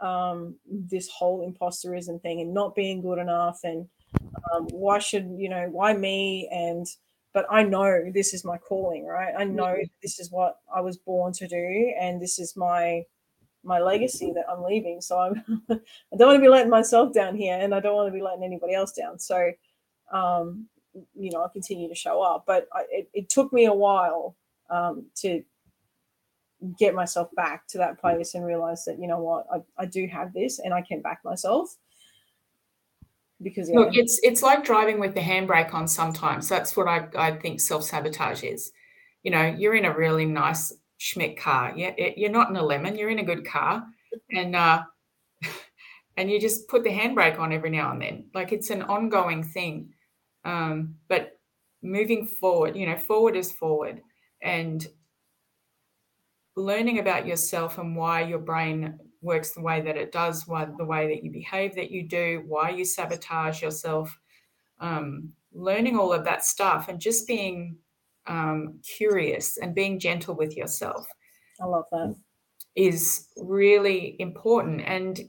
um, 0.00 0.54
this 0.66 1.08
whole 1.08 1.44
imposterism 1.44 2.22
thing 2.22 2.40
and 2.40 2.54
not 2.54 2.76
being 2.76 3.02
good 3.02 3.18
enough. 3.18 3.58
And 3.64 3.88
um, 4.54 4.68
why 4.70 5.00
should, 5.00 5.34
you 5.36 5.48
know, 5.48 5.68
why 5.70 5.94
me? 5.94 6.48
And, 6.52 6.86
but 7.34 7.44
I 7.50 7.64
know 7.64 8.10
this 8.14 8.32
is 8.32 8.44
my 8.44 8.56
calling, 8.56 9.04
right? 9.04 9.34
I 9.36 9.42
know 9.44 9.64
mm-hmm. 9.64 9.92
this 10.00 10.20
is 10.20 10.30
what 10.30 10.58
I 10.72 10.80
was 10.80 10.96
born 10.96 11.32
to 11.34 11.48
do, 11.48 11.94
and 12.00 12.20
this 12.20 12.38
is 12.38 12.56
my 12.56 13.02
my 13.64 13.78
legacy 13.78 14.32
that 14.34 14.44
I'm 14.50 14.62
leaving. 14.62 15.00
So 15.00 15.18
I'm 15.18 15.62
I 15.70 16.16
don't 16.16 16.28
want 16.28 16.36
to 16.36 16.42
be 16.42 16.48
letting 16.48 16.68
myself 16.68 17.14
down 17.14 17.36
here, 17.36 17.58
and 17.58 17.74
I 17.74 17.80
don't 17.80 17.94
want 17.96 18.08
to 18.08 18.12
be 18.12 18.22
letting 18.22 18.44
anybody 18.44 18.74
else 18.74 18.92
down. 18.92 19.18
So, 19.18 19.50
um, 20.12 20.66
you 21.14 21.30
know, 21.30 21.42
I 21.42 21.48
continue 21.50 21.88
to 21.88 21.94
show 21.94 22.20
up, 22.20 22.44
but 22.46 22.68
I, 22.74 22.82
it, 22.90 23.08
it 23.14 23.30
took 23.30 23.50
me 23.50 23.64
a 23.64 23.72
while 23.72 24.36
um, 24.70 25.06
to 25.16 25.42
get 26.78 26.94
myself 26.94 27.28
back 27.34 27.66
to 27.68 27.78
that 27.78 27.98
place 28.00 28.34
and 28.34 28.44
realize 28.44 28.84
that 28.84 28.98
you 28.98 29.08
know 29.08 29.18
what 29.18 29.46
I, 29.52 29.82
I 29.82 29.86
do 29.86 30.06
have 30.06 30.32
this 30.32 30.58
and 30.58 30.72
I 30.72 30.82
can 30.82 31.00
back 31.02 31.20
myself. 31.24 31.76
Because 33.42 33.68
yeah. 33.68 33.80
look 33.80 33.96
it's 33.96 34.20
it's 34.22 34.42
like 34.42 34.64
driving 34.64 35.00
with 35.00 35.14
the 35.14 35.20
handbrake 35.20 35.74
on 35.74 35.88
sometimes. 35.88 36.48
That's 36.48 36.76
what 36.76 36.86
i, 36.86 37.08
I 37.16 37.32
think 37.32 37.60
self-sabotage 37.60 38.44
is. 38.44 38.72
You 39.22 39.32
know 39.32 39.42
you're 39.42 39.74
in 39.74 39.84
a 39.84 39.96
really 39.96 40.24
nice 40.24 40.72
schmick 41.00 41.36
car. 41.36 41.72
Yeah 41.76 41.92
you're 42.16 42.30
not 42.30 42.50
in 42.50 42.56
a 42.56 42.62
lemon 42.62 42.96
you're 42.96 43.10
in 43.10 43.18
a 43.18 43.24
good 43.24 43.44
car. 43.44 43.84
And 44.30 44.54
uh 44.54 44.82
and 46.16 46.30
you 46.30 46.40
just 46.40 46.68
put 46.68 46.84
the 46.84 46.90
handbrake 46.90 47.38
on 47.38 47.52
every 47.52 47.70
now 47.70 47.90
and 47.90 48.00
then. 48.00 48.26
Like 48.34 48.52
it's 48.52 48.70
an 48.70 48.82
ongoing 48.82 49.42
thing. 49.42 49.92
Um 50.44 50.94
but 51.08 51.38
moving 51.82 52.24
forward 52.24 52.76
you 52.76 52.86
know 52.86 52.96
forward 52.96 53.34
is 53.34 53.50
forward 53.50 54.00
and 54.42 54.86
learning 56.56 56.98
about 56.98 57.26
yourself 57.26 57.78
and 57.78 57.96
why 57.96 58.22
your 58.22 58.38
brain 58.38 58.98
works 59.22 59.52
the 59.52 59.62
way 59.62 59.80
that 59.80 59.96
it 59.96 60.12
does, 60.12 60.46
why 60.46 60.66
the 60.76 60.84
way 60.84 61.08
that 61.08 61.22
you 61.24 61.30
behave 61.30 61.74
that 61.76 61.90
you 61.90 62.02
do, 62.02 62.42
why 62.46 62.70
you 62.70 62.84
sabotage 62.84 63.62
yourself, 63.62 64.18
um, 64.80 65.32
learning 65.52 65.96
all 65.98 66.12
of 66.12 66.24
that 66.24 66.44
stuff 66.44 66.88
and 66.88 67.00
just 67.00 67.26
being 67.26 67.76
um, 68.26 68.80
curious 68.96 69.58
and 69.58 69.74
being 69.74 69.98
gentle 69.98 70.34
with 70.34 70.56
yourself. 70.56 71.06
I 71.60 71.66
love 71.66 71.84
that. 71.92 72.14
Is 72.74 73.28
really 73.36 74.16
important. 74.18 74.80
And, 74.82 75.20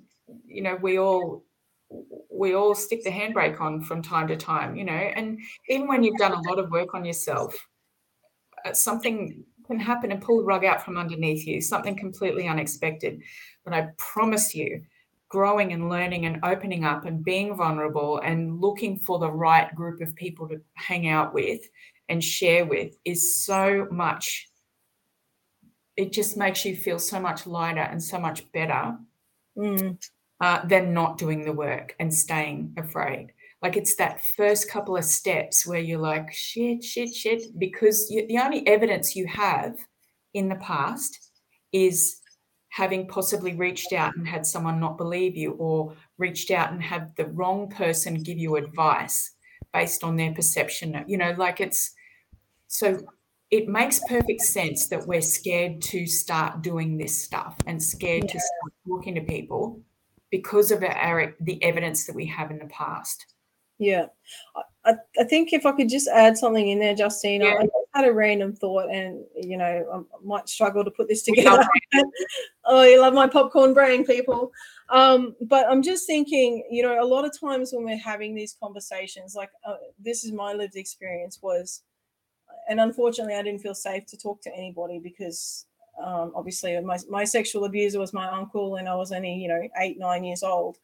you 0.46 0.62
know, 0.62 0.78
we 0.82 0.98
all 0.98 1.44
we 2.32 2.56
all 2.56 2.74
stick 2.74 3.04
the 3.04 3.10
handbrake 3.12 3.60
on 3.62 3.82
from 3.82 4.02
time 4.02 4.28
to 4.28 4.36
time, 4.36 4.76
you 4.76 4.84
know, 4.84 4.94
and 4.94 5.40
even 5.70 5.88
when 5.88 6.04
you've 6.04 6.18
done 6.18 6.32
a 6.32 6.50
lot 6.50 6.58
of 6.58 6.72
work 6.72 6.96
on 6.96 7.06
yourself, 7.06 7.56
something 8.74 9.44
can 9.68 9.80
happen 9.80 10.12
and 10.12 10.22
pull 10.22 10.38
the 10.38 10.44
rug 10.44 10.66
out 10.66 10.84
from 10.84 10.98
underneath 10.98 11.46
you, 11.48 11.62
something 11.62 11.96
completely 11.96 12.48
unexpected. 12.48 13.22
But 13.64 13.74
I 13.74 13.90
promise 13.98 14.54
you, 14.54 14.84
growing 15.34 15.74
and 15.74 15.90
learning 15.90 16.28
and 16.28 16.40
opening 16.44 16.86
up 16.86 17.06
and 17.06 17.26
being 17.26 17.56
vulnerable 17.56 18.20
and 18.20 18.62
looking 18.62 19.00
for 19.00 19.18
the 19.18 19.32
right 19.32 19.74
group 19.74 20.00
of 20.00 20.16
people 20.16 20.48
to 20.48 20.62
hang 20.76 21.08
out 21.08 21.34
with 21.34 21.60
and 22.08 22.24
share 22.24 22.66
with 22.66 22.96
is 23.04 23.36
so 23.44 23.88
much 23.90 24.48
it 25.98 26.12
just 26.12 26.38
makes 26.38 26.64
you 26.66 26.76
feel 26.76 27.00
so 27.00 27.20
much 27.20 27.48
lighter 27.48 27.82
and 27.82 28.02
so 28.02 28.20
much 28.20 28.52
better 28.52 28.96
mm. 29.58 29.98
uh, 30.40 30.64
than 30.68 30.94
not 30.94 31.18
doing 31.18 31.44
the 31.44 31.52
work 31.52 31.96
and 32.00 32.14
staying 32.14 32.72
afraid 32.78 33.33
like 33.64 33.78
it's 33.78 33.96
that 33.96 34.24
first 34.36 34.70
couple 34.70 34.98
of 34.98 35.06
steps 35.06 35.66
where 35.66 35.80
you're 35.80 35.98
like 35.98 36.32
shit 36.34 36.84
shit 36.84 37.16
shit 37.16 37.58
because 37.58 38.12
you, 38.12 38.28
the 38.28 38.38
only 38.38 38.68
evidence 38.68 39.16
you 39.16 39.26
have 39.26 39.76
in 40.34 40.50
the 40.50 40.56
past 40.56 41.32
is 41.72 42.20
having 42.68 43.08
possibly 43.08 43.56
reached 43.56 43.94
out 43.94 44.16
and 44.18 44.28
had 44.28 44.46
someone 44.46 44.80
not 44.80 44.98
believe 44.98 45.38
you 45.38 45.52
or 45.54 45.96
reached 46.18 46.52
out 46.52 46.72
and 46.72 46.84
had 46.84 47.16
the 47.16 47.28
wrong 47.28 47.70
person 47.70 48.16
give 48.16 48.38
you 48.38 48.58
advice 48.58 49.32
based 49.72 50.04
on 50.04 50.18
their 50.18 50.34
perception 50.34 51.04
you 51.08 51.18
know 51.18 51.34
like 51.38 51.62
it's 51.62 51.94
so 52.68 53.00
it 53.50 53.68
makes 53.68 54.02
perfect 54.10 54.42
sense 54.42 54.88
that 54.88 55.08
we're 55.08 55.22
scared 55.22 55.80
to 55.80 56.08
start 56.08 56.64
doing 56.64 56.98
this 56.98 57.24
stuff 57.24 57.56
and 57.68 57.82
scared 57.82 58.24
yeah. 58.24 58.32
to 58.34 58.40
start 58.40 58.74
talking 58.88 59.16
to 59.16 59.22
people 59.22 59.80
because 60.32 60.72
of 60.72 60.84
our 60.84 61.36
the 61.40 61.64
evidence 61.64 62.06
that 62.06 62.16
we 62.16 62.26
have 62.26 62.50
in 62.52 62.58
the 62.58 62.66
past 62.66 63.33
yeah 63.80 64.08
I, 64.86 64.96
I 65.18 65.24
think 65.24 65.54
if 65.54 65.66
I 65.66 65.72
could 65.72 65.90
just 65.90 66.08
add 66.10 66.38
something 66.38 66.68
in 66.68 66.80
there, 66.80 66.94
Justine, 66.94 67.42
Yeah. 67.42 67.64
I 67.96 68.00
had 68.00 68.08
a 68.08 68.14
random 68.14 68.54
thought, 68.54 68.90
and 68.90 69.24
you 69.36 69.58
know, 69.58 70.06
I 70.14 70.26
might 70.26 70.50
struggle 70.50 70.84
to 70.84 70.92
put 70.92 71.08
this 71.08 71.24
together. 71.24 71.66
oh, 72.66 72.84
you 72.84 73.00
love 73.00 73.14
my 73.14 73.28
popcorn 73.28 73.74
brain, 73.74 74.06
people. 74.06 74.52
Um, 74.90 75.36
but 75.42 75.68
I'm 75.70 75.82
just 75.82 76.06
thinking, 76.06 76.68
you 76.70 76.84
know, 76.84 77.02
a 77.02 77.06
lot 77.06 77.26
of 77.26 77.38
times 77.40 77.72
when 77.72 77.86
we're 77.86 77.98
having 77.98 78.36
these 78.36 78.58
conversations, 78.62 79.36
like 79.36 79.52
uh, 79.66 79.76
this 80.00 80.26
is 80.26 80.32
my 80.32 80.54
lived 80.54 80.76
experience, 80.76 81.40
was, 81.42 81.84
and 82.70 82.80
unfortunately, 82.80 83.36
I 83.36 83.42
didn't 83.42 83.62
feel 83.62 83.76
safe 83.76 84.06
to 84.08 84.18
talk 84.18 84.42
to 84.42 84.54
anybody 84.54 85.00
because 85.00 85.66
um, 86.04 86.34
obviously 86.36 86.80
my, 86.82 86.98
my 87.10 87.24
sexual 87.24 87.66
abuser 87.66 88.00
was 88.00 88.12
my 88.12 88.28
uncle, 88.28 88.76
and 88.76 88.90
I 88.90 88.96
was 88.96 89.14
only, 89.14 89.34
you 89.34 89.48
know, 89.48 89.62
eight, 89.80 89.98
nine 89.98 90.26
years 90.26 90.44
old. 90.44 90.78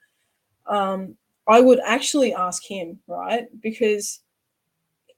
Um, 0.67 1.17
I 1.49 1.61
would 1.61 1.79
actually 1.85 2.33
ask 2.33 2.63
him, 2.63 2.99
right? 3.07 3.47
Because 3.61 4.21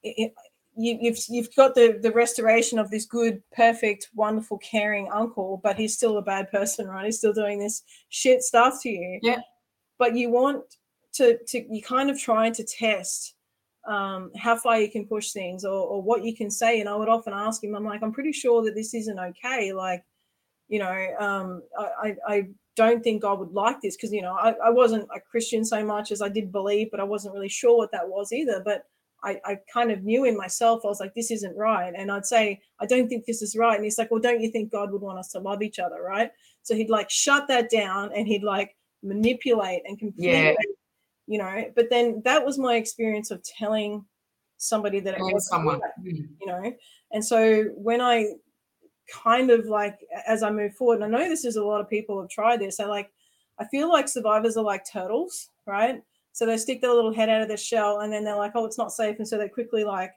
it, 0.03 0.33
you, 0.75 0.97
you've 1.01 1.19
you've 1.27 1.55
got 1.55 1.75
the 1.75 1.99
the 2.01 2.11
restoration 2.11 2.79
of 2.79 2.89
this 2.89 3.05
good, 3.05 3.41
perfect, 3.51 4.09
wonderful, 4.15 4.57
caring 4.59 5.09
uncle, 5.11 5.59
but 5.63 5.75
he's 5.75 5.93
still 5.95 6.17
a 6.17 6.21
bad 6.21 6.49
person, 6.49 6.87
right? 6.87 7.05
He's 7.05 7.17
still 7.17 7.33
doing 7.33 7.59
this 7.59 7.83
shit 8.09 8.41
stuff 8.41 8.81
to 8.83 8.89
you. 8.89 9.19
Yeah. 9.21 9.41
But 9.97 10.15
you 10.15 10.31
want 10.31 10.63
to 11.13 11.37
to 11.37 11.73
you 11.73 11.81
kind 11.81 12.09
of 12.09 12.19
trying 12.19 12.53
to 12.53 12.63
test 12.63 13.35
um, 13.87 14.31
how 14.37 14.55
far 14.55 14.79
you 14.79 14.89
can 14.89 15.05
push 15.05 15.31
things 15.31 15.65
or, 15.65 15.73
or 15.73 16.01
what 16.01 16.23
you 16.23 16.35
can 16.35 16.49
say. 16.49 16.79
And 16.79 16.87
I 16.87 16.95
would 16.95 17.09
often 17.09 17.33
ask 17.33 17.63
him, 17.63 17.75
I'm 17.75 17.83
like, 17.83 18.03
I'm 18.03 18.13
pretty 18.13 18.31
sure 18.31 18.63
that 18.63 18.75
this 18.75 18.93
isn't 18.93 19.19
okay. 19.19 19.73
Like, 19.73 20.03
you 20.71 20.79
know, 20.79 21.15
um, 21.19 21.61
I, 21.77 22.15
I, 22.27 22.47
don't 22.77 23.03
think 23.03 23.21
God 23.21 23.37
would 23.37 23.51
like 23.51 23.81
this 23.81 23.97
because, 23.97 24.13
you 24.13 24.21
know, 24.21 24.31
I, 24.31 24.53
I 24.65 24.69
wasn't 24.69 25.03
a 25.13 25.19
Christian 25.19 25.65
so 25.65 25.83
much 25.85 26.09
as 26.09 26.21
I 26.21 26.29
did 26.29 26.53
believe, 26.53 26.89
but 26.89 27.01
I 27.01 27.03
wasn't 27.03 27.33
really 27.33 27.49
sure 27.49 27.75
what 27.77 27.91
that 27.91 28.07
was 28.07 28.31
either. 28.31 28.61
But 28.63 28.85
I, 29.25 29.41
I 29.43 29.57
kind 29.71 29.91
of 29.91 30.03
knew 30.03 30.23
in 30.23 30.37
myself, 30.37 30.79
I 30.85 30.87
was 30.87 31.01
like, 31.01 31.13
this 31.13 31.31
isn't 31.31 31.57
right. 31.57 31.93
And 31.93 32.09
I'd 32.09 32.25
say, 32.25 32.61
I 32.79 32.85
don't 32.85 33.09
think 33.09 33.25
this 33.25 33.41
is 33.41 33.57
right. 33.57 33.75
And 33.75 33.83
he's 33.83 33.97
like, 33.97 34.09
well, 34.09 34.21
don't 34.21 34.39
you 34.39 34.49
think 34.49 34.71
God 34.71 34.89
would 34.93 35.01
want 35.01 35.19
us 35.19 35.27
to 35.33 35.39
love 35.39 35.61
each 35.61 35.79
other? 35.79 36.01
Right. 36.01 36.31
So 36.63 36.73
he'd 36.73 36.89
like 36.89 37.09
shut 37.09 37.49
that 37.49 37.69
down 37.69 38.13
and 38.15 38.25
he'd 38.25 38.41
like 38.41 38.77
manipulate 39.03 39.81
and 39.85 39.99
completely, 39.99 40.31
Yeah. 40.31 40.53
you 41.27 41.39
know, 41.39 41.65
but 41.75 41.89
then 41.89 42.21
that 42.23 42.45
was 42.45 42.57
my 42.57 42.75
experience 42.75 43.31
of 43.31 43.43
telling 43.43 44.05
somebody 44.55 45.01
that 45.01 45.15
it 45.15 45.21
was 45.21 45.49
someone. 45.49 45.81
Mm. 45.99 46.29
you 46.39 46.45
know 46.45 46.71
and 47.11 47.25
so 47.25 47.63
when 47.75 47.99
i 47.99 48.27
kind 49.11 49.51
of 49.51 49.65
like 49.65 49.99
as 50.27 50.41
i 50.43 50.49
move 50.49 50.73
forward 50.75 51.01
and 51.01 51.03
i 51.03 51.07
know 51.19 51.27
this 51.29 51.45
is 51.45 51.55
a 51.57 51.63
lot 51.63 51.81
of 51.81 51.89
people 51.89 52.19
have 52.19 52.29
tried 52.29 52.59
this 52.59 52.79
i 52.79 52.85
like 52.85 53.11
i 53.59 53.65
feel 53.65 53.89
like 53.89 54.07
survivors 54.07 54.55
are 54.57 54.63
like 54.63 54.83
turtles 54.89 55.49
right 55.65 56.01
so 56.31 56.45
they 56.45 56.57
stick 56.57 56.81
their 56.81 56.93
little 56.93 57.13
head 57.13 57.27
out 57.29 57.41
of 57.41 57.47
their 57.47 57.57
shell 57.57 57.99
and 57.99 58.11
then 58.13 58.23
they're 58.23 58.35
like 58.37 58.53
oh 58.55 58.65
it's 58.65 58.77
not 58.77 58.91
safe 58.91 59.17
and 59.19 59.27
so 59.27 59.37
they 59.37 59.49
quickly 59.49 59.83
like 59.83 60.13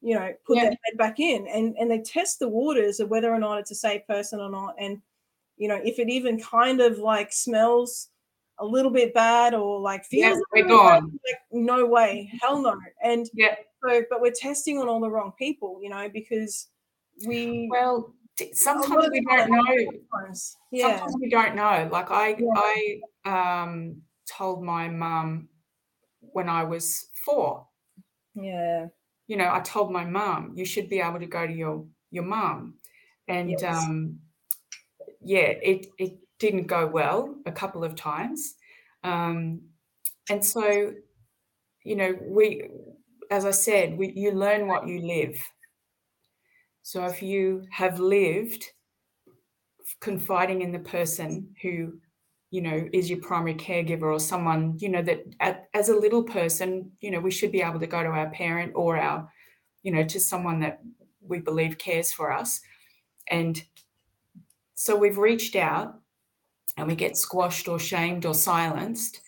you 0.00 0.14
know 0.14 0.32
put 0.46 0.56
Yeah. 0.56 0.62
their 0.64 0.70
head 0.84 0.96
back 0.96 1.20
in 1.20 1.46
and 1.48 1.76
and 1.78 1.90
they 1.90 1.98
test 2.00 2.38
the 2.38 2.48
waters 2.48 3.00
of 3.00 3.10
whether 3.10 3.32
or 3.32 3.38
not 3.38 3.58
it's 3.58 3.70
a 3.70 3.74
safe 3.74 4.06
person 4.06 4.40
or 4.40 4.50
not 4.50 4.74
and 4.78 5.00
you 5.56 5.68
know 5.68 5.80
if 5.84 5.98
it 5.98 6.08
even 6.08 6.40
kind 6.40 6.80
of 6.80 6.98
like 6.98 7.32
smells 7.32 8.08
a 8.60 8.64
little 8.64 8.90
bit 8.90 9.12
bad 9.14 9.54
or 9.54 9.78
like 9.80 10.04
feels 10.04 10.40
we're 10.52 10.62
little 10.62 10.84
bad, 10.84 11.02
like 11.04 11.40
no 11.52 11.84
way 11.86 12.30
hell 12.40 12.60
no 12.62 12.74
and 13.04 13.28
Yeah. 13.34 13.54
so 13.84 14.02
but 14.10 14.20
we're 14.20 14.32
testing 14.32 14.78
on 14.78 14.88
all 14.88 15.00
the 15.00 15.10
wrong 15.10 15.32
people 15.38 15.80
you 15.82 15.90
know 15.90 16.08
because 16.08 16.68
we 17.26 17.68
Well, 17.70 18.00
d- 18.00 18.06
a 18.06 18.06
lot 18.06 18.12
sometimes 18.54 19.08
we 19.10 19.20
don't 19.24 19.50
know. 19.50 19.92
sometimes, 20.12 20.56
yeah 20.70 20.98
Sometimes 20.98 21.16
we 21.20 21.30
don't 21.30 21.54
know. 21.56 21.88
Like 21.90 22.10
I, 22.10 22.36
Yeah. 22.38 22.54
I 23.24 23.62
um, 23.62 24.02
told 24.26 24.62
my 24.62 24.88
mum 24.88 25.48
when 26.20 26.48
I 26.48 26.64
was 26.64 27.10
four. 27.24 27.66
yeah 28.34 28.88
You 29.26 29.36
know, 29.36 29.52
I 29.52 29.60
told 29.60 29.92
my 29.92 30.04
mum, 30.04 30.54
"You 30.56 30.64
should 30.64 30.88
be 30.88 31.00
able 31.00 31.20
to 31.20 31.26
go 31.26 31.46
to 31.46 31.52
your 31.52 31.86
your 32.10 32.24
mum," 32.24 32.78
and 33.28 33.50
Yes. 33.50 33.62
um, 33.62 34.20
yeah, 35.20 35.52
it 35.62 35.86
it 35.98 36.18
didn't 36.38 36.66
go 36.66 36.86
well 36.86 37.36
a 37.46 37.52
couple 37.52 37.84
of 37.84 37.94
times, 37.94 38.54
um, 39.02 39.60
and 40.30 40.44
so 40.44 40.94
you 41.84 41.96
know 41.96 42.16
we, 42.22 42.68
as 43.30 43.44
I 43.44 43.52
said, 43.52 43.98
we 43.98 44.12
you 44.12 44.32
learn 44.32 44.66
what 44.68 44.86
you 44.88 45.00
live. 45.00 45.36
So 46.88 47.04
if 47.04 47.22
you 47.22 47.66
have 47.70 48.00
lived 48.00 48.64
confiding 50.00 50.62
in 50.62 50.72
the 50.72 50.78
person 50.78 51.54
who 51.60 52.00
you 52.50 52.62
know 52.62 52.88
is 52.94 53.10
your 53.10 53.20
primary 53.20 53.56
caregiver 53.56 54.10
or 54.10 54.18
someone 54.18 54.78
you 54.78 54.88
know 54.88 55.02
that 55.02 55.20
at, 55.40 55.68
as 55.74 55.90
a 55.90 55.94
little 55.94 56.22
person 56.22 56.90
you 57.02 57.10
know 57.10 57.20
we 57.20 57.30
should 57.30 57.52
be 57.52 57.60
able 57.60 57.78
to 57.78 57.86
go 57.86 58.02
to 58.02 58.08
our 58.08 58.30
parent 58.30 58.72
or 58.74 58.96
our 58.96 59.30
you 59.82 59.92
know 59.92 60.02
to 60.02 60.18
someone 60.18 60.60
that 60.60 60.80
we 61.20 61.40
believe 61.40 61.76
cares 61.76 62.10
for 62.10 62.32
us. 62.32 62.62
And 63.30 63.62
so 64.74 64.96
we've 64.96 65.18
reached 65.18 65.56
out 65.56 66.00
and 66.78 66.88
we 66.88 66.94
get 66.94 67.18
squashed 67.18 67.68
or 67.68 67.78
shamed 67.78 68.24
or 68.24 68.32
silenced. 68.32 69.20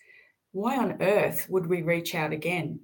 Why 0.51 0.77
on 0.77 0.99
earth 0.99 1.45
would 1.47 1.67
we 1.67 1.83
reach 1.83 2.15
out 2.15 2.33
again? 2.33 2.79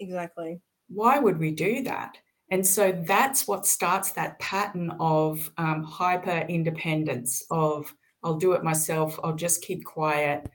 Exactly. 0.00 0.62
Why 0.88 1.18
would 1.18 1.38
we 1.38 1.50
do 1.50 1.82
that? 1.82 2.16
And 2.50 2.66
so 2.66 2.92
that's 3.06 3.48
what 3.48 3.66
starts 3.66 4.12
that 4.12 4.38
pattern 4.38 4.92
of 5.00 5.50
um, 5.56 5.82
hyper 5.82 6.44
independence 6.48 7.42
of 7.50 7.92
I'll 8.22 8.36
do 8.38 8.52
it 8.52 8.62
myself, 8.64 9.18
I'll 9.24 9.34
just 9.34 9.62
keep 9.62 9.84
quiet, 9.84 10.48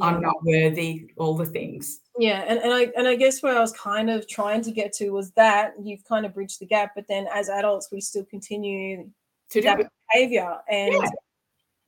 I'm 0.00 0.22
not 0.22 0.36
worthy, 0.42 1.06
all 1.18 1.36
the 1.36 1.44
things. 1.46 2.00
yeah 2.18 2.44
and, 2.48 2.58
and 2.60 2.72
i 2.72 2.90
and 2.96 3.06
i 3.08 3.14
guess 3.14 3.42
where 3.42 3.56
i 3.56 3.60
was 3.60 3.72
kind 3.72 4.08
of 4.10 4.26
trying 4.28 4.62
to 4.62 4.70
get 4.70 4.92
to 4.94 5.10
was 5.10 5.30
that 5.32 5.72
you've 5.82 6.04
kind 6.04 6.24
of 6.26 6.32
bridged 6.34 6.60
the 6.60 6.66
gap 6.66 6.92
but 6.94 7.06
then 7.08 7.26
as 7.32 7.48
adults 7.48 7.88
we 7.92 8.00
still 8.00 8.24
continue 8.24 9.08
To 9.50 9.60
do 9.60 9.62
that 9.62 9.90
behavior 10.10 10.56
and 10.68 10.92
Yeah. 10.92 11.08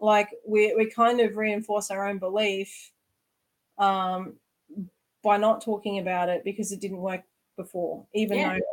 like 0.01 0.29
we 0.47 0.75
we 0.75 0.91
kind 0.91 1.21
of 1.21 1.37
reinforce 1.37 1.91
our 1.91 2.07
own 2.09 2.19
belief 2.19 2.91
um 3.79 4.35
by 5.23 5.37
not 5.39 5.63
talking 5.63 5.99
about 5.99 6.29
it 6.29 6.43
because 6.45 6.73
it 6.73 6.81
didn't 6.81 6.99
work 6.99 7.23
before 7.57 8.05
even 8.15 8.39
Yeah. 8.39 8.55
though 8.55 8.65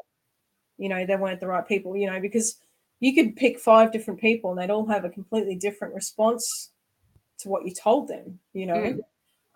you 0.78 0.90
know 0.90 1.06
they 1.06 1.16
weren't 1.16 1.40
the 1.40 1.48
right 1.48 1.68
people 1.68 1.96
you 1.96 2.08
know 2.08 2.20
because 2.20 2.58
you 3.00 3.14
could 3.14 3.36
pick 3.36 3.60
five 3.60 3.92
different 3.92 4.20
people 4.20 4.52
and 4.52 4.60
they'd 4.60 4.70
all 4.70 4.86
have 4.86 5.06
a 5.06 5.10
completely 5.10 5.56
different 5.56 5.94
response 5.94 6.72
to 7.40 7.50
what 7.50 7.66
you 7.66 7.74
told 7.74 8.08
them 8.08 8.40
you 8.54 8.66
know 8.66 8.76
Mm. 8.76 9.04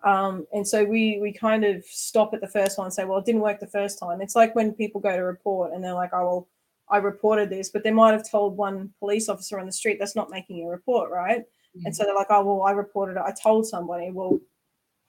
um 0.04 0.46
and 0.52 0.66
so 0.66 0.84
we 0.84 1.18
we 1.20 1.32
kind 1.32 1.64
of 1.64 1.84
stop 1.84 2.34
at 2.34 2.40
the 2.40 2.48
first 2.48 2.78
one 2.78 2.86
and 2.86 2.94
say 2.94 3.04
well 3.04 3.18
it 3.18 3.24
didn't 3.24 3.40
work 3.40 3.60
the 3.60 3.66
first 3.66 3.98
time 3.98 4.20
it's 4.20 4.36
like 4.36 4.54
when 4.54 4.72
people 4.72 5.00
go 5.00 5.16
to 5.16 5.22
report 5.22 5.72
and 5.72 5.82
they're 5.82 5.94
like 5.94 6.10
oh 6.12 6.24
well 6.24 6.48
I 6.88 6.98
reported 6.98 7.50
this, 7.50 7.68
but 7.68 7.82
they 7.82 7.90
might 7.90 8.12
have 8.12 8.30
told 8.30 8.56
one 8.56 8.92
police 9.00 9.28
officer 9.28 9.58
on 9.58 9.66
the 9.66 9.72
street 9.72 9.98
that's 9.98 10.14
not 10.14 10.30
making 10.30 10.64
a 10.64 10.68
report, 10.68 11.10
right? 11.10 11.42
And 11.84 11.96
so 11.96 12.04
they're 12.04 12.14
like, 12.14 12.28
oh, 12.30 12.44
well, 12.44 12.62
I 12.62 12.70
reported 12.70 13.16
it. 13.16 13.24
I 13.26 13.32
told 13.32 13.66
somebody. 13.66 14.12
Well, 14.12 14.38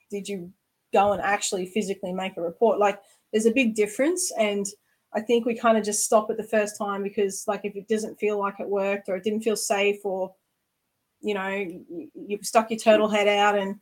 did 0.10 0.28
you 0.28 0.52
go 0.92 1.12
and 1.12 1.22
actually 1.22 1.68
physically 1.68 2.12
make 2.14 2.36
a 2.36 2.42
report? 2.42 2.80
Like, 2.80 3.00
there's 3.32 3.46
a 3.46 3.52
big 3.52 3.76
difference. 3.76 4.32
And 4.38 4.66
I 5.14 5.22
think 5.22 5.46
we 5.46 5.56
kind 5.56 5.78
of 5.78 5.84
just 5.84 6.04
stop 6.04 6.30
at 6.30 6.38
the 6.38 6.44
first 6.44 6.78
time 6.78 7.04
because, 7.04 7.46
like, 7.48 7.62
if 7.64 7.76
it 7.76 7.88
doesn't 7.88 8.20
feel 8.20 8.40
like 8.40 8.60
it 8.60 8.70
worked 8.70 9.10
or 9.10 9.16
it 9.16 9.24
didn't 9.24 9.42
feel 9.42 9.56
safe 9.56 10.04
or, 10.04 10.34
you 11.22 11.34
know, 11.34 11.48
you, 11.48 12.40
stuck 12.42 12.70
your 12.70 12.80
turtle 12.80 13.10
head 13.10 13.28
out 13.28 13.58
and 13.58 13.76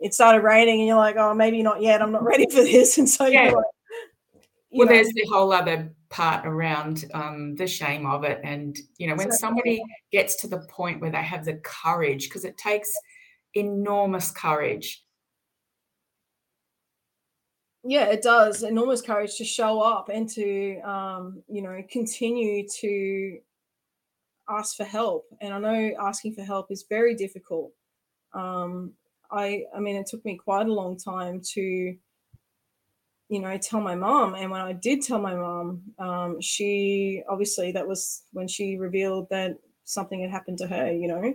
it 0.00 0.14
started 0.14 0.42
raining 0.42 0.80
and 0.80 0.88
you're 0.88 0.96
like, 0.96 1.16
oh, 1.16 1.34
maybe 1.34 1.62
not 1.62 1.82
yet. 1.82 2.00
I'm 2.00 2.12
not 2.12 2.22
ready 2.24 2.46
for 2.48 2.62
this. 2.62 2.98
And 2.98 3.08
so 3.08 3.26
Yeah. 3.26 3.50
like, 3.50 3.64
you 4.70 4.80
well, 4.80 4.86
know, 4.86 4.94
there's 4.94 5.12
the 5.14 5.26
whole 5.30 5.52
other 5.52 5.94
part 6.10 6.46
around 6.46 7.06
um, 7.14 7.56
the 7.56 7.66
shame 7.66 8.06
of 8.06 8.24
it. 8.24 8.40
And, 8.44 8.78
you 8.98 9.06
know, 9.06 9.14
when 9.14 9.32
somebody 9.32 9.82
gets 10.12 10.40
to 10.42 10.48
the 10.48 10.60
point 10.70 11.00
where 11.00 11.10
they 11.10 11.22
have 11.22 11.44
the 11.44 11.54
courage, 11.64 12.28
because 12.28 12.44
it 12.44 12.56
takes 12.56 12.90
enormous 13.54 14.30
courage. 14.30 15.04
Yeah 17.88 18.04
it 18.04 18.22
does. 18.22 18.62
Enormous 18.62 19.00
courage 19.00 19.36
to 19.36 19.44
show 19.44 19.80
up 19.80 20.10
and 20.10 20.28
to 20.30 20.78
um, 20.80 21.42
you 21.48 21.62
know 21.62 21.82
continue 21.90 22.68
to 22.80 23.38
ask 24.48 24.76
for 24.76 24.84
help. 24.84 25.26
And 25.40 25.52
i 25.54 25.58
know 25.58 25.94
asking 25.98 26.34
for 26.34 26.42
help 26.42 26.70
is 26.70 26.84
very 26.88 27.14
difficult. 27.14 27.72
Um, 28.34 28.92
i 29.30 29.64
i 29.74 29.80
mean 29.80 29.96
it 29.96 30.06
took 30.06 30.24
me 30.24 30.36
quite 30.36 30.66
a 30.66 30.72
long 30.72 30.96
time 30.96 31.40
to 31.54 31.62
you 33.30 33.40
know 33.40 33.56
tell 33.56 33.80
my 33.80 33.94
mom. 33.94 34.34
And 34.34 34.50
when 34.50 34.60
i 34.60 34.72
did 34.74 35.02
tell 35.02 35.18
my 35.18 35.34
mom 35.34 35.82
um, 35.98 36.40
she 36.40 37.22
obviously 37.28 37.72
that 37.72 37.88
was 37.88 38.24
when 38.32 38.48
she 38.48 38.76
revealed 38.76 39.28
that 39.30 39.56
something 39.84 40.20
had 40.20 40.30
happened 40.30 40.58
to 40.58 40.66
her 40.66 40.92
you 40.92 41.08
know? 41.08 41.34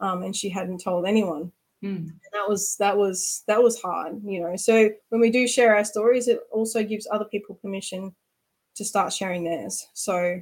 Um, 0.00 0.22
and 0.22 0.34
she 0.36 0.48
hadn't 0.48 0.82
told 0.82 1.06
anyone 1.06 1.50
Mm. 1.84 2.08
that 2.32 2.48
was 2.48 2.76
that 2.78 2.96
was 2.96 3.42
that 3.46 3.62
was 3.62 3.80
hard 3.80 4.20
you 4.24 4.40
know 4.40 4.56
so 4.56 4.90
when 5.10 5.20
we 5.20 5.30
do 5.30 5.46
share 5.46 5.76
our 5.76 5.84
stories 5.84 6.28
it 6.28 6.40
also 6.50 6.82
gives 6.82 7.06
other 7.10 7.26
people 7.26 7.56
permission 7.56 8.14
to 8.74 8.84
start 8.84 9.12
sharing 9.12 9.44
theirs 9.44 9.86
so 9.92 10.40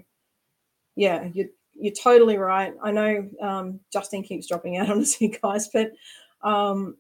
yeah 0.95 1.29
you're, 1.35 1.49
you're 1.75 1.93
totally 1.93 2.37
right 2.39 2.73
i 2.83 2.93
know 2.93 3.29
um, 3.41 3.81
justine 3.93 4.23
keeps 4.23 4.47
dropping 4.47 4.77
out 4.77 4.89
on 4.93 5.01
us 5.01 5.15
here 5.15 5.37
guys 5.43 5.69
but 5.73 5.91
um, 6.43 6.97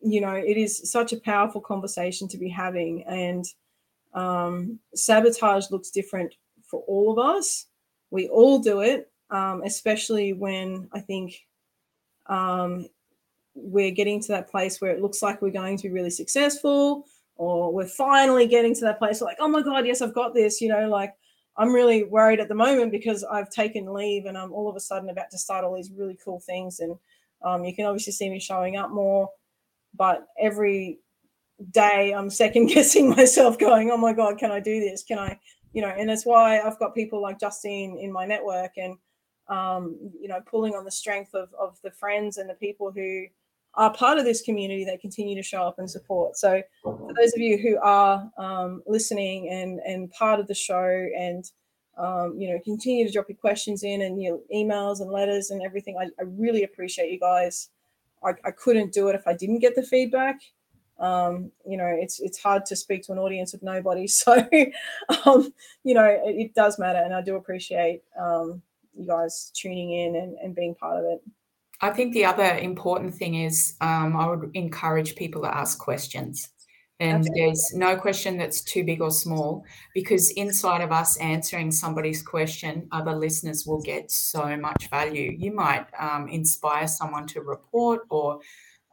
you 0.00 0.20
know 0.20 0.32
it 0.34 0.56
is 0.56 0.90
such 0.90 1.12
a 1.12 1.20
powerful 1.20 1.60
conversation 1.60 2.26
to 2.28 2.38
be 2.38 2.48
having 2.48 3.04
and 3.06 3.44
Um, 4.14 4.80
sabotage 4.94 5.70
looks 5.70 5.90
different 5.90 6.34
for 6.64 6.80
all 6.88 7.12
of 7.12 7.18
us. 7.36 7.66
We 8.10 8.28
all 8.28 8.58
do 8.58 8.80
it, 8.80 9.10
um, 9.30 9.62
especially 9.64 10.32
when 10.32 10.88
I 10.92 11.00
think 11.00 11.34
um, 12.26 12.88
we're 13.62 13.90
getting 13.90 14.20
to 14.22 14.28
that 14.28 14.50
place 14.50 14.80
where 14.80 14.90
it 14.90 15.02
looks 15.02 15.22
like 15.22 15.42
we're 15.42 15.50
going 15.50 15.76
to 15.76 15.84
be 15.84 15.94
really 15.94 16.10
successful, 16.10 17.06
or 17.36 17.72
we're 17.72 17.86
finally 17.86 18.46
getting 18.46 18.74
to 18.74 18.80
that 18.82 18.98
place 18.98 19.20
like, 19.20 19.36
oh 19.40 19.48
my 19.48 19.62
God, 19.62 19.86
yes, 19.86 20.02
I've 20.02 20.14
got 20.14 20.34
this. 20.34 20.60
You 20.60 20.68
know, 20.68 20.88
like 20.88 21.14
I'm 21.58 21.72
really 21.72 22.04
worried 22.04 22.40
at 22.40 22.48
the 22.48 22.54
moment 22.54 22.92
because 22.92 23.24
I've 23.24 23.50
taken 23.50 23.92
leave 23.92 24.26
and 24.26 24.38
I'm 24.38 24.52
all 24.52 24.68
of 24.68 24.76
a 24.76 24.80
sudden 24.80 25.10
about 25.10 25.30
to 25.32 25.38
start 25.38 25.64
all 25.64 25.74
these 25.74 25.90
really 25.90 26.16
cool 26.24 26.40
things. 26.40 26.78
And 26.78 26.96
um, 27.42 27.64
you 27.64 27.74
can 27.74 27.84
obviously 27.84 28.12
see 28.12 28.30
me 28.30 28.38
showing 28.38 28.76
up 28.76 28.90
more, 28.90 29.28
but 29.94 30.26
every 30.40 31.00
day 31.72 32.12
I'm 32.12 32.30
second 32.30 32.66
guessing 32.74 33.10
myself, 33.10 33.58
going, 33.58 33.90
oh 33.90 33.96
my 33.96 34.12
God, 34.12 34.38
can 34.38 34.52
I 34.52 34.60
do 34.60 34.78
this? 34.78 35.02
Can 35.02 35.18
I, 35.18 35.38
you 35.72 35.82
know, 35.82 35.88
and 35.88 36.08
that's 36.08 36.24
why 36.24 36.60
I've 36.60 36.78
got 36.78 36.94
people 36.94 37.20
like 37.20 37.40
Justine 37.40 37.98
in 37.98 38.12
my 38.12 38.24
network 38.24 38.72
and, 38.76 38.96
um, 39.48 39.98
you 40.20 40.28
know, 40.28 40.40
pulling 40.46 40.74
on 40.74 40.84
the 40.84 40.90
strength 40.90 41.34
of, 41.34 41.48
of 41.58 41.76
the 41.82 41.90
friends 41.90 42.36
and 42.36 42.48
the 42.48 42.54
people 42.54 42.92
who 42.92 43.24
are 43.74 43.92
part 43.92 44.18
of 44.18 44.24
this 44.24 44.42
community 44.42 44.84
that 44.84 45.00
continue 45.00 45.36
to 45.36 45.42
show 45.42 45.62
up 45.62 45.78
and 45.78 45.90
support. 45.90 46.36
So, 46.36 46.62
for 46.82 47.12
those 47.16 47.32
of 47.34 47.40
you 47.40 47.58
who 47.58 47.78
are 47.78 48.30
um, 48.38 48.82
listening 48.86 49.48
and 49.50 49.80
and 49.80 50.10
part 50.10 50.40
of 50.40 50.46
the 50.46 50.54
show, 50.54 51.08
and 51.16 51.48
um, 51.96 52.34
you 52.38 52.50
know, 52.50 52.58
continue 52.64 53.06
to 53.06 53.12
drop 53.12 53.28
your 53.28 53.36
questions 53.36 53.82
in 53.82 54.02
and 54.02 54.22
your 54.22 54.40
emails 54.54 55.00
and 55.00 55.10
letters 55.10 55.50
and 55.50 55.62
everything, 55.62 55.96
I, 56.00 56.04
I 56.20 56.24
really 56.26 56.62
appreciate 56.62 57.10
you 57.10 57.18
guys. 57.18 57.70
I, 58.24 58.30
I, 58.44 58.50
couldn't 58.50 58.92
do 58.92 59.08
it 59.08 59.14
if 59.14 59.26
I 59.26 59.32
didn't 59.32 59.60
get 59.60 59.74
the 59.76 59.82
feedback. 59.82 60.40
Um, 60.98 61.52
you 61.64 61.76
know, 61.76 61.86
it's 61.86 62.18
it's 62.18 62.42
hard 62.42 62.66
to 62.66 62.76
speak 62.76 63.04
to 63.04 63.12
an 63.12 63.18
audience 63.18 63.54
of 63.54 63.62
nobody, 63.62 64.06
so 64.08 64.32
um, 65.24 65.52
you 65.84 65.94
know, 65.94 66.04
it, 66.04 66.36
it, 66.36 66.54
does 66.54 66.78
matter, 66.78 66.98
and 66.98 67.14
I 67.14 67.22
do 67.22 67.36
appreciate 67.36 68.02
um, 68.18 68.62
you 68.96 69.06
guys 69.06 69.52
tuning 69.54 69.92
in 69.92 70.16
and, 70.16 70.36
and 70.42 70.54
being 70.54 70.74
part 70.74 70.98
of 70.98 71.04
it. 71.04 71.22
I 71.80 71.90
think 71.90 72.12
the 72.12 72.24
other 72.24 72.56
important 72.58 73.14
thing 73.14 73.34
is 73.36 73.74
um, 73.80 74.16
I 74.16 74.26
would 74.28 74.50
encourage 74.54 75.14
people 75.14 75.42
to 75.42 75.56
ask 75.56 75.78
questions. 75.78 76.48
And 77.00 77.18
Absolutely. 77.18 77.40
there's 77.40 77.72
no 77.74 77.96
question 77.96 78.36
that's 78.36 78.60
too 78.60 78.82
big 78.82 79.00
or 79.00 79.12
small 79.12 79.64
because 79.94 80.30
inside 80.32 80.80
of 80.80 80.90
us 80.90 81.16
answering 81.18 81.70
somebody's 81.70 82.22
question, 82.22 82.88
other 82.90 83.14
listeners 83.14 83.64
will 83.64 83.80
get 83.80 84.10
so 84.10 84.56
much 84.56 84.90
value. 84.90 85.32
You 85.38 85.54
might 85.54 85.86
um, 85.96 86.26
inspire 86.28 86.88
someone 86.88 87.28
to 87.28 87.42
report 87.42 88.00
or, 88.10 88.40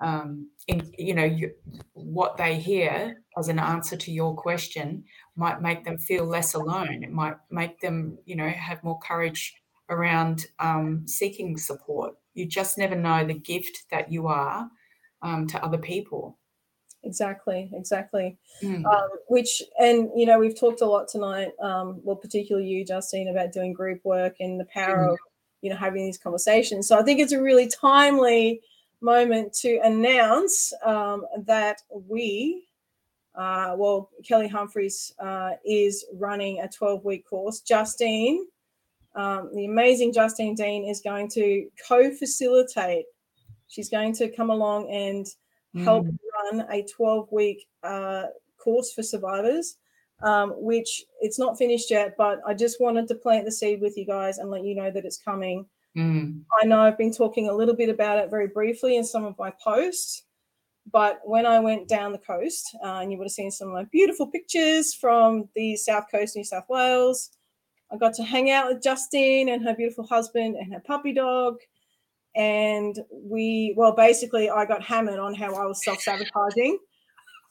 um, 0.01 0.51
in, 0.67 0.87
you 0.99 1.15
know, 1.15 1.23
you, 1.23 1.51
what 1.93 2.37
they 2.37 2.59
hear 2.59 3.23
as 3.39 3.47
an 3.47 3.57
answer 3.57 3.97
to 3.97 4.11
your 4.11 4.35
question 4.35 5.03
might 5.35 5.63
make 5.63 5.83
them 5.83 5.97
feel 5.97 6.25
less 6.25 6.53
alone. 6.53 7.03
It 7.03 7.11
might 7.11 7.37
make 7.49 7.79
them, 7.79 8.19
you 8.25 8.35
know, 8.35 8.49
have 8.49 8.83
more 8.83 8.99
courage 8.99 9.55
around 9.89 10.45
um, 10.59 11.07
seeking 11.07 11.57
support 11.57 12.13
you 12.35 12.45
just 12.45 12.77
never 12.77 12.95
know 12.95 13.25
the 13.25 13.33
gift 13.33 13.85
that 13.89 14.11
you 14.11 14.27
are 14.27 14.69
um, 15.21 15.47
to 15.47 15.63
other 15.63 15.77
people 15.77 16.37
exactly 17.05 17.69
exactly 17.73 18.37
mm. 18.61 18.83
um, 18.85 19.09
which 19.27 19.61
and 19.79 20.09
you 20.15 20.25
know 20.25 20.39
we've 20.39 20.59
talked 20.59 20.81
a 20.81 20.85
lot 20.85 21.07
tonight 21.07 21.51
um, 21.61 21.99
well 22.03 22.15
particularly 22.15 22.67
you 22.67 22.85
justine 22.85 23.29
about 23.29 23.51
doing 23.51 23.73
group 23.73 24.03
work 24.03 24.35
and 24.39 24.59
the 24.59 24.65
power 24.65 25.07
mm. 25.07 25.13
of 25.13 25.17
you 25.61 25.69
know 25.69 25.75
having 25.75 26.03
these 26.03 26.17
conversations 26.17 26.87
so 26.87 26.97
i 26.97 27.03
think 27.03 27.19
it's 27.19 27.31
a 27.31 27.41
really 27.41 27.67
timely 27.67 28.59
moment 29.01 29.53
to 29.53 29.79
announce 29.83 30.73
um, 30.83 31.25
that 31.45 31.81
we 31.91 32.67
uh, 33.35 33.75
well 33.77 34.09
kelly 34.27 34.47
humphries 34.47 35.13
uh, 35.19 35.51
is 35.63 36.05
running 36.13 36.59
a 36.59 36.67
12 36.67 37.05
week 37.05 37.27
course 37.29 37.61
justine 37.61 38.45
um, 39.15 39.49
the 39.53 39.65
amazing 39.65 40.13
Justine 40.13 40.55
Dean 40.55 40.85
is 40.85 41.01
going 41.01 41.29
to 41.29 41.67
co 41.87 42.11
facilitate. 42.11 43.05
She's 43.67 43.89
going 43.89 44.13
to 44.15 44.29
come 44.29 44.49
along 44.49 44.89
and 44.91 45.25
help 45.83 46.05
mm. 46.05 46.17
run 46.51 46.65
a 46.71 46.83
12 46.83 47.27
week 47.31 47.65
uh, 47.83 48.25
course 48.57 48.93
for 48.93 49.03
survivors, 49.03 49.77
um, 50.23 50.53
which 50.57 51.03
it's 51.21 51.39
not 51.39 51.57
finished 51.57 51.91
yet, 51.91 52.15
but 52.17 52.39
I 52.47 52.53
just 52.53 52.79
wanted 52.79 53.07
to 53.09 53.15
plant 53.15 53.45
the 53.45 53.51
seed 53.51 53.81
with 53.81 53.97
you 53.97 54.05
guys 54.05 54.37
and 54.37 54.49
let 54.49 54.63
you 54.63 54.75
know 54.75 54.91
that 54.91 55.05
it's 55.05 55.17
coming. 55.17 55.65
Mm. 55.97 56.41
I 56.61 56.65
know 56.65 56.81
I've 56.81 56.97
been 56.97 57.13
talking 57.13 57.49
a 57.49 57.53
little 57.53 57.75
bit 57.75 57.89
about 57.89 58.19
it 58.19 58.29
very 58.29 58.47
briefly 58.47 58.97
in 58.97 59.03
some 59.03 59.23
of 59.23 59.37
my 59.39 59.51
posts, 59.63 60.23
but 60.91 61.19
when 61.23 61.45
I 61.45 61.59
went 61.59 61.87
down 61.87 62.11
the 62.11 62.17
coast, 62.19 62.75
uh, 62.83 62.99
and 63.01 63.11
you 63.11 63.17
would 63.17 63.25
have 63.25 63.31
seen 63.31 63.51
some 63.51 63.69
of 63.69 63.73
my 63.73 63.85
beautiful 63.85 64.27
pictures 64.27 64.93
from 64.93 65.49
the 65.55 65.75
south 65.75 66.05
coast, 66.11 66.35
New 66.35 66.43
South 66.43 66.65
Wales, 66.69 67.31
I 67.91 67.97
got 67.97 68.13
to 68.15 68.23
hang 68.23 68.51
out 68.51 68.67
with 68.67 68.83
Justine 68.83 69.49
and 69.49 69.63
her 69.63 69.75
beautiful 69.75 70.05
husband 70.05 70.55
and 70.55 70.73
her 70.73 70.79
puppy 70.79 71.13
dog. 71.13 71.57
And 72.35 72.99
we, 73.11 73.73
well, 73.77 73.93
basically, 73.93 74.49
I 74.49 74.65
got 74.65 74.83
hammered 74.83 75.19
on 75.19 75.35
how 75.35 75.53
I 75.55 75.65
was 75.65 75.83
self 75.83 76.01
sabotaging. 76.01 76.79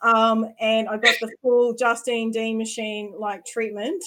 Um, 0.03 0.53
and 0.61 0.89
I 0.89 0.99
got 0.99 1.15
the 1.21 1.33
full 1.41 1.75
Justine 1.75 2.31
Dean 2.31 2.59
machine 2.59 3.15
like 3.19 3.47
treatment. 3.47 4.03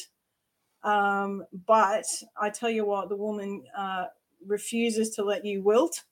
Um, 0.84 1.44
but 1.66 2.06
I 2.40 2.50
tell 2.52 2.70
you 2.70 2.86
what, 2.86 3.10
the 3.10 3.16
woman 3.16 3.64
uh, 3.76 4.06
refuses 4.46 5.16
to 5.16 5.24
let 5.24 5.44
you 5.44 5.64
wilt 5.64 6.04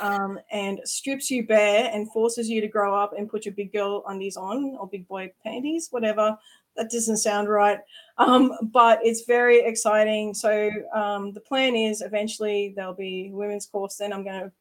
um, 0.00 0.38
and 0.50 0.80
strips 0.84 1.30
you 1.30 1.46
bare 1.46 1.90
and 1.92 2.10
forces 2.12 2.48
you 2.48 2.60
to 2.60 2.68
grow 2.68 2.94
up 2.94 3.12
and 3.16 3.28
put 3.28 3.44
your 3.44 3.54
big 3.54 3.72
girl 3.72 4.04
undies 4.08 4.36
on 4.36 4.76
or 4.78 4.86
big 4.86 5.08
boy 5.08 5.32
panties, 5.42 5.88
whatever 5.90 6.36
that 6.76 6.90
doesn't 6.90 7.18
sound 7.18 7.48
right. 7.48 7.78
Um, 8.18 8.52
but 8.72 9.00
it's 9.02 9.24
very 9.24 9.60
exciting. 9.60 10.34
So 10.34 10.70
um, 10.94 11.32
the 11.32 11.40
plan 11.40 11.74
is 11.74 12.02
eventually 12.02 12.72
there'll 12.74 12.94
be 12.94 13.30
women's 13.32 13.66
course. 13.66 13.96
Then 13.96 14.12
I'm 14.12 14.24
going 14.24 14.40
to 14.40 14.52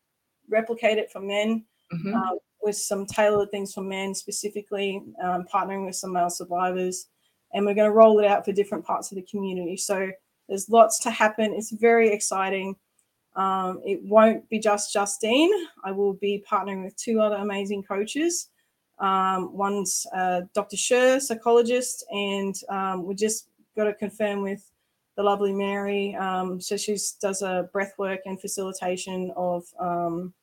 replicate 0.50 0.98
it 0.98 1.12
for 1.12 1.22
men 1.22 1.64
mm-hmm. 1.94 2.16
uh, 2.16 2.36
with 2.62 2.76
some 2.76 3.06
tailored 3.06 3.52
things 3.52 3.74
for 3.74 3.82
men 3.82 4.14
specifically, 4.14 5.02
um, 5.24 5.46
partnering 5.52 5.86
with 5.86 5.96
some 5.96 6.14
male 6.14 6.30
survivors, 6.30 7.08
and 7.54 7.66
we're 7.66 7.76
going 7.76 7.90
to 7.90 7.96
roll 7.96 8.20
it 8.20 8.26
out 8.26 8.44
for 8.44 8.52
different 8.52 8.86
parts 8.86 9.12
of 9.12 9.16
the 9.16 9.22
community. 9.22 9.78
So 9.78 10.10
there's 10.50 10.70
lots 10.70 11.00
to 11.00 11.12
happen. 11.12 11.54
It's 11.54 11.72
very 11.72 12.12
exciting. 12.12 12.76
Um, 13.36 13.82
it 13.86 14.02
won't 14.04 14.48
be 14.50 14.60
just 14.60 14.94
Justine. 14.94 15.52
I 15.84 15.92
will 15.92 16.14
be 16.14 16.44
partnering 16.50 16.84
with 16.84 16.96
two 16.96 17.20
other 17.20 17.36
amazing 17.36 17.84
coaches 17.84 18.50
um, 19.00 19.56
one's 19.56 20.06
uh, 20.14 20.42
Dr. 20.54 20.78
Sher, 20.78 21.20
psychologist, 21.20 22.06
and 22.12 22.56
um, 22.70 23.06
we 23.06 23.16
just 23.16 23.50
got 23.76 23.86
to 23.86 23.94
confirm 23.94 24.42
with 24.42 24.72
the 25.16 25.24
lovely 25.24 25.54
Mary. 25.54 26.16
Um, 26.16 26.60
so 26.62 26.78
she 26.78 26.98
does 27.22 27.42
a 27.42 27.70
breath 27.72 27.94
work 27.98 28.22
and 28.26 28.40
facilitation 28.40 29.32
of 29.36 29.66
um, 29.80 30.34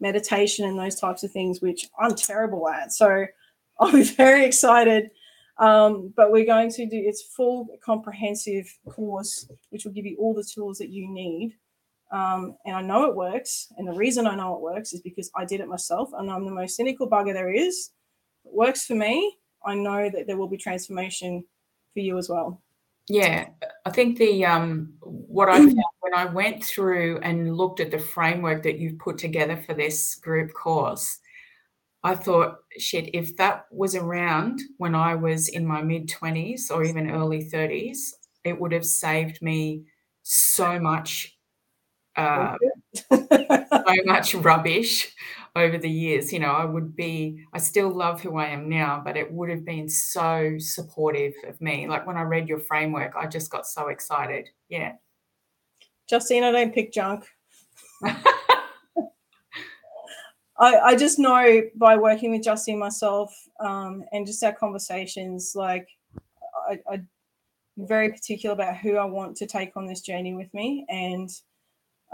meditation 0.00 0.64
and 0.66 0.78
those 0.78 0.98
types 0.98 1.22
of 1.22 1.30
things, 1.30 1.60
which 1.60 1.88
I'm 1.98 2.14
terrible 2.14 2.68
at. 2.68 2.92
So 2.92 3.26
I'll 3.80 3.92
be 3.92 4.02
very 4.02 4.44
excited. 4.44 5.10
Um, 5.58 6.12
but 6.16 6.32
we're 6.32 6.46
going 6.46 6.70
to 6.72 6.86
do 6.86 6.96
its 6.96 7.22
full 7.22 7.68
comprehensive 7.84 8.66
course, 8.88 9.48
which 9.70 9.84
will 9.84 9.92
give 9.92 10.04
you 10.04 10.16
all 10.18 10.34
the 10.34 10.42
tools 10.42 10.78
that 10.78 10.90
you 10.90 11.08
need 11.08 11.56
um, 12.12 12.56
and 12.64 12.76
I 12.76 12.82
know 12.82 13.04
it 13.04 13.14
works. 13.14 13.72
And 13.76 13.88
the 13.88 13.92
reason 13.92 14.26
I 14.26 14.36
know 14.36 14.54
it 14.54 14.60
works 14.60 14.92
is 14.92 15.00
because 15.00 15.30
I 15.36 15.44
did 15.44 15.60
it 15.60 15.68
myself 15.68 16.10
and 16.16 16.30
I'm 16.30 16.44
the 16.44 16.52
most 16.52 16.76
cynical 16.76 17.08
bugger 17.08 17.32
there 17.32 17.52
is. 17.52 17.90
It 18.44 18.54
works 18.54 18.86
for 18.86 18.94
me. 18.94 19.36
I 19.64 19.74
know 19.74 20.10
that 20.10 20.26
there 20.26 20.36
will 20.36 20.48
be 20.48 20.56
transformation 20.56 21.44
for 21.92 22.00
you 22.00 22.18
as 22.18 22.28
well. 22.28 22.60
Yeah, 23.08 23.48
I 23.84 23.90
think 23.90 24.16
the 24.16 24.46
um, 24.46 24.94
what 25.00 25.50
I 25.50 25.58
found 25.58 25.76
when 26.00 26.14
I 26.14 26.24
went 26.24 26.64
through 26.64 27.18
and 27.20 27.54
looked 27.54 27.80
at 27.80 27.90
the 27.90 27.98
framework 27.98 28.62
that 28.62 28.78
you've 28.78 28.98
put 28.98 29.18
together 29.18 29.56
for 29.58 29.74
this 29.74 30.14
group 30.14 30.54
course, 30.54 31.18
I 32.02 32.14
thought, 32.14 32.58
shit, 32.78 33.14
if 33.14 33.36
that 33.36 33.66
was 33.70 33.94
around 33.94 34.60
when 34.78 34.94
I 34.94 35.14
was 35.14 35.48
in 35.48 35.66
my 35.66 35.82
mid 35.82 36.08
20s 36.08 36.70
or 36.70 36.82
even 36.84 37.10
early 37.10 37.44
30s, 37.50 37.98
it 38.44 38.58
would 38.58 38.72
have 38.72 38.86
saved 38.86 39.42
me 39.42 39.84
so 40.22 40.78
much 40.78 41.33
uh, 42.16 42.56
so 42.94 43.26
much 44.04 44.34
rubbish 44.34 45.12
over 45.56 45.78
the 45.78 45.90
years. 45.90 46.32
You 46.32 46.40
know, 46.40 46.50
I 46.50 46.64
would 46.64 46.96
be, 46.96 47.44
I 47.52 47.58
still 47.58 47.90
love 47.90 48.20
who 48.20 48.36
I 48.36 48.46
am 48.48 48.68
now, 48.68 49.02
but 49.04 49.16
it 49.16 49.32
would 49.32 49.50
have 49.50 49.64
been 49.64 49.88
so 49.88 50.56
supportive 50.58 51.34
of 51.46 51.60
me. 51.60 51.88
Like 51.88 52.06
when 52.06 52.16
I 52.16 52.22
read 52.22 52.48
your 52.48 52.60
framework, 52.60 53.14
I 53.16 53.26
just 53.26 53.50
got 53.50 53.66
so 53.66 53.88
excited. 53.88 54.48
Yeah. 54.68 54.92
Justine, 56.08 56.44
I 56.44 56.52
don't 56.52 56.74
pick 56.74 56.92
junk. 56.92 57.26
I, 60.56 60.76
I 60.78 60.96
just 60.96 61.18
know 61.18 61.62
by 61.74 61.96
working 61.96 62.30
with 62.30 62.44
Justine 62.44 62.78
myself 62.78 63.34
um, 63.58 64.04
and 64.12 64.26
just 64.26 64.42
our 64.44 64.52
conversations, 64.52 65.54
like 65.56 65.88
I, 66.68 66.78
I'm 66.90 67.08
very 67.76 68.10
particular 68.10 68.54
about 68.54 68.76
who 68.76 68.96
I 68.96 69.04
want 69.04 69.36
to 69.38 69.46
take 69.46 69.76
on 69.76 69.86
this 69.86 70.00
journey 70.00 70.34
with 70.34 70.52
me. 70.54 70.86
And 70.88 71.28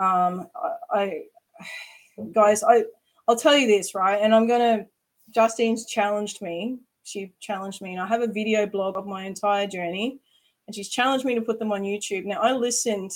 um, 0.00 0.48
I, 0.92 1.22
guys, 2.32 2.62
I 2.62 2.84
I'll 3.28 3.36
tell 3.36 3.56
you 3.56 3.66
this 3.66 3.94
right, 3.94 4.20
and 4.20 4.34
I'm 4.34 4.46
gonna. 4.46 4.86
Justine's 5.32 5.86
challenged 5.86 6.42
me 6.42 6.80
she 7.10 7.32
challenged 7.40 7.82
me, 7.82 7.92
and 7.92 8.00
I 8.00 8.06
have 8.06 8.22
a 8.22 8.26
video 8.26 8.66
blog 8.66 8.96
of 8.96 9.06
my 9.06 9.24
entire 9.24 9.66
journey, 9.66 10.20
and 10.66 10.74
she's 10.74 10.88
challenged 10.88 11.24
me 11.24 11.34
to 11.34 11.42
put 11.42 11.58
them 11.58 11.72
on 11.72 11.82
YouTube. 11.82 12.24
Now 12.24 12.40
I 12.40 12.52
listened 12.52 13.10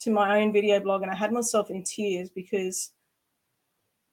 to 0.00 0.10
my 0.10 0.40
own 0.40 0.52
video 0.52 0.80
blog, 0.80 1.02
and 1.02 1.10
I 1.10 1.14
had 1.14 1.32
myself 1.32 1.70
in 1.70 1.84
tears 1.84 2.30
because 2.30 2.92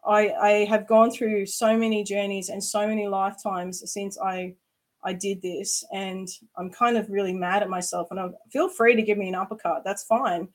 I 0.05 0.29
I 0.29 0.49
have 0.65 0.87
gone 0.87 1.11
through 1.11 1.45
so 1.47 1.77
many 1.77 2.03
journeys 2.03 2.49
and 2.49 2.63
so 2.63 2.87
many 2.87 3.07
lifetimes 3.07 3.83
since 3.91 4.19
I 4.19 4.55
I 5.03 5.13
did 5.13 5.41
this, 5.41 5.83
and 5.93 6.27
I'm 6.57 6.69
kind 6.69 6.97
of 6.97 7.09
really 7.09 7.33
mad 7.33 7.63
at 7.63 7.69
myself. 7.69 8.09
And 8.11 8.19
I 8.19 8.29
feel 8.51 8.69
free 8.69 8.95
to 8.95 9.01
give 9.01 9.17
me 9.17 9.29
an 9.29 9.35
uppercut. 9.35 9.83
That's 9.83 10.03
fine. 10.03 10.49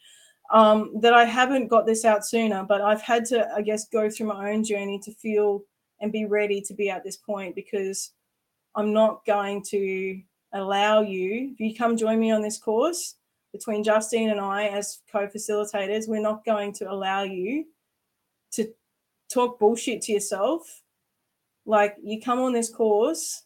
Um, 0.53 1.01
that 1.01 1.15
I 1.15 1.25
haven't 1.25 1.69
got 1.69 1.87
this 1.87 2.05
out 2.05 2.27
sooner, 2.27 2.65
but 2.65 2.81
I've 2.81 3.03
had 3.03 3.25
to, 3.27 3.49
I 3.55 3.63
guess, 3.63 3.87
go 3.89 4.11
through 4.11 4.27
my 4.27 4.51
own 4.51 4.65
journey 4.65 4.99
to 5.05 5.13
feel 5.13 5.63
and 6.01 6.11
be 6.11 6.25
ready 6.25 6.61
to 6.63 6.75
be 6.75 6.91
at 6.91 7.05
this 7.05 7.17
point 7.17 7.55
because 7.55 8.13
I'm 8.75 8.93
not 8.93 9.25
going 9.25 9.63
to 9.69 10.21
allow 10.53 11.03
you, 11.03 11.53
if 11.53 11.61
you 11.61 11.75
come 11.75 11.97
join 11.97 12.19
me 12.19 12.31
on 12.31 12.43
this 12.43 12.59
course 12.59 13.17
between 13.53 13.85
Justine 13.85 14.31
and 14.31 14.41
I 14.41 14.69
as 14.69 15.01
co 15.11 15.27
facilitators, 15.27 16.09
we're 16.09 16.21
not 16.21 16.45
going 16.45 16.73
to 16.75 16.91
allow 16.91 17.23
you 17.23 17.67
to 18.53 18.73
talk 19.33 19.59
bullshit 19.59 20.03
to 20.03 20.13
yourself. 20.13 20.83
Like, 21.67 21.97
you 22.03 22.21
come 22.21 22.41
on 22.41 22.53
this 22.53 22.71
course 22.71 23.45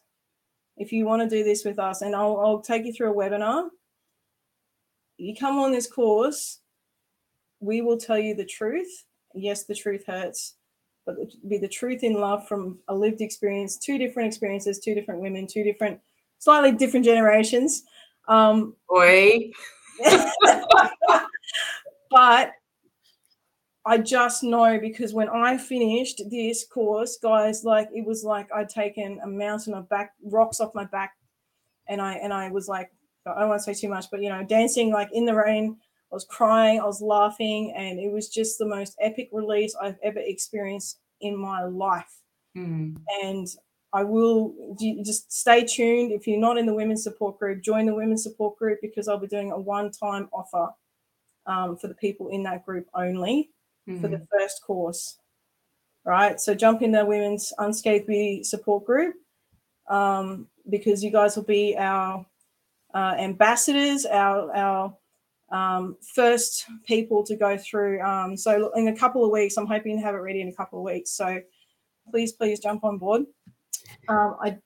if 0.77 0.91
you 0.91 1.05
want 1.05 1.21
to 1.21 1.29
do 1.29 1.43
this 1.43 1.63
with 1.63 1.79
us, 1.79 2.01
and 2.01 2.15
I'll, 2.15 2.37
I'll 2.37 2.61
take 2.61 2.85
you 2.85 2.93
through 2.93 3.11
a 3.11 3.15
webinar. 3.15 3.69
You 5.17 5.33
come 5.35 5.57
on 5.57 5.71
this 5.71 5.87
course, 5.87 6.59
we 7.65 7.81
will 7.81 7.97
tell 7.97 8.19
you 8.19 8.35
the 8.35 8.45
truth. 8.45 9.05
Yes, 9.33 9.63
the 9.63 9.75
truth 9.75 10.05
hurts 10.05 10.55
but 11.05 11.17
be 11.47 11.57
the 11.57 11.67
truth 11.67 12.03
in 12.03 12.13
love 12.13 12.47
from 12.47 12.79
a 12.87 12.95
lived 12.95 13.21
experience, 13.21 13.77
two 13.77 13.97
different 13.97 14.27
experiences, 14.27 14.79
two 14.79 14.95
different 14.95 15.21
women, 15.21 15.47
two 15.47 15.63
different, 15.63 15.99
slightly 16.39 16.71
different 16.71 17.05
generations. 17.05 17.83
Um, 18.27 18.75
Boy. 18.89 19.51
but 22.09 22.51
I 23.85 23.99
just 23.99 24.43
know 24.43 24.79
because 24.79 25.13
when 25.13 25.29
I 25.29 25.57
finished 25.57 26.23
this 26.31 26.65
course, 26.65 27.17
guys, 27.21 27.63
like 27.63 27.87
it 27.93 28.05
was 28.05 28.23
like 28.23 28.51
I'd 28.53 28.69
taken 28.69 29.19
a 29.23 29.27
mountain 29.27 29.75
of 29.75 29.87
back 29.89 30.13
rocks 30.23 30.59
off 30.59 30.73
my 30.73 30.85
back, 30.85 31.13
and 31.87 32.01
I 32.01 32.13
and 32.13 32.33
I 32.33 32.49
was 32.49 32.67
like, 32.67 32.91
I 33.27 33.39
don't 33.39 33.49
want 33.49 33.61
to 33.61 33.73
say 33.73 33.79
too 33.79 33.89
much, 33.89 34.05
but 34.09 34.23
you 34.23 34.29
know, 34.29 34.43
dancing 34.43 34.91
like 34.91 35.09
in 35.13 35.25
the 35.25 35.35
rain, 35.35 35.77
I 36.11 36.15
was 36.15 36.25
crying, 36.25 36.79
I 36.79 36.85
was 36.85 37.01
laughing, 37.01 37.73
and 37.75 37.99
it 37.99 38.11
was 38.11 38.29
just 38.29 38.57
the 38.57 38.65
most 38.65 38.95
epic 39.01 39.29
release 39.31 39.75
I've 39.81 39.97
ever 40.03 40.19
experienced 40.19 40.99
in 41.21 41.35
my 41.35 41.63
life. 41.63 42.21
Mm. 42.55 42.97
And 43.23 43.47
I 43.91 44.03
will 44.03 44.53
just 45.03 45.31
stay 45.31 45.63
tuned. 45.63 46.11
If 46.11 46.27
you're 46.27 46.39
not 46.39 46.57
in 46.57 46.65
the 46.65 46.73
women's 46.73 47.03
support 47.03 47.39
group, 47.39 47.63
join 47.63 47.85
the 47.85 47.95
women's 47.95 48.23
support 48.23 48.57
group 48.57 48.79
because 48.81 49.07
I'll 49.07 49.17
be 49.17 49.27
doing 49.27 49.51
a 49.51 49.59
one 49.59 49.91
time 49.91 50.29
offer 50.33 50.69
um, 51.45 51.77
for 51.77 51.87
the 51.87 51.95
people 51.95 52.29
in 52.29 52.43
that 52.43 52.65
group 52.65 52.87
only 52.93 53.51
mm. 53.87 54.01
for 54.01 54.07
the 54.07 54.17
hmm. 54.17 54.23
first 54.31 54.61
course. 54.65 55.17
Right. 56.03 56.39
So 56.39 56.53
jump 56.53 56.81
in 56.81 56.91
the 56.91 57.05
women's 57.05 57.51
unscathed 57.57 58.05
beauty 58.05 58.43
support 58.43 58.85
group 58.85 59.15
um, 59.89 60.47
because 60.69 61.03
you 61.03 61.09
guys 61.09 61.35
will 61.35 61.43
be 61.43 61.75
our 61.77 62.25
uh, 62.93 63.15
ambassadors, 63.17 64.05
our, 64.05 64.55
our 64.55 64.97
um, 65.55 65.95
first 66.13 66.65
people 66.85 67.23
to 67.23 67.35
go 67.35 67.57
through. 67.57 68.01
Um, 68.01 68.35
so 68.35 68.71
in 68.75 68.89
a 68.89 68.95
couple 68.95 69.23
of 69.23 69.31
weeks, 69.31 69.55
I'm 69.57 69.67
hoping 69.67 69.97
to 69.97 70.03
have 70.03 70.15
it 70.15 70.19
ready 70.19 70.41
in 70.41 70.49
a 70.49 70.53
couple 70.53 70.79
of 70.79 70.85
weeks. 70.85 71.11
So 71.11 71.39
please, 72.11 72.33
please 72.33 72.59
jump 72.59 72.83
on 72.83 72.97
board. 72.97 73.23
Um, 74.09 74.35
I 74.41 74.57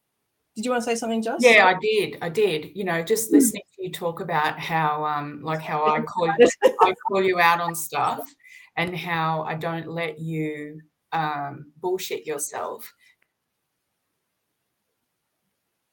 did 0.56 0.66
you 0.66 0.72
want 0.72 0.84
to 0.84 0.90
say 0.90 0.96
something, 0.96 1.22
Just? 1.22 1.46
Yeah, 1.46 1.68
I 1.68 1.80
did. 1.80 2.18
I 2.22 2.30
did. 2.30 2.72
You 2.76 2.84
know, 2.84 3.04
just 3.04 3.30
hmm. 3.30 3.36
listening 3.36 3.64
to 3.76 3.84
you 3.84 3.92
talk 3.92 4.20
about 4.20 4.60
how, 4.60 5.06
um, 5.06 5.42
like 5.44 5.62
how 5.62 5.86
I 5.86 6.02
call 6.02 6.28
you, 6.28 6.48
I 6.82 6.94
call 7.08 7.24
you 7.24 7.40
out 7.40 7.62
on 7.62 7.76
stuff, 7.76 8.28
and 8.76 8.98
how 8.98 9.44
I 9.44 9.54
don't 9.54 9.88
let 9.88 10.20
you 10.20 10.82
um, 11.12 11.72
bullshit 11.78 12.26
yourself. 12.26 12.92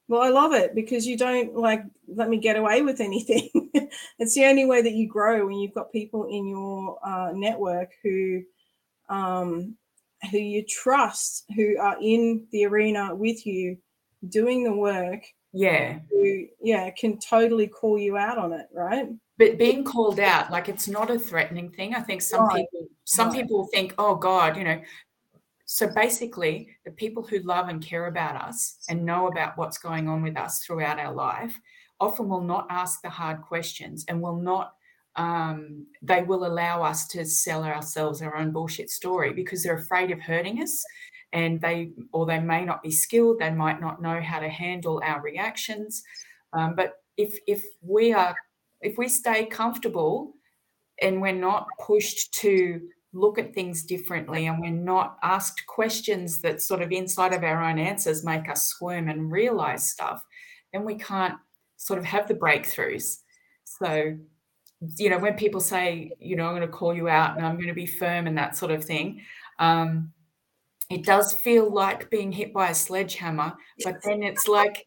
Well, 0.09 0.22
I 0.22 0.28
love 0.28 0.52
it 0.52 0.74
because 0.74 1.07
you 1.07 1.16
don't 1.16 1.57
like 1.57 1.82
let 2.09 2.28
me 2.28 2.38
get 2.38 2.57
away 2.57 2.82
with 2.82 3.00
anything. 3.00 3.50
it's 4.18 4.34
the 4.34 4.44
only 4.44 4.64
way 4.64 4.82
that 4.82 4.92
you 4.92 5.09
grow 5.09 5.46
when 5.46 5.59
you've 5.59 5.74
got 5.74 5.92
people 5.92 6.24
in 6.24 6.46
your 6.46 6.98
uh, 7.04 7.32
network 7.34 7.90
who 8.02 8.42
um, 9.09 9.76
who 10.30 10.38
you 10.38 10.64
trust, 10.64 11.44
who 11.54 11.78
are 11.78 11.96
in 12.00 12.46
the 12.52 12.66
arena 12.66 13.14
with 13.14 13.46
you, 13.46 13.78
doing 14.28 14.64
the 14.64 14.72
work. 14.72 15.22
Yeah. 15.52 16.00
Who, 16.11 16.46
yeah, 16.61 16.90
can 16.90 17.18
totally 17.18 17.66
call 17.66 17.98
you 17.98 18.16
out 18.16 18.38
on 18.38 18.52
it, 18.52 18.66
right? 18.72 19.09
But 19.38 19.59
being 19.59 19.84
called 19.84 20.18
out, 20.18 20.50
like 20.50 20.68
it's 20.68 20.88
not 20.88 21.11
a 21.11 21.18
threatening 21.18 21.70
thing. 21.70 21.94
I 21.94 22.00
think 22.00 22.22
some 22.22 22.46
right. 22.46 22.66
people, 22.72 22.88
some 23.04 23.28
right. 23.28 23.42
people 23.42 23.68
think, 23.72 23.94
oh 23.98 24.14
God, 24.14 24.57
you 24.57 24.64
know, 24.64 24.80
so 25.67 25.89
basically, 25.89 26.69
the 26.85 26.93
people 26.93 27.25
who 27.25 27.41
love 27.41 27.69
and 27.69 27.85
care 27.85 28.07
about 28.07 28.37
us 28.37 28.79
and 28.89 29.05
know 29.05 29.27
about 29.27 29.59
what's 29.59 29.79
going 29.79 30.09
on 30.09 30.23
with 30.23 30.37
us 30.37 30.61
throughout 30.64 31.01
our 31.01 31.12
life 31.12 31.59
often 31.99 32.29
will 32.29 32.41
not 32.41 32.69
ask 32.71 33.03
the 33.03 33.11
hard 33.11 33.43
questions 33.43 34.05
and 34.07 34.23
will 34.23 34.37
not, 34.37 34.75
um, 35.17 35.85
they 36.03 36.23
will 36.23 36.47
allow 36.47 36.85
us 36.85 37.09
to 37.09 37.25
sell 37.25 37.64
ourselves 37.64 38.23
our 38.23 38.37
own 38.37 38.53
bullshit 38.53 38.91
story 38.91 39.33
because 39.33 39.64
they're 39.64 39.79
afraid 39.79 40.12
of 40.12 40.21
hurting 40.21 40.62
us 40.62 40.85
and 41.33 41.61
they, 41.61 41.91
or 42.12 42.27
they 42.27 42.39
may 42.39 42.64
not 42.64 42.81
be 42.81 42.93
skilled, 42.93 43.41
they 43.41 43.51
might 43.51 43.81
not 43.81 44.01
know 44.01 44.21
how 44.21 44.39
to 44.39 44.49
handle 44.49 45.03
our 45.05 45.21
reactions. 45.21 46.05
Um, 46.53 46.77
but 46.77 46.95
if, 47.17 47.37
if 47.49 47.64
we 47.83 48.12
are, 48.12 48.37
if 48.83 48.97
we 48.99 49.09
stay 49.09 49.47
comfortable 49.47 50.35
and 51.03 51.21
we're 51.21 51.33
not 51.33 51.67
pushed 51.85 52.33
to 52.35 52.81
look 53.17 53.39
at 53.39 53.55
things 53.55 53.83
differently 53.83 54.47
and 54.47 54.61
we're 54.61 54.71
not 54.71 55.17
asked 55.23 55.67
questions 55.67 56.41
that 56.43 56.61
sort 56.61 56.83
of 56.83 56.93
inside 56.93 57.33
of 57.33 57.43
our 57.43 57.62
own 57.62 57.79
answers 57.79 58.25
make 58.25 58.49
us 58.49 58.69
squirm 58.69 59.09
and 59.09 59.33
realize 59.33 59.91
stuff, 59.91 60.25
then 60.73 60.85
we 60.85 60.97
can't 60.97 61.35
sort 61.77 61.99
of 61.99 62.05
have 62.05 62.29
the 62.29 62.35
breakthroughs. 62.35 63.19
So, 63.64 64.17
you 64.99 65.11
know, 65.11 65.19
when 65.19 65.35
people 65.35 65.61
say, 65.61 66.12
you 66.19 66.37
know, 66.37 66.47
I'm 66.47 66.55
going 66.55 66.62
to 66.62 66.69
call 66.69 66.95
you 66.95 67.09
out 67.09 67.37
and 67.37 67.47
I'm 67.47 67.57
going 67.57 67.69
to 67.69 67.75
be 67.75 67.87
firm 67.87 68.27
and 68.27 68.37
that 68.39 68.57
sort 68.57 68.73
of 68.73 68.85
thing, 68.85 69.23
um, 69.59 70.12
it 70.91 71.05
does 71.05 71.33
feel 71.33 71.73
like 71.73 72.11
being 72.11 72.31
hit 72.31 72.53
by 72.53 72.71
a 72.71 72.75
sledgehammer, 72.75 73.55
but 73.83 73.97
then 74.05 74.23
it's 74.23 74.47
like, 74.47 74.87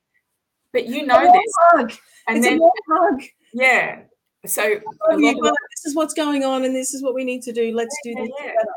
but 0.71 0.85
you 0.85 1.05
know 1.05 1.21
this. 1.21 1.53
Hug. 1.71 1.91
And 2.27 2.37
it's 2.37 2.47
then, 2.47 2.59
hug. 2.89 3.21
Yeah. 3.53 4.01
So 4.45 4.79
this 5.17 5.85
is 5.85 5.95
what's 5.95 6.13
going 6.13 6.43
on, 6.43 6.63
and 6.63 6.75
this 6.75 6.93
is 6.93 7.03
what 7.03 7.13
we 7.13 7.23
need 7.23 7.41
to 7.43 7.51
do. 7.51 7.73
Let's 7.73 7.95
do 8.03 8.15
this 8.15 8.29
yeah. 8.39 8.47
together. 8.47 8.71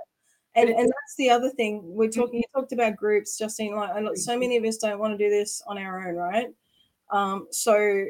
And, 0.54 0.68
and 0.68 0.88
that's 0.88 1.14
the 1.16 1.30
other 1.30 1.50
thing 1.50 1.80
we're 1.84 2.08
mm-hmm. 2.08 2.20
talking. 2.20 2.38
You 2.40 2.44
talked 2.54 2.72
about 2.72 2.96
groups, 2.96 3.38
Justine. 3.38 3.74
Like, 3.74 4.16
so 4.16 4.38
many 4.38 4.56
of 4.56 4.64
us 4.64 4.76
don't 4.76 4.98
want 4.98 5.16
to 5.16 5.24
do 5.24 5.30
this 5.30 5.62
on 5.66 5.78
our 5.78 6.08
own, 6.08 6.16
right? 6.16 6.48
Um, 7.10 7.46
so 7.50 8.06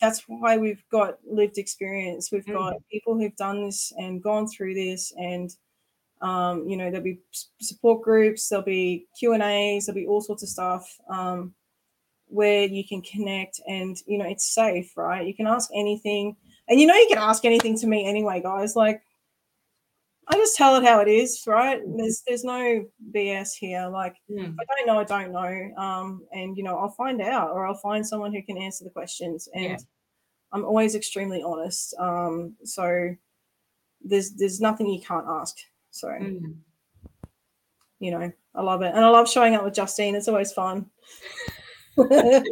that's 0.00 0.22
why 0.26 0.58
we've 0.58 0.82
got 0.90 1.18
lived 1.28 1.58
experience. 1.58 2.30
We've 2.30 2.46
got 2.46 2.74
mm-hmm. 2.74 2.84
people 2.90 3.16
who've 3.16 3.36
done 3.36 3.64
this 3.64 3.92
and 3.96 4.22
gone 4.22 4.46
through 4.46 4.74
this, 4.74 5.12
and 5.16 5.54
um, 6.20 6.68
you 6.68 6.76
know 6.76 6.90
there'll 6.90 7.04
be 7.04 7.20
support 7.60 8.02
groups, 8.02 8.48
there'll 8.48 8.64
be 8.64 9.06
Q 9.18 9.32
and 9.32 9.42
A's, 9.42 9.86
there'll 9.86 10.00
be 10.00 10.06
all 10.06 10.20
sorts 10.20 10.42
of 10.42 10.48
stuff 10.48 11.00
um, 11.08 11.54
where 12.32 12.64
you 12.64 12.86
can 12.86 13.02
connect, 13.02 13.60
and 13.68 13.96
you 14.06 14.18
know 14.18 14.26
it's 14.26 14.54
safe, 14.54 14.96
right? 14.96 15.26
You 15.26 15.34
can 15.34 15.46
ask 15.46 15.70
anything 15.74 16.36
and 16.68 16.80
you 16.80 16.86
know, 16.86 16.94
you 16.94 17.06
can 17.08 17.18
ask 17.18 17.44
anything 17.44 17.76
to 17.78 17.86
me 17.86 18.06
anyway, 18.06 18.40
guys. 18.42 18.76
Like, 18.76 19.02
I 20.28 20.36
just 20.36 20.56
tell 20.56 20.76
it 20.76 20.84
how 20.84 21.00
it 21.00 21.08
is, 21.08 21.42
right? 21.46 21.80
Mm-hmm. 21.80 21.98
There's 21.98 22.22
there's 22.26 22.44
no 22.44 22.86
BS 23.14 23.50
here. 23.58 23.88
Like, 23.88 24.16
mm. 24.30 24.54
I 24.58 24.64
don't 24.64 24.86
know, 24.86 25.00
I 25.00 25.04
don't 25.04 25.32
know. 25.32 25.82
Um, 25.82 26.22
and 26.32 26.56
you 26.56 26.62
know, 26.62 26.78
I'll 26.78 26.90
find 26.90 27.20
out, 27.20 27.50
or 27.50 27.66
I'll 27.66 27.74
find 27.74 28.06
someone 28.06 28.32
who 28.32 28.42
can 28.42 28.56
answer 28.56 28.84
the 28.84 28.90
questions. 28.90 29.48
And 29.54 29.64
yeah. 29.64 29.76
I'm 30.52 30.64
always 30.64 30.94
extremely 30.94 31.42
honest. 31.42 31.94
Um, 31.98 32.54
so 32.64 33.14
there's 34.00 34.32
there's 34.32 34.60
nothing 34.60 34.88
you 34.88 35.02
can't 35.02 35.26
ask. 35.28 35.56
So. 35.90 36.08
Mm. 36.08 36.54
You 37.98 38.10
know, 38.10 38.32
I 38.56 38.62
love 38.62 38.82
it. 38.82 38.92
And 38.92 39.04
I 39.04 39.08
love 39.10 39.30
showing 39.30 39.54
up 39.54 39.62
with 39.62 39.74
Justine. 39.74 40.16
It's 40.16 40.26
always 40.26 40.50
fun. 40.50 40.86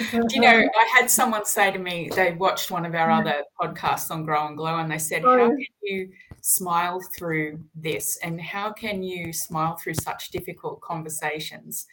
you 0.00 0.40
know, 0.40 0.48
I 0.48 0.88
had 0.94 1.10
someone 1.10 1.44
say 1.44 1.70
to 1.70 1.78
me, 1.78 2.10
they 2.14 2.32
watched 2.32 2.70
one 2.70 2.86
of 2.86 2.94
our 2.94 3.10
other 3.10 3.44
podcasts 3.60 4.10
on 4.10 4.24
Grow 4.24 4.46
and 4.46 4.56
Glow, 4.56 4.78
and 4.78 4.90
they 4.90 4.98
said, 4.98 5.22
How 5.22 5.40
oh. 5.40 5.48
can 5.50 5.66
you 5.82 6.10
smile 6.40 7.00
through 7.16 7.60
this? 7.74 8.18
And 8.22 8.40
how 8.40 8.72
can 8.72 9.02
you 9.02 9.32
smile 9.32 9.76
through 9.76 9.94
such 9.94 10.30
difficult 10.30 10.80
conversations? 10.80 11.86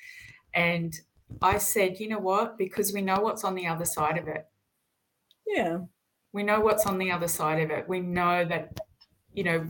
And 0.53 0.93
I 1.41 1.57
said, 1.57 1.99
You 1.99 2.09
know 2.09 2.19
what? 2.19 2.57
Because 2.57 2.93
we 2.93 3.01
know 3.01 3.19
what's 3.19 3.43
on 3.43 3.55
the 3.55 3.67
other 3.67 3.85
side 3.85 4.17
of 4.17 4.27
it. 4.27 4.45
Yeah. 5.45 5.79
We 6.33 6.43
know 6.43 6.61
what's 6.61 6.85
on 6.85 6.97
the 6.97 7.11
other 7.11 7.27
side 7.27 7.61
of 7.61 7.71
it. 7.71 7.89
We 7.89 7.99
know 7.99 8.45
that, 8.45 8.79
you 9.33 9.43
know, 9.43 9.67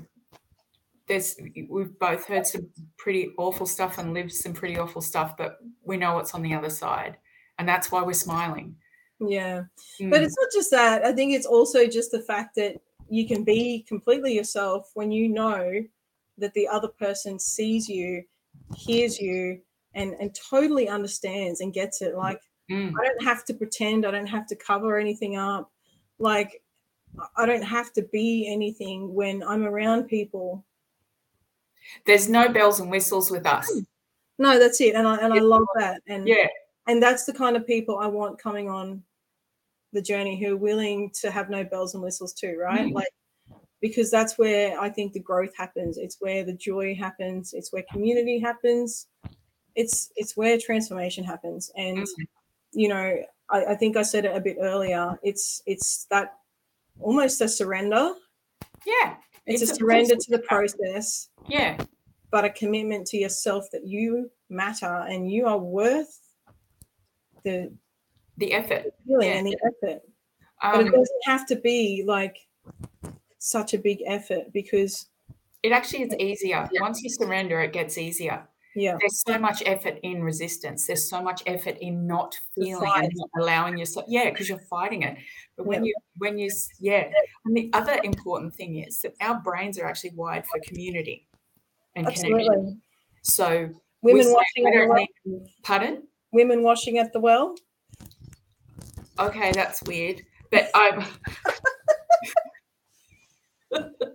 there's 1.07 1.35
we've 1.69 1.97
both 1.99 2.25
heard 2.25 2.45
some 2.45 2.69
pretty 2.97 3.31
awful 3.37 3.65
stuff 3.65 3.97
and 3.97 4.13
lived 4.13 4.31
some 4.31 4.53
pretty 4.53 4.77
awful 4.77 5.01
stuff, 5.01 5.35
but 5.35 5.57
we 5.91 5.97
know 5.97 6.15
what's 6.15 6.33
on 6.33 6.41
the 6.41 6.53
other 6.53 6.69
side, 6.69 7.17
and 7.59 7.67
that's 7.67 7.91
why 7.91 8.01
we're 8.01 8.13
smiling. 8.13 8.75
Yeah, 9.19 9.63
mm. 10.01 10.09
but 10.09 10.23
it's 10.23 10.35
not 10.39 10.49
just 10.51 10.71
that. 10.71 11.03
I 11.05 11.11
think 11.11 11.33
it's 11.33 11.45
also 11.45 11.85
just 11.85 12.11
the 12.11 12.21
fact 12.21 12.55
that 12.55 12.77
you 13.09 13.27
can 13.27 13.43
be 13.43 13.85
completely 13.87 14.33
yourself 14.33 14.89
when 14.95 15.11
you 15.11 15.27
know 15.27 15.83
that 16.37 16.53
the 16.53 16.67
other 16.67 16.87
person 16.87 17.37
sees 17.37 17.89
you, 17.89 18.23
hears 18.75 19.19
you, 19.19 19.59
and 19.93 20.13
and 20.19 20.33
totally 20.49 20.87
understands 20.87 21.59
and 21.59 21.73
gets 21.73 22.01
it. 22.01 22.15
Like 22.15 22.39
mm. 22.71 22.91
I 22.99 23.05
don't 23.05 23.23
have 23.23 23.43
to 23.45 23.53
pretend. 23.53 24.05
I 24.05 24.11
don't 24.11 24.25
have 24.25 24.47
to 24.47 24.55
cover 24.55 24.97
anything 24.97 25.35
up. 25.35 25.69
Like 26.17 26.63
I 27.35 27.45
don't 27.45 27.63
have 27.63 27.91
to 27.93 28.03
be 28.11 28.49
anything 28.51 29.13
when 29.13 29.43
I'm 29.43 29.65
around 29.65 30.05
people. 30.05 30.65
There's 32.05 32.29
no 32.29 32.47
bells 32.49 32.79
and 32.79 32.89
whistles 32.89 33.29
with 33.29 33.45
us. 33.45 33.69
No, 34.41 34.57
that's 34.57 34.81
it. 34.81 34.95
And 34.95 35.07
I 35.07 35.17
and 35.17 35.33
I 35.33 35.37
love 35.37 35.67
that. 35.75 36.01
And 36.07 36.27
yeah. 36.27 36.47
And 36.87 37.01
that's 37.01 37.25
the 37.25 37.33
kind 37.33 37.55
of 37.55 37.67
people 37.67 37.99
I 37.99 38.07
want 38.07 38.41
coming 38.41 38.69
on 38.69 39.03
the 39.93 40.01
journey 40.01 40.41
who 40.41 40.53
are 40.53 40.57
willing 40.57 41.11
to 41.21 41.29
have 41.29 41.51
no 41.51 41.63
bells 41.63 41.93
and 41.93 42.01
whistles 42.01 42.33
too, 42.33 42.57
right? 42.59 42.87
Mm. 42.87 42.93
Like 42.93 43.07
because 43.81 44.09
that's 44.09 44.39
where 44.39 44.79
I 44.79 44.89
think 44.89 45.13
the 45.13 45.19
growth 45.19 45.55
happens. 45.55 45.99
It's 45.99 46.17
where 46.19 46.43
the 46.43 46.53
joy 46.53 46.95
happens. 46.95 47.53
It's 47.53 47.71
where 47.71 47.83
community 47.91 48.39
happens. 48.39 49.05
It's 49.75 50.11
it's 50.15 50.35
where 50.35 50.57
transformation 50.57 51.23
happens. 51.23 51.71
And 51.77 51.99
mm. 51.99 52.25
you 52.71 52.87
know, 52.87 53.19
I, 53.51 53.65
I 53.65 53.75
think 53.75 53.95
I 53.95 54.01
said 54.01 54.25
it 54.25 54.35
a 54.35 54.41
bit 54.41 54.57
earlier. 54.59 55.19
It's 55.21 55.61
it's 55.67 56.07
that 56.09 56.33
almost 56.99 57.41
a 57.41 57.47
surrender. 57.47 58.13
Yeah. 58.87 59.17
It's, 59.45 59.61
it's 59.61 59.73
a 59.73 59.75
surrender 59.75 60.15
to 60.15 60.31
the 60.31 60.39
process. 60.39 61.29
Yeah. 61.47 61.77
But 62.31 62.45
a 62.45 62.49
commitment 62.49 63.07
to 63.07 63.17
yourself 63.17 63.65
that 63.71 63.85
you 63.85 64.31
matter 64.49 65.05
and 65.09 65.29
you 65.29 65.47
are 65.47 65.57
worth 65.57 66.19
the 67.43 67.73
the 68.37 68.53
effort. 68.53 68.85
Feeling 69.05 69.27
yeah. 69.27 69.33
and 69.35 69.47
the 69.47 69.57
effort. 69.65 70.01
Um, 70.63 70.71
but 70.73 70.81
it 70.81 70.87
um, 70.87 70.91
doesn't 70.91 71.21
have 71.25 71.45
to 71.47 71.55
be 71.55 72.03
like 72.07 72.37
such 73.39 73.73
a 73.73 73.77
big 73.77 73.99
effort 74.05 74.53
because 74.53 75.07
it 75.63 75.71
actually 75.71 76.03
is 76.03 76.15
easier. 76.19 76.69
Once 76.73 77.01
you 77.01 77.09
surrender, 77.09 77.61
it 77.61 77.73
gets 77.73 77.97
easier 77.97 78.47
yeah 78.75 78.95
there's 78.99 79.21
so 79.25 79.37
much 79.37 79.61
effort 79.65 79.99
in 80.03 80.23
resistance 80.23 80.87
there's 80.87 81.09
so 81.09 81.21
much 81.21 81.43
effort 81.45 81.77
in 81.81 82.07
not 82.07 82.37
feeling 82.55 82.91
and 82.95 83.11
not 83.15 83.29
allowing 83.39 83.77
yourself 83.77 84.05
yeah 84.07 84.29
because 84.29 84.47
you're 84.47 84.59
fighting 84.59 85.03
it 85.03 85.17
but 85.57 85.65
when 85.65 85.83
yeah. 85.83 85.89
you 85.89 85.95
when 86.17 86.37
you 86.37 86.49
yeah 86.79 87.09
and 87.45 87.55
the 87.55 87.69
other 87.73 87.99
important 88.03 88.53
thing 88.53 88.77
is 88.77 89.01
that 89.01 89.13
our 89.21 89.39
brains 89.39 89.77
are 89.77 89.85
actually 89.85 90.11
wired 90.11 90.45
for 90.45 90.59
community 90.65 91.27
and 91.95 92.07
Absolutely. 92.07 92.77
so 93.21 93.69
women 94.01 94.33
washing 94.33 94.67
at 94.67 94.73
the 94.73 94.87
well. 95.25 95.45
pardon 95.63 96.03
women 96.31 96.63
washing 96.63 96.97
at 96.97 97.11
the 97.13 97.19
well 97.19 97.55
okay 99.19 99.51
that's 99.51 99.83
weird 99.83 100.21
but 100.51 100.69
i'm 100.73 101.03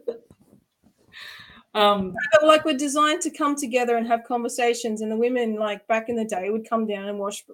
Um, 1.77 2.15
like 2.43 2.65
we're 2.65 2.79
designed 2.79 3.21
to 3.21 3.31
come 3.31 3.55
together 3.55 3.99
and 3.99 4.07
have 4.07 4.25
conversations, 4.25 5.03
and 5.03 5.13
the 5.13 5.17
women, 5.17 5.57
like 5.57 5.87
back 5.89 6.09
in 6.09 6.17
the 6.17 6.25
day, 6.25 6.49
would 6.49 6.67
come 6.67 6.87
down 6.87 7.07
and 7.07 7.19
wash. 7.19 7.45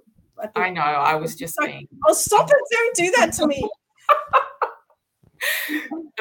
I 0.55 0.71
know. 0.71 0.81
I 0.81 1.17
was 1.17 1.35
just 1.35 1.61
like, 1.61 1.71
saying. 1.71 1.89
Oh, 2.07 2.13
stop 2.13 2.49
it! 2.49 2.57
Don't 2.71 2.95
do 2.95 3.11
that 3.17 3.33
to 3.33 3.49
me. 3.49 3.69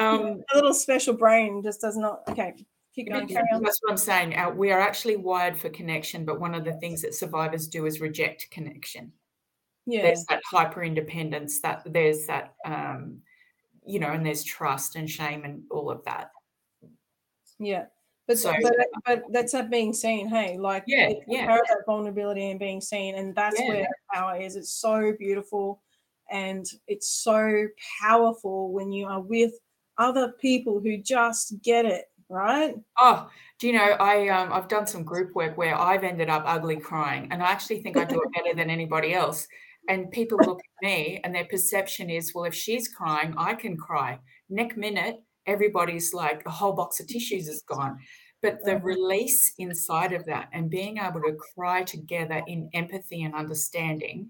um, 0.00 0.42
a 0.52 0.56
little 0.56 0.74
special 0.74 1.14
brain 1.14 1.62
just 1.62 1.80
does 1.80 1.96
not. 1.96 2.22
Okay, 2.28 2.54
keep 2.94 3.08
going. 3.10 3.28
Carry 3.28 3.46
on. 3.52 3.62
That's 3.62 3.78
what 3.82 3.90
I'm 3.90 3.96
saying. 3.96 4.36
Uh, 4.36 4.50
we 4.50 4.70
are 4.70 4.80
actually 4.80 5.16
wired 5.16 5.58
for 5.58 5.68
connection, 5.70 6.24
but 6.24 6.40
one 6.40 6.54
of 6.54 6.64
the 6.64 6.74
things 6.74 7.02
that 7.02 7.14
survivors 7.14 7.68
do 7.68 7.86
is 7.86 8.00
reject 8.00 8.48
connection. 8.50 9.12
Yeah. 9.86 10.02
There's 10.02 10.24
that 10.26 10.42
hyper 10.50 10.82
independence. 10.82 11.60
That 11.60 11.82
there's 11.86 12.26
that. 12.26 12.54
Um, 12.64 13.22
you 13.84 13.98
know, 13.98 14.12
and 14.12 14.24
there's 14.24 14.44
trust 14.44 14.96
and 14.96 15.10
shame 15.10 15.44
and 15.44 15.62
all 15.70 15.90
of 15.90 16.04
that. 16.04 16.30
Yeah. 17.58 17.86
But, 18.28 18.38
so, 18.38 18.54
but, 18.62 18.74
but 19.04 19.22
that's 19.30 19.52
that 19.52 19.70
being 19.70 19.92
seen. 19.92 20.28
Hey, 20.28 20.56
like 20.56 20.84
yeah, 20.86 21.10
yeah. 21.26 21.46
that 21.46 21.82
vulnerability 21.84 22.50
and 22.50 22.60
being 22.60 22.80
seen, 22.80 23.16
and 23.16 23.34
that's 23.34 23.58
yeah. 23.58 23.68
where 23.68 23.88
power 24.14 24.40
is. 24.40 24.54
It's 24.54 24.72
so 24.72 25.12
beautiful, 25.18 25.82
and 26.30 26.64
it's 26.86 27.08
so 27.08 27.66
powerful 28.00 28.72
when 28.72 28.92
you 28.92 29.06
are 29.06 29.20
with 29.20 29.52
other 29.98 30.32
people 30.40 30.80
who 30.80 30.96
just 30.96 31.60
get 31.62 31.84
it 31.84 32.04
right. 32.32 32.74
Oh, 32.98 33.28
do 33.58 33.66
you 33.66 33.72
know? 33.74 33.96
I 34.00 34.28
um, 34.28 34.52
I've 34.52 34.68
done 34.68 34.86
some 34.86 35.04
group 35.04 35.34
work 35.34 35.56
where 35.56 35.78
I've 35.78 36.04
ended 36.04 36.28
up 36.28 36.44
ugly 36.46 36.76
crying, 36.76 37.28
and 37.30 37.42
I 37.42 37.50
actually 37.50 37.82
think 37.82 37.96
I 37.96 38.04
do 38.04 38.20
it 38.20 38.32
better 38.34 38.56
than 38.56 38.70
anybody 38.70 39.14
else. 39.14 39.46
And 39.88 40.10
people 40.10 40.38
look 40.38 40.60
at 40.60 40.86
me, 40.86 41.20
and 41.24 41.34
their 41.34 41.44
perception 41.44 42.08
is, 42.10 42.32
well, 42.34 42.44
if 42.44 42.54
she's 42.54 42.88
crying, 42.88 43.34
I 43.36 43.54
can 43.54 43.76
cry. 43.76 44.18
Next 44.48 44.76
minute, 44.76 45.16
everybody's 45.46 46.14
like 46.14 46.42
a 46.46 46.50
whole 46.50 46.72
box 46.72 47.00
of 47.00 47.08
tissues 47.08 47.48
is 47.48 47.62
gone 47.68 47.98
but 48.42 48.58
the 48.64 48.78
release 48.78 49.54
inside 49.58 50.12
of 50.12 50.26
that 50.26 50.48
and 50.52 50.68
being 50.68 50.98
able 50.98 51.20
to 51.20 51.36
cry 51.54 51.82
together 51.84 52.42
in 52.48 52.68
empathy 52.74 53.22
and 53.22 53.34
understanding 53.34 54.28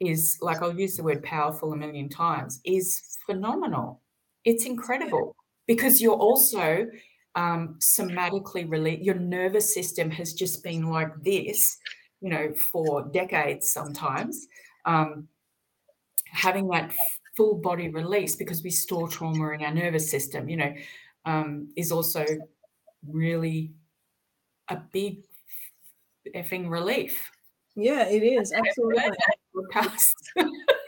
is 0.00 0.36
like 0.42 0.60
I'll 0.60 0.76
use 0.76 0.96
the 0.96 1.04
word 1.04 1.22
powerful 1.22 1.72
a 1.72 1.76
million 1.76 2.08
times 2.08 2.60
is 2.64 3.16
phenomenal. 3.24 4.02
It's 4.44 4.66
incredible 4.66 5.36
because 5.68 6.02
you're 6.02 6.16
also 6.16 6.86
um, 7.34 7.76
somatically 7.78 8.68
released. 8.68 9.02
Your 9.02 9.14
nervous 9.16 9.74
system 9.74 10.10
has 10.10 10.32
just 10.32 10.62
been 10.62 10.88
like 10.90 11.12
this, 11.22 11.78
you 12.20 12.30
know, 12.30 12.52
for 12.54 13.08
decades 13.12 13.72
sometimes. 13.72 14.46
Um, 14.84 15.28
having 16.26 16.66
that 16.68 16.92
full 17.36 17.56
body 17.56 17.88
release 17.88 18.36
because 18.36 18.62
we 18.62 18.70
store 18.70 19.08
trauma 19.08 19.50
in 19.50 19.62
our 19.62 19.72
nervous 19.74 20.10
system, 20.10 20.48
you 20.48 20.56
know, 20.56 20.74
um, 21.24 21.68
is 21.76 21.92
also 21.92 22.24
really 23.06 23.72
a 24.68 24.76
big 24.92 25.22
effing 26.34 26.68
relief. 26.68 27.30
Yeah, 27.74 28.06
it 28.08 28.22
is 28.22 28.52
absolutely. 28.56 29.16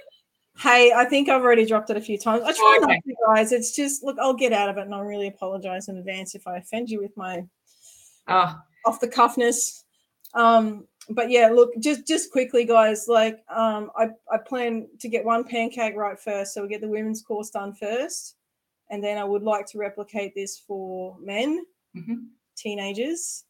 hey, 0.59 0.93
I 0.95 1.05
think 1.05 1.29
I've 1.29 1.43
already 1.43 1.67
dropped 1.67 1.91
it 1.91 1.97
a 1.97 2.01
few 2.01 2.19
times. 2.19 2.43
I 2.45 2.53
try 2.53 2.79
oh, 2.81 2.85
okay. 2.85 2.95
not 2.95 3.05
to, 3.05 3.15
guys. 3.27 3.53
It's 3.53 3.75
just 3.75 4.03
look, 4.03 4.19
I'll 4.19 4.35
get 4.35 4.53
out 4.53 4.69
of 4.69 4.77
it, 4.79 4.83
and 4.83 4.95
I 4.95 5.01
really 5.01 5.29
apologize 5.29 5.89
in 5.89 5.97
advance 5.99 6.35
if 6.35 6.47
I 6.47 6.57
offend 6.57 6.91
you 6.91 7.01
with 7.01 7.17
my 7.17 7.45
oh. 8.29 8.59
off 8.87 9.01
the 9.01 9.09
cuffness. 9.09 9.83
Um, 10.35 10.87
but 11.11 11.31
yeah, 11.31 11.49
look, 11.49 11.71
just 11.79 12.07
just 12.07 12.31
quickly, 12.31 12.65
guys. 12.65 13.07
Like, 13.09 13.43
um, 13.55 13.91
I 13.97 14.09
I 14.33 14.39
plan 14.39 14.89
to 15.01 15.09
get 15.09 15.25
one 15.25 15.45
pancake 15.45 15.97
right 15.97 16.19
first, 16.19 16.55
so 16.55 16.63
we 16.63 16.69
get 16.69 16.81
the 16.81 16.89
women's 16.89 17.23
course 17.23 17.51
done 17.51 17.75
first, 17.75 18.37
and 18.91 19.03
then 19.03 19.19
I 19.19 19.25
would 19.25 19.43
like 19.43 19.67
to 19.67 19.79
replicate 19.79 20.35
this 20.35 20.59
for 20.59 21.17
men, 21.21 21.65
mm-hmm. 21.97 22.15
teenagers, 22.57 23.45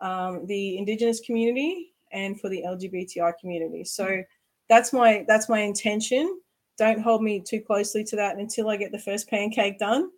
um, 0.00 0.46
the 0.46 0.76
Indigenous 0.78 1.20
community, 1.20 1.94
and 2.12 2.38
for 2.40 2.48
the 2.50 2.62
LGBTI 2.66 3.32
community. 3.40 3.84
So 3.84 4.06
mm-hmm. 4.06 4.20
That's 4.68 4.92
my 4.92 5.24
that's 5.28 5.48
my 5.48 5.60
intention. 5.60 6.40
Don't 6.78 7.00
hold 7.00 7.22
me 7.22 7.40
too 7.40 7.60
closely 7.60 8.02
to 8.04 8.16
that 8.16 8.36
until 8.36 8.68
I 8.68 8.76
get 8.76 8.92
the 8.92 8.98
first 8.98 9.28
pancake 9.28 9.78
done. 9.78 10.10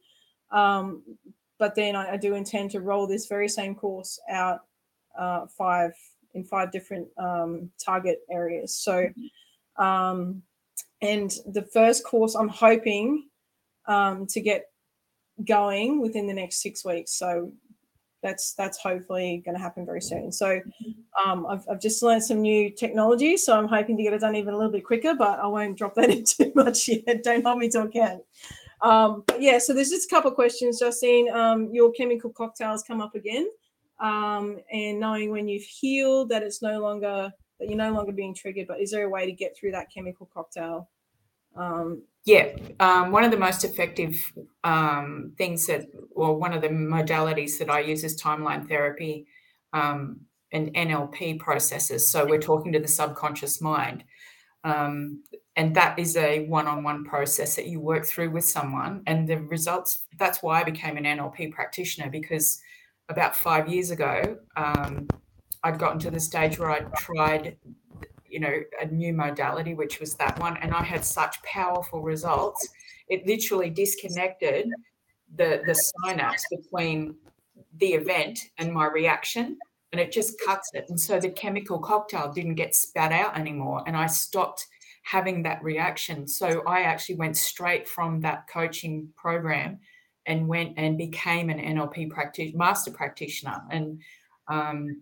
Um, 0.51 1.03
but 1.59 1.75
then 1.75 1.97
I, 1.97 2.13
I 2.13 2.17
do 2.17 2.35
intend 2.35 2.71
to 2.73 2.81
roll 2.81 3.07
this 3.07 3.27
very 3.27 3.49
same 3.49 3.75
course 3.75 4.19
out 4.31 4.61
uh, 5.19 5.47
five 5.47 5.93
in 6.35 6.45
five 6.45 6.71
different 6.71 7.09
um, 7.19 7.71
target 7.83 8.19
areas. 8.31 8.77
So, 8.77 9.09
um, 9.79 10.43
and 11.03 11.31
the 11.47 11.67
first 11.73 12.05
course 12.05 12.35
I'm 12.35 12.49
hoping 12.49 13.29
um, 13.87 14.27
to 14.29 14.41
get 14.41 14.67
going 15.47 16.01
within 16.01 16.27
the 16.27 16.35
next 16.35 16.63
six 16.63 16.85
weeks. 16.85 17.13
So 17.13 17.53
that's 18.23 18.55
that's 18.55 18.79
hopefully 18.79 19.43
going 19.45 19.57
to 19.57 19.63
happen 19.63 19.87
very 19.87 20.01
soon. 20.01 20.33
So 20.33 20.61
um, 21.25 21.47
I've, 21.47 21.65
I've 21.71 21.81
just 21.81 22.03
learned 22.03 22.25
some 22.25 22.41
new 22.41 22.71
technology, 22.71 23.37
so 23.37 23.57
I'm 23.57 23.69
hoping 23.69 23.97
to 23.97 24.03
get 24.03 24.13
it 24.13 24.21
done 24.21 24.37
even 24.37 24.55
a 24.55 24.57
little 24.57 24.73
bit 24.73 24.85
quicker. 24.85 25.15
But 25.15 25.39
I 25.39 25.47
won't 25.47 25.79
drop 25.79 25.95
that 25.95 26.11
in 26.11 26.25
too 26.25 26.53
much 26.55 26.89
yet. 26.89 27.23
Don't 27.23 27.45
hold 27.45 27.59
me 27.59 27.69
to 27.71 27.83
account. 27.83 28.23
Um, 28.83 29.25
but 29.27 29.41
yeah, 29.41 29.59
so 29.59 29.73
there's 29.73 29.91
just 29.91 30.11
a 30.11 30.15
couple 30.15 30.31
of 30.31 30.35
questions, 30.35 30.79
Justine. 30.81 31.31
Um, 31.31 31.71
your 31.73 31.93
chemical 31.93 32.31
cocktails 32.31 32.83
come 32.83 33.01
up 33.01 33.15
again 33.15 33.49
um, 34.01 34.59
and 34.73 35.01
knowing 35.01 35.31
when 35.31 35.49
you've 35.49 35.63
healed 35.63 36.29
that 36.29 36.43
it's 36.43 36.63
no 36.63 36.81
longer 36.81 37.33
that 37.59 37.69
you're 37.69 37.79
no 37.79 37.93
longer 37.93 38.13
being 38.13 38.35
triggered 38.35 38.67
but 38.67 38.81
is 38.81 38.91
there 38.91 39.07
a 39.07 39.09
way 39.09 39.25
to 39.25 39.33
get 39.33 39.57
through 39.57 39.73
that 39.73 39.91
chemical 39.93 40.29
cocktail 40.33 40.89
um, 41.57 42.03
yeah 42.27 42.49
um, 42.81 43.11
one 43.11 43.25
of 43.25 43.31
the 43.31 43.39
most 43.39 43.65
effective 43.65 44.15
um, 44.65 45.33
things 45.39 45.67
that 45.67 45.87
or 46.15 46.37
one 46.37 46.53
of 46.53 46.61
the 46.61 46.69
modalities 46.69 47.59
that 47.59 47.71
i 47.71 47.81
use 47.81 48.05
is 48.05 48.21
timeline 48.21 48.69
therapy 48.69 49.27
um, 49.73 50.21
and 50.53 50.75
nlp 50.75 51.39
processes. 51.39 52.11
So 52.11 52.27
we're 52.27 52.41
talking 52.41 52.73
to 52.73 52.79
the 52.79 52.89
subconscious 52.89 53.63
mind 53.63 54.05
um, 54.65 55.23
and 55.55 55.75
that 55.77 55.99
is 55.99 56.17
a 56.17 56.47
one-on-one 56.47 57.05
process 57.05 57.57
that 57.57 57.67
you 57.67 57.81
work 57.81 58.05
through 58.05 58.31
with 58.31 58.45
someone. 58.45 59.03
And 59.07 59.27
the 59.27 59.39
results 59.39 60.07
that's 60.19 60.43
why 60.43 60.61
i 60.61 60.65
became 60.65 60.97
an 60.97 61.05
nlp 61.05 61.53
practitioner 61.53 62.11
because 62.11 62.61
about 63.09 63.37
five 63.37 63.69
years 63.69 63.91
ago, 63.91 64.37
um, 64.57 65.07
I'd 65.63 65.79
gotten 65.79 65.99
to 66.01 66.11
the 66.11 66.21
stage 66.21 66.59
where 66.59 66.71
I'd 66.71 66.93
tried, 66.95 67.57
you 68.37 68.41
know, 68.41 68.61
a 68.83 68.85
new 68.85 69.15
modality, 69.15 69.73
which 69.73 69.99
was 69.99 70.13
that 70.17 70.39
one, 70.39 70.59
and 70.59 70.75
I 70.75 70.83
had 70.83 71.03
such 71.03 71.43
powerful 71.43 72.03
results. 72.03 72.69
It 73.09 73.27
literally 73.27 73.71
disconnected 73.71 74.69
the 75.37 75.63
the 75.65 75.75
synapse 75.75 76.45
between 76.51 77.15
the 77.79 77.95
event 77.95 78.39
and 78.59 78.75
my 78.75 78.89
reaction, 78.89 79.57
and 79.93 80.01
it 80.03 80.13
just 80.13 80.39
cuts 80.45 80.69
it. 80.75 80.85
And 80.91 81.01
so 81.01 81.19
the 81.19 81.31
chemical 81.31 81.79
cocktail 81.79 82.31
didn't 82.31 82.57
get 82.57 82.75
spat 82.75 83.11
out 83.11 83.39
anymore, 83.39 83.83
and 83.87 83.97
I 83.97 84.07
stopped 84.07 84.67
having 85.03 85.43
that 85.45 85.65
reaction. 85.65 86.29
So 86.29 86.63
I 86.67 86.83
actually 86.83 87.15
went 87.15 87.39
straight 87.39 87.89
from 87.89 88.21
that 88.21 88.49
coaching 88.53 89.09
program 89.17 89.79
and 90.27 90.47
went 90.47 90.75
and 90.77 90.99
became 90.99 91.49
an 91.49 91.59
NLP 91.59 92.11
practitioner, 92.11 92.59
master 92.59 92.91
practitioner. 92.91 93.63
And 93.71 93.99
um, 94.49 95.01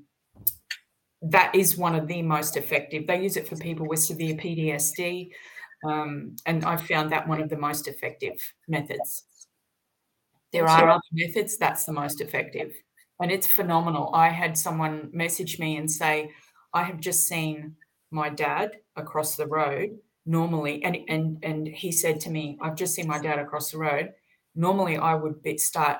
that 1.24 1.54
is 1.54 1.76
one 1.76 1.94
of 1.94 2.06
the 2.06 2.22
most 2.22 2.56
effective. 2.56 3.06
They 3.06 3.22
use 3.22 3.36
it 3.36 3.48
for 3.48 3.56
people 3.56 3.86
with 3.88 4.00
severe 4.00 4.34
PTSD. 4.34 5.30
Um, 5.84 6.36
and 6.46 6.64
I've 6.64 6.86
found 6.86 7.12
that 7.12 7.28
one 7.28 7.42
of 7.42 7.48
the 7.48 7.56
most 7.56 7.88
effective 7.88 8.36
methods. 8.68 9.24
There 10.52 10.68
are 10.68 10.88
other 10.88 11.00
methods, 11.12 11.56
that's 11.58 11.84
the 11.84 11.92
most 11.92 12.20
effective. 12.20 12.72
And 13.20 13.30
it's 13.30 13.46
phenomenal. 13.46 14.10
I 14.14 14.28
had 14.28 14.56
someone 14.56 15.10
message 15.12 15.58
me 15.58 15.76
and 15.76 15.90
say, 15.90 16.30
I 16.72 16.82
have 16.84 17.00
just 17.00 17.26
seen 17.26 17.76
my 18.10 18.28
dad 18.28 18.72
across 18.96 19.36
the 19.36 19.46
road 19.46 19.98
normally 20.26 20.82
and 20.84 20.96
and 21.08 21.38
and 21.42 21.68
he 21.68 21.92
said 21.92 22.18
to 22.18 22.30
me 22.30 22.56
i've 22.62 22.76
just 22.76 22.94
seen 22.94 23.06
my 23.06 23.18
dad 23.18 23.38
across 23.38 23.70
the 23.70 23.78
road 23.78 24.10
normally 24.54 24.96
i 24.96 25.14
would 25.14 25.42
be, 25.42 25.58
start 25.58 25.98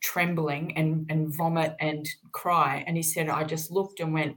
trembling 0.00 0.76
and 0.76 1.06
and 1.10 1.34
vomit 1.34 1.74
and 1.80 2.08
cry 2.32 2.84
and 2.86 2.96
he 2.96 3.02
said 3.02 3.28
i 3.28 3.42
just 3.42 3.70
looked 3.70 3.98
and 4.00 4.12
went 4.12 4.36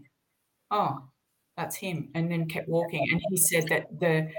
oh 0.71 1.03
that's 1.57 1.75
him 1.75 2.09
and 2.15 2.31
then 2.31 2.47
kept 2.47 2.69
walking 2.69 3.05
and 3.11 3.21
he 3.29 3.37
said 3.37 3.67
that 3.69 3.87
the 3.99 4.29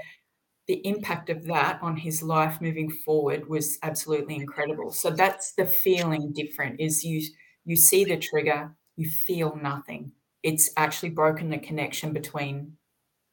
the 0.67 0.85
impact 0.87 1.29
of 1.29 1.43
that 1.45 1.79
on 1.81 1.97
his 1.97 2.23
life 2.23 2.61
moving 2.61 2.89
forward 2.89 3.47
was 3.49 3.77
absolutely 3.83 4.35
incredible 4.35 4.91
so 4.91 5.09
that's 5.09 5.53
the 5.53 5.65
feeling 5.65 6.31
different 6.33 6.79
is 6.79 7.03
you 7.03 7.21
you 7.65 7.75
see 7.75 8.03
the 8.05 8.17
trigger 8.17 8.75
you 8.95 9.09
feel 9.09 9.55
nothing 9.61 10.11
it's 10.43 10.71
actually 10.77 11.09
broken 11.09 11.49
the 11.49 11.57
connection 11.57 12.13
between 12.13 12.77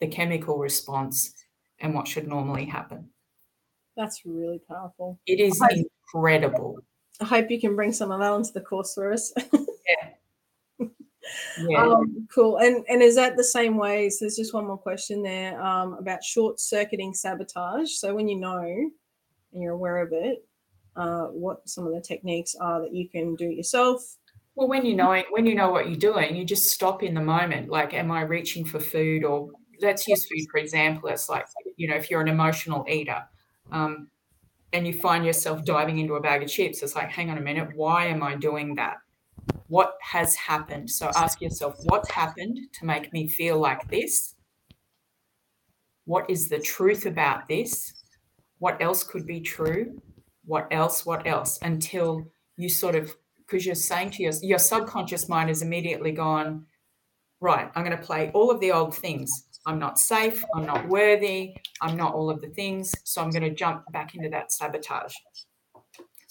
the 0.01 0.07
chemical 0.07 0.59
response 0.59 1.35
and 1.81 1.95
what 1.95 2.09
should 2.09 2.27
normally 2.27 2.67
happen. 2.67 3.11
That's 3.97 4.23
really 4.25 4.61
powerful. 4.69 5.19
It 5.27 5.41
is 5.41 5.61
I 5.61 5.85
incredible. 6.15 6.79
I 7.21 7.25
hope 7.25 7.51
you 7.51 7.61
can 7.61 7.75
bring 7.75 7.93
some 7.93 8.13
of 8.13 8.21
that 8.21 8.31
onto 8.31 8.53
the 8.53 8.61
course 8.61 8.95
for 8.95 9.13
us. 9.13 9.33
yeah. 11.69 11.83
Um, 11.83 12.29
cool. 12.33 12.59
And 12.59 12.85
and 12.89 13.03
is 13.03 13.15
that 13.17 13.37
the 13.37 13.45
same 13.45 13.77
way? 13.77 14.11
So 14.11 14.25
there's 14.25 14.37
just 14.37 14.55
one 14.55 14.67
more 14.67 14.79
question 14.79 15.23
there 15.23 15.61
um, 15.63 15.95
about 15.95 16.23
short 16.25 16.61
circuiting 16.61 17.15
sabotage. 17.15 17.93
So 17.93 18.15
when 18.15 18.29
you 18.29 18.39
know 18.39 18.61
and 18.61 19.63
you're 19.63 19.73
aware 19.73 19.99
of 19.99 20.13
it, 20.13 20.45
uh, 20.97 21.27
what 21.27 21.69
some 21.69 21.87
of 21.87 21.95
the 21.95 22.01
techniques 22.01 22.55
are 22.61 22.81
that 22.83 22.95
you 22.95 23.09
can 23.09 23.35
do 23.35 23.47
yourself 23.47 24.17
well, 24.59 24.67
when 24.67 24.85
you 24.85 24.97
know 24.97 25.23
when 25.31 25.47
you 25.47 25.55
know 25.55 25.71
what 25.71 25.87
you're 25.89 25.97
doing, 25.97 26.35
you 26.35 26.45
just 26.45 26.73
stop 26.73 27.05
in 27.05 27.15
the 27.15 27.21
moment. 27.21 27.69
Like, 27.69 27.95
am 27.95 28.11
I 28.11 28.23
reaching 28.23 28.65
for 28.65 28.81
food, 28.81 29.23
or 29.23 29.51
let's 29.81 30.09
use 30.09 30.27
food 30.27 30.49
for 30.51 30.59
example. 30.59 31.09
It's 31.11 31.29
like 31.29 31.47
you 31.77 31.87
know, 31.87 31.95
if 31.95 32.11
you're 32.11 32.21
an 32.21 32.27
emotional 32.27 32.85
eater, 32.89 33.23
um, 33.71 34.09
and 34.73 34.85
you 34.85 34.95
find 34.95 35.25
yourself 35.25 35.65
diving 35.65 35.99
into 35.99 36.15
a 36.15 36.21
bag 36.21 36.43
of 36.43 36.49
chips, 36.49 36.83
it's 36.83 36.97
like, 36.97 37.09
hang 37.09 37.31
on 37.31 37.39
a 37.39 37.41
minute, 37.41 37.69
why 37.77 38.07
am 38.07 38.21
I 38.21 38.35
doing 38.35 38.75
that? 38.75 38.97
What 39.69 39.95
has 40.03 40.35
happened? 40.35 40.91
So 40.91 41.11
ask 41.15 41.41
yourself, 41.41 41.77
what's 41.85 42.11
happened 42.11 42.59
to 42.75 42.87
make 42.87 43.13
me 43.13 43.29
feel 43.29 43.59
like 43.59 43.89
this? 43.91 44.35
What 46.05 46.29
is 46.29 46.49
the 46.49 46.59
truth 46.59 47.07
about 47.07 47.49
this? 47.49 47.93
What 48.59 48.81
else 48.83 49.05
could 49.05 49.27
be 49.27 49.41
true? 49.41 50.01
What 50.45 50.67
else? 50.71 51.05
What 51.05 51.27
else? 51.27 51.59
Until 51.63 52.27
you 52.59 52.69
sort 52.69 52.97
of 52.97 53.15
because 53.49 53.65
you're 53.65 53.75
saying 53.75 54.11
to 54.11 54.23
your 54.23 54.33
your 54.43 54.59
subconscious 54.59 55.29
mind 55.29 55.49
is 55.49 55.63
immediately 55.63 56.13
gone 56.13 56.67
right 57.41 57.71
i'm 57.75 57.85
going 57.85 57.97
to 57.97 58.03
play 58.03 58.31
all 58.35 58.51
of 58.51 58.61
the 58.61 58.71
old 58.71 58.95
things 58.95 59.31
i'm 59.65 59.79
not 59.79 59.99
safe 59.99 60.45
i'm 60.55 60.67
not 60.67 60.87
worthy 60.89 61.55
i'm 61.81 61.97
not 61.97 62.15
all 62.15 62.29
of 62.29 62.41
the 62.43 62.49
things 62.49 62.93
so 63.05 63.23
i'm 63.23 63.31
going 63.31 63.43
to 63.43 63.55
jump 63.55 63.83
back 63.93 64.15
into 64.15 64.29
that 64.29 64.53
sabotage 64.53 65.15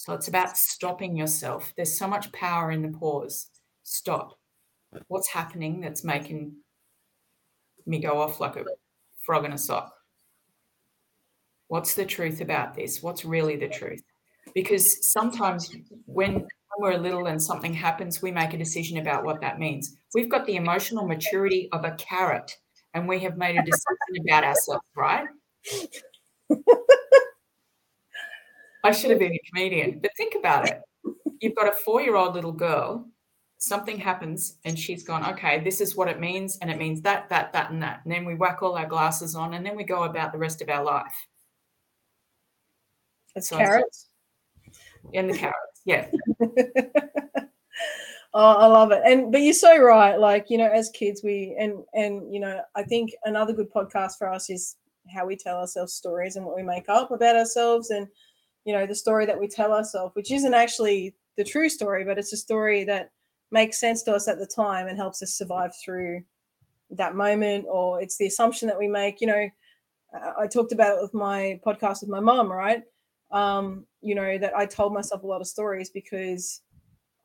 so 0.07 0.13
it's 0.13 0.29
about 0.29 0.55
stopping 0.55 1.17
yourself. 1.17 1.73
There's 1.75 1.99
so 1.99 2.07
much 2.07 2.31
power 2.31 2.71
in 2.71 2.81
the 2.81 2.97
pause. 2.97 3.49
Stop. 3.83 4.39
What's 5.09 5.27
happening 5.27 5.81
that's 5.81 6.05
making 6.05 6.53
me 7.85 7.99
go 7.99 8.21
off 8.21 8.39
like 8.39 8.55
a 8.55 8.63
frog 9.25 9.43
in 9.43 9.51
a 9.51 9.57
sock? 9.57 9.93
What's 11.67 11.93
the 11.93 12.05
truth 12.05 12.39
about 12.39 12.73
this? 12.73 13.03
What's 13.03 13.25
really 13.25 13.57
the 13.57 13.67
truth? 13.67 14.01
Because 14.55 15.11
sometimes 15.11 15.75
when 16.05 16.47
we're 16.79 16.95
little 16.95 17.27
and 17.27 17.43
something 17.43 17.73
happens, 17.73 18.21
we 18.21 18.31
make 18.31 18.53
a 18.53 18.57
decision 18.57 18.99
about 18.99 19.25
what 19.25 19.41
that 19.41 19.59
means. 19.59 19.97
We've 20.15 20.31
got 20.31 20.45
the 20.45 20.55
emotional 20.55 21.05
maturity 21.05 21.67
of 21.73 21.83
a 21.83 21.91
carrot 21.95 22.55
and 22.93 23.09
we 23.09 23.19
have 23.19 23.35
made 23.35 23.57
a 23.57 23.61
decision 23.61 24.25
about 24.25 24.45
ourselves, 24.45 24.85
right? 24.95 25.27
I 28.87 28.91
should 28.91 29.09
have 29.11 29.19
been 29.19 29.33
a 29.33 29.41
comedian, 29.49 29.99
but 29.99 30.11
think 30.17 30.35
about 30.35 30.69
it. 30.69 30.81
You've 31.41 31.55
got 31.55 31.67
a 31.67 31.73
four 31.73 32.01
year 32.01 32.15
old 32.15 32.33
little 32.33 32.51
girl, 32.51 33.07
something 33.57 33.97
happens, 33.97 34.57
and 34.65 34.77
she's 34.77 35.03
gone, 35.03 35.25
okay, 35.33 35.59
this 35.63 35.81
is 35.81 35.95
what 35.95 36.07
it 36.07 36.19
means, 36.19 36.57
and 36.61 36.71
it 36.71 36.77
means 36.77 37.01
that, 37.01 37.29
that, 37.29 37.53
that, 37.53 37.71
and 37.71 37.81
that. 37.83 38.01
And 38.03 38.13
then 38.13 38.25
we 38.25 38.35
whack 38.35 38.61
all 38.61 38.75
our 38.75 38.87
glasses 38.87 39.35
on, 39.35 39.53
and 39.53 39.65
then 39.65 39.75
we 39.75 39.83
go 39.83 40.03
about 40.03 40.31
the 40.31 40.37
rest 40.37 40.61
of 40.61 40.69
our 40.69 40.83
life. 40.83 41.27
That's 43.35 43.49
so 43.49 43.57
carrots. 43.57 44.07
And 45.13 45.29
the 45.29 45.37
carrots. 45.37 45.81
Yeah. 45.85 46.09
oh, 48.33 48.55
I 48.55 48.65
love 48.65 48.91
it. 48.91 49.01
And 49.05 49.31
but 49.31 49.41
you're 49.41 49.53
so 49.53 49.77
right. 49.77 50.19
Like, 50.19 50.47
you 50.49 50.57
know, 50.57 50.69
as 50.69 50.89
kids, 50.89 51.21
we 51.23 51.55
and 51.59 51.83
and 51.93 52.33
you 52.33 52.39
know, 52.39 52.61
I 52.75 52.83
think 52.83 53.11
another 53.25 53.53
good 53.53 53.71
podcast 53.71 54.17
for 54.17 54.31
us 54.31 54.49
is 54.49 54.75
how 55.13 55.25
we 55.25 55.35
tell 55.35 55.59
ourselves 55.59 55.93
stories 55.93 56.35
and 56.35 56.45
what 56.45 56.55
we 56.55 56.63
make 56.63 56.89
up 56.89 57.11
about 57.11 57.35
ourselves 57.35 57.91
and 57.91 58.07
you 58.67 58.73
know 58.73 58.85
the 58.85 58.95
story 58.95 59.25
that 59.25 59.39
we 59.39 59.47
tell 59.47 59.73
ourselves 59.73 60.15
which 60.15 60.31
isn't 60.31 60.53
actually 60.53 61.15
the 61.37 61.43
true 61.43 61.69
story 61.69 62.03
but 62.03 62.19
it's 62.19 62.33
a 62.33 62.37
story 62.37 62.83
that 62.83 63.09
makes 63.49 63.79
sense 63.79 64.03
to 64.03 64.13
us 64.13 64.27
at 64.27 64.37
the 64.37 64.45
time 64.45 64.87
and 64.87 64.97
helps 64.97 65.23
us 65.23 65.33
survive 65.33 65.71
through 65.83 66.21
that 66.91 67.15
moment 67.15 67.65
or 67.69 68.01
it's 68.01 68.17
the 68.17 68.27
assumption 68.27 68.67
that 68.67 68.77
we 68.77 68.87
make 68.87 69.21
you 69.21 69.27
know 69.27 69.49
i 70.37 70.45
talked 70.45 70.71
about 70.71 70.97
it 70.97 71.01
with 71.01 71.13
my 71.13 71.59
podcast 71.65 72.01
with 72.01 72.09
my 72.09 72.19
mom 72.19 72.51
right 72.51 72.83
um, 73.31 73.85
you 74.01 74.15
know, 74.15 74.37
that 74.37 74.55
I 74.55 74.65
told 74.65 74.93
myself 74.93 75.23
a 75.23 75.27
lot 75.27 75.41
of 75.41 75.47
stories 75.47 75.89
because 75.89 76.61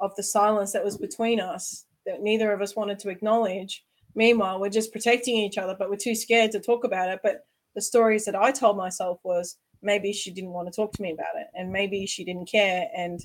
of 0.01 0.15
the 0.17 0.23
silence 0.23 0.73
that 0.73 0.85
was 0.85 0.99
between 0.99 1.41
us 1.41 1.87
that 2.07 2.23
neither 2.23 2.53
of 2.53 2.61
us 2.61 2.75
wanted 2.75 2.99
to 3.01 3.09
acknowledge. 3.09 3.85
Meanwhile, 4.15 4.61
we're 4.61 4.69
just 4.69 4.93
protecting 4.93 5.37
each 5.37 5.59
other, 5.59 5.77
but 5.79 5.89
we're 5.89 5.97
too 5.97 6.15
scared 6.15 6.51
to 6.53 6.61
talk 6.61 6.85
about 6.85 7.09
it. 7.09 7.21
But 7.23 7.47
the 7.75 7.81
stories 7.81 8.25
that 8.25 8.35
I 8.35 8.51
told 8.51 8.77
myself 8.77 9.21
was 9.23 9.57
maybe 9.83 10.13
she 10.13 10.31
didn't 10.31 10.53
want 10.53 10.69
to 10.69 10.75
talk 10.75 10.93
to 10.93 11.03
me 11.03 11.13
about 11.13 11.37
it, 11.37 11.49
and 11.55 11.71
maybe 11.71 12.07
she 12.07 12.25
didn't 12.25 12.47
care. 12.47 12.89
And 12.97 13.25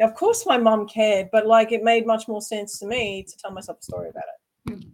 of 0.00 0.14
course, 0.14 0.46
my 0.46 0.58
mom 0.58 0.86
cared, 0.86 1.28
but 1.32 1.46
like 1.46 1.72
it 1.72 1.82
made 1.82 2.06
much 2.06 2.28
more 2.28 2.42
sense 2.42 2.78
to 2.78 2.86
me 2.86 3.22
to 3.22 3.36
tell 3.36 3.50
myself 3.50 3.78
a 3.80 3.82
story 3.82 4.10
about 4.10 4.24
it. 4.24 4.72
Hmm. 4.72 4.88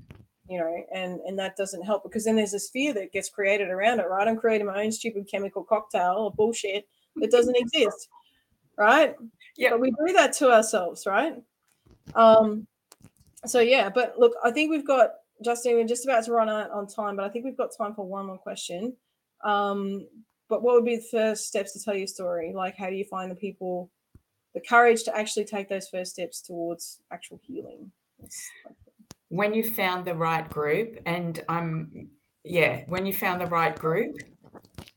You 0.49 0.59
know, 0.59 0.85
and 0.95 1.21
and 1.21 1.39
that 1.39 1.57
doesn't 1.57 1.83
help 1.83 2.03
because 2.03 2.25
then 2.25 2.37
there's 2.37 2.53
this 2.53 2.71
fear 2.71 2.93
that 2.95 3.13
gets 3.13 3.29
created 3.29 3.69
around 3.69 4.01
it, 4.01 4.09
right? 4.09 4.27
I'm 4.27 4.37
creating 4.37 4.67
my 4.67 4.83
own 4.83 4.93
stupid 4.93 5.29
chemical 5.31 5.65
cocktail 5.65 6.27
of 6.27 6.37
bullshit 6.37 6.87
it 7.21 7.31
doesn't 7.31 7.57
exist, 7.59 8.09
right? 8.77 9.15
Yeah. 9.57 9.71
But 9.71 9.81
we 9.81 9.91
do 9.91 10.13
that 10.15 10.33
to 10.35 10.53
ourselves, 10.53 11.07
right? 11.07 11.35
Um, 12.15 12.67
so 13.45 13.61
yeah, 13.61 13.89
but 13.89 14.19
look, 14.19 14.33
I 14.45 14.51
think 14.51 14.71
we've 14.71 14.87
got 14.87 15.11
justine 15.45 15.75
we're 15.75 15.85
just 15.85 16.05
about 16.05 16.25
to 16.25 16.33
run 16.33 16.49
out 16.49 16.71
on 16.71 16.87
time, 16.87 17.17
but 17.17 17.25
I 17.25 17.29
think 17.29 17.45
we've 17.45 17.57
got 17.57 17.77
time 17.77 17.95
for 17.95 18.07
one 18.07 18.27
more 18.27 18.39
question. 18.39 18.95
Um, 19.45 20.07
but 20.53 20.62
what 20.62 20.74
would 20.74 20.84
be 20.84 20.96
the 20.96 21.09
first 21.11 21.46
steps 21.46 21.72
to 21.72 21.82
tell 21.82 21.96
your 21.96 22.07
story? 22.07 22.53
Like, 22.55 22.76
how 22.76 22.90
do 22.90 22.94
you 22.94 23.07
find 23.07 23.30
the 23.30 23.34
people, 23.34 23.90
the 24.53 24.61
courage 24.61 25.03
to 25.05 25.16
actually 25.16 25.46
take 25.46 25.70
those 25.70 25.88
first 25.88 26.12
steps 26.12 26.42
towards 26.42 27.00
actual 27.11 27.40
healing? 27.42 27.90
When 29.30 29.55
you 29.55 29.64
found 29.64 30.05
the 30.05 30.14
right 30.14 30.46
group, 30.50 30.98
and 31.07 31.42
I'm, 31.48 32.11
yeah, 32.44 32.82
when 32.86 33.07
you 33.07 33.14
found 33.14 33.40
the 33.40 33.46
right 33.46 33.74
group, 33.74 34.18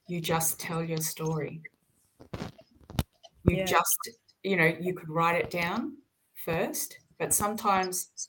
you 0.10 0.20
just 0.20 0.60
tell 0.60 0.84
your 0.84 0.98
story. 0.98 1.62
You 3.46 3.56
yeah. 3.56 3.64
just, 3.64 4.10
you 4.44 4.58
know, 4.58 4.74
you 4.78 4.94
could 4.94 5.08
write 5.08 5.40
it 5.42 5.50
down 5.50 5.94
first, 6.44 7.00
but 7.18 7.34
sometimes 7.34 8.28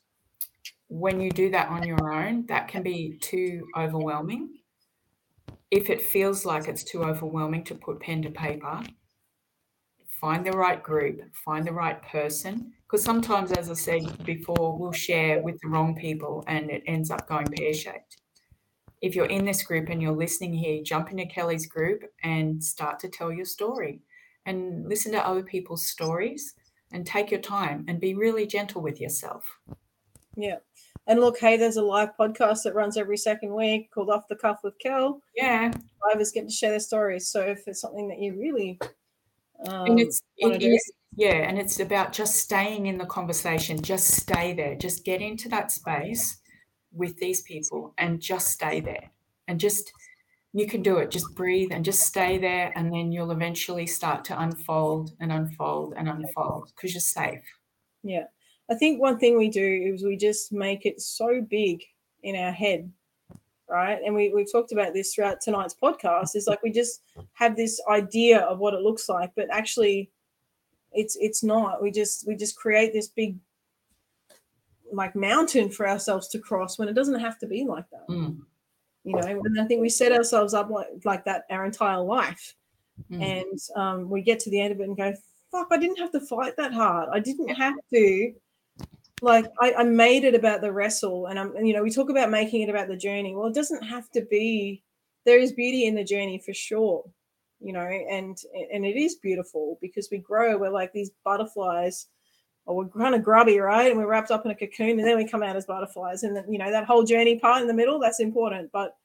when 0.86 1.20
you 1.20 1.32
do 1.32 1.50
that 1.50 1.70
on 1.70 1.82
your 1.82 2.12
own, 2.12 2.46
that 2.46 2.68
can 2.68 2.84
be 2.84 3.18
too 3.20 3.66
overwhelming. 3.76 4.50
If 5.70 5.90
it 5.90 6.00
feels 6.00 6.44
like 6.44 6.68
it's 6.68 6.84
too 6.84 7.02
overwhelming 7.02 7.64
to 7.64 7.74
put 7.74 8.00
pen 8.00 8.22
to 8.22 8.30
paper, 8.30 8.82
find 10.20 10.46
the 10.46 10.52
right 10.52 10.82
group, 10.82 11.20
find 11.44 11.66
the 11.66 11.72
right 11.72 12.00
person. 12.02 12.72
Because 12.82 13.04
sometimes, 13.04 13.52
as 13.52 13.70
I 13.70 13.74
said 13.74 14.24
before, 14.24 14.78
we'll 14.78 14.92
share 14.92 15.42
with 15.42 15.60
the 15.60 15.68
wrong 15.68 15.96
people 15.96 16.44
and 16.46 16.70
it 16.70 16.84
ends 16.86 17.10
up 17.10 17.28
going 17.28 17.46
pear 17.46 17.74
shaped. 17.74 18.18
If 19.02 19.14
you're 19.14 19.26
in 19.26 19.44
this 19.44 19.62
group 19.62 19.88
and 19.88 20.00
you're 20.00 20.16
listening 20.16 20.54
here, 20.54 20.82
jump 20.82 21.10
into 21.10 21.26
Kelly's 21.26 21.66
group 21.66 22.02
and 22.22 22.62
start 22.62 22.98
to 23.00 23.08
tell 23.08 23.32
your 23.32 23.44
story 23.44 24.00
and 24.46 24.88
listen 24.88 25.12
to 25.12 25.26
other 25.26 25.42
people's 25.42 25.88
stories 25.88 26.54
and 26.92 27.04
take 27.04 27.30
your 27.30 27.40
time 27.40 27.84
and 27.88 28.00
be 28.00 28.14
really 28.14 28.46
gentle 28.46 28.80
with 28.80 29.00
yourself. 29.00 29.44
Yeah. 30.36 30.58
And 31.08 31.20
look, 31.20 31.38
hey, 31.38 31.56
there's 31.56 31.76
a 31.76 31.82
live 31.82 32.10
podcast 32.18 32.64
that 32.64 32.74
runs 32.74 32.96
every 32.96 33.16
second 33.16 33.54
week 33.54 33.90
called 33.92 34.10
Off 34.10 34.28
the 34.28 34.36
Cuff 34.36 34.58
with 34.64 34.78
Kel. 34.80 35.22
Yeah. 35.36 35.72
Drivers 36.02 36.32
get 36.32 36.48
to 36.48 36.52
share 36.52 36.70
their 36.70 36.80
stories. 36.80 37.28
So 37.28 37.42
if 37.42 37.62
it's 37.66 37.80
something 37.80 38.08
that 38.08 38.18
you 38.18 38.36
really 38.38 38.78
um, 39.64 39.86
and 39.86 40.00
it's 40.00 40.20
it 40.36 40.62
is 40.62 40.92
yeah, 41.16 41.48
and 41.48 41.58
it's 41.58 41.80
about 41.80 42.12
just 42.12 42.36
staying 42.36 42.86
in 42.86 42.98
the 42.98 43.06
conversation. 43.06 43.80
Just 43.80 44.08
stay 44.08 44.52
there. 44.52 44.74
Just 44.74 45.04
get 45.04 45.22
into 45.22 45.48
that 45.48 45.72
space 45.72 46.40
with 46.92 47.16
these 47.16 47.40
people 47.42 47.94
and 47.96 48.20
just 48.20 48.48
stay 48.48 48.80
there. 48.80 49.10
And 49.48 49.58
just 49.58 49.92
you 50.52 50.66
can 50.66 50.82
do 50.82 50.98
it. 50.98 51.10
Just 51.10 51.34
breathe 51.34 51.70
and 51.72 51.84
just 51.84 52.02
stay 52.02 52.36
there, 52.36 52.72
and 52.76 52.92
then 52.92 53.12
you'll 53.12 53.30
eventually 53.30 53.86
start 53.86 54.24
to 54.26 54.40
unfold 54.40 55.12
and 55.20 55.32
unfold 55.32 55.94
and 55.96 56.08
unfold 56.08 56.70
because 56.74 56.92
you're 56.92 57.00
safe. 57.00 57.44
Yeah. 58.02 58.24
I 58.70 58.74
think 58.74 59.00
one 59.00 59.18
thing 59.18 59.38
we 59.38 59.48
do 59.48 59.92
is 59.94 60.04
we 60.04 60.16
just 60.16 60.52
make 60.52 60.86
it 60.86 61.00
so 61.00 61.40
big 61.40 61.82
in 62.22 62.34
our 62.34 62.50
head, 62.50 62.90
right? 63.68 63.98
And 64.04 64.14
we, 64.14 64.32
we've 64.34 64.50
talked 64.50 64.72
about 64.72 64.92
this 64.92 65.14
throughout 65.14 65.40
tonight's 65.40 65.76
podcast 65.80 66.34
is 66.34 66.46
like 66.46 66.62
we 66.62 66.70
just 66.70 67.02
have 67.34 67.56
this 67.56 67.80
idea 67.88 68.40
of 68.40 68.58
what 68.58 68.74
it 68.74 68.80
looks 68.80 69.08
like, 69.08 69.30
but 69.36 69.48
actually 69.52 70.10
it's 70.92 71.16
it's 71.20 71.44
not. 71.44 71.82
We 71.82 71.90
just 71.90 72.26
we 72.26 72.34
just 72.34 72.56
create 72.56 72.92
this 72.92 73.08
big 73.08 73.36
like 74.92 75.14
mountain 75.14 75.70
for 75.70 75.88
ourselves 75.88 76.28
to 76.28 76.38
cross 76.38 76.78
when 76.78 76.88
it 76.88 76.94
doesn't 76.94 77.20
have 77.20 77.38
to 77.40 77.46
be 77.46 77.64
like 77.64 77.88
that. 77.90 78.08
Mm, 78.08 78.38
You 79.04 79.16
know, 79.16 79.42
and 79.44 79.60
I 79.60 79.64
think 79.66 79.80
we 79.80 79.88
set 79.88 80.12
ourselves 80.12 80.54
up 80.54 80.70
like 80.70 80.88
like 81.04 81.24
that 81.24 81.44
our 81.50 81.64
entire 81.64 82.00
life 82.00 82.54
mm. 83.10 83.22
and 83.22 83.58
um, 83.76 84.08
we 84.08 84.22
get 84.22 84.40
to 84.40 84.50
the 84.50 84.60
end 84.60 84.72
of 84.72 84.80
it 84.80 84.88
and 84.88 84.96
go, 84.96 85.12
"Fuck! 85.52 85.68
I 85.70 85.78
didn't 85.78 85.98
have 85.98 86.12
to 86.12 86.20
fight 86.20 86.56
that 86.56 86.72
hard. 86.72 87.08
I 87.12 87.20
didn't 87.20 87.48
have 87.48 87.74
to." 87.92 88.32
Like 89.22 89.46
I, 89.60 89.72
I 89.78 89.82
made 89.84 90.24
it 90.24 90.34
about 90.34 90.60
the 90.60 90.72
wrestle, 90.72 91.26
and 91.26 91.38
I'm, 91.38 91.56
you 91.64 91.72
know, 91.72 91.82
we 91.82 91.90
talk 91.90 92.10
about 92.10 92.30
making 92.30 92.62
it 92.62 92.68
about 92.68 92.88
the 92.88 92.96
journey. 92.96 93.34
Well, 93.34 93.48
it 93.48 93.54
doesn't 93.54 93.82
have 93.82 94.10
to 94.10 94.22
be. 94.22 94.82
There 95.24 95.38
is 95.38 95.52
beauty 95.52 95.86
in 95.86 95.94
the 95.94 96.04
journey 96.04 96.38
for 96.38 96.52
sure, 96.52 97.02
you 97.60 97.72
know, 97.72 97.80
and 97.80 98.36
and 98.72 98.84
it 98.84 98.96
is 98.96 99.16
beautiful 99.16 99.78
because 99.80 100.08
we 100.10 100.18
grow. 100.18 100.58
We're 100.58 100.70
like 100.70 100.92
these 100.92 101.12
butterflies, 101.24 102.08
or 102.66 102.76
we're 102.76 102.88
kind 102.88 103.14
of 103.14 103.24
grubby, 103.24 103.58
right? 103.58 103.90
And 103.90 103.98
we're 103.98 104.06
wrapped 104.06 104.30
up 104.30 104.44
in 104.44 104.50
a 104.50 104.54
cocoon, 104.54 104.98
and 104.98 105.08
then 105.08 105.16
we 105.16 105.26
come 105.26 105.42
out 105.42 105.56
as 105.56 105.64
butterflies. 105.64 106.22
And 106.22 106.36
then, 106.36 106.44
you 106.52 106.58
know, 106.58 106.70
that 106.70 106.84
whole 106.84 107.02
journey 107.02 107.38
part 107.38 107.62
in 107.62 107.68
the 107.68 107.74
middle, 107.74 107.98
that's 107.98 108.20
important, 108.20 108.70
but 108.70 108.96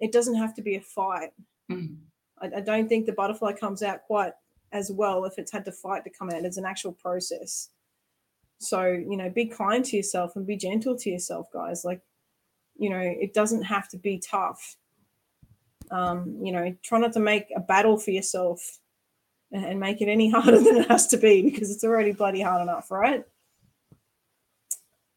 it 0.00 0.10
doesn't 0.10 0.36
have 0.36 0.54
to 0.54 0.62
be 0.62 0.76
a 0.76 0.80
fight. 0.80 1.30
Mm. 1.70 1.98
I, 2.40 2.46
I 2.56 2.60
don't 2.60 2.88
think 2.88 3.04
the 3.04 3.12
butterfly 3.12 3.52
comes 3.52 3.82
out 3.82 4.04
quite 4.06 4.32
as 4.72 4.90
well 4.90 5.24
if 5.24 5.38
it's 5.38 5.52
had 5.52 5.64
to 5.66 5.72
fight 5.72 6.04
to 6.04 6.10
come 6.10 6.30
out. 6.30 6.44
It's 6.44 6.56
an 6.56 6.64
actual 6.64 6.92
process. 6.92 7.70
So, 8.58 8.86
you 8.86 9.16
know, 9.16 9.30
be 9.30 9.46
kind 9.46 9.84
to 9.84 9.96
yourself 9.96 10.34
and 10.36 10.46
be 10.46 10.56
gentle 10.56 10.96
to 10.98 11.10
yourself, 11.10 11.46
guys. 11.52 11.84
Like, 11.84 12.00
you 12.76 12.90
know, 12.90 13.00
it 13.00 13.32
doesn't 13.32 13.62
have 13.62 13.88
to 13.90 13.96
be 13.96 14.18
tough. 14.18 14.76
Um, 15.90 16.36
you 16.42 16.52
know, 16.52 16.74
try 16.82 16.98
not 16.98 17.12
to 17.14 17.20
make 17.20 17.46
a 17.56 17.60
battle 17.60 17.96
for 17.96 18.10
yourself 18.10 18.78
and, 19.52 19.80
make 19.80 20.00
it 20.00 20.08
any 20.08 20.30
harder 20.32 20.58
than 20.58 20.76
it 20.76 20.88
has 20.88 21.06
to 21.08 21.16
be 21.16 21.42
because 21.42 21.70
it's 21.70 21.84
already 21.84 22.12
bloody 22.12 22.42
hard 22.42 22.62
enough, 22.62 22.90
right? 22.90 23.24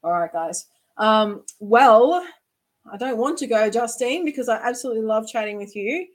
All 0.03 0.11
right, 0.11 0.31
guys. 0.31 0.67
Um, 0.97 1.43
well, 1.59 2.25
I 2.91 2.97
don't 2.97 3.17
want 3.17 3.37
to 3.39 3.47
go, 3.47 3.69
Justine, 3.69 4.23
because 4.23 4.49
I 4.49 4.57
absolutely 4.57 5.03
love 5.03 5.27
chatting 5.27 5.57
with 5.57 5.75
you. 5.75 6.07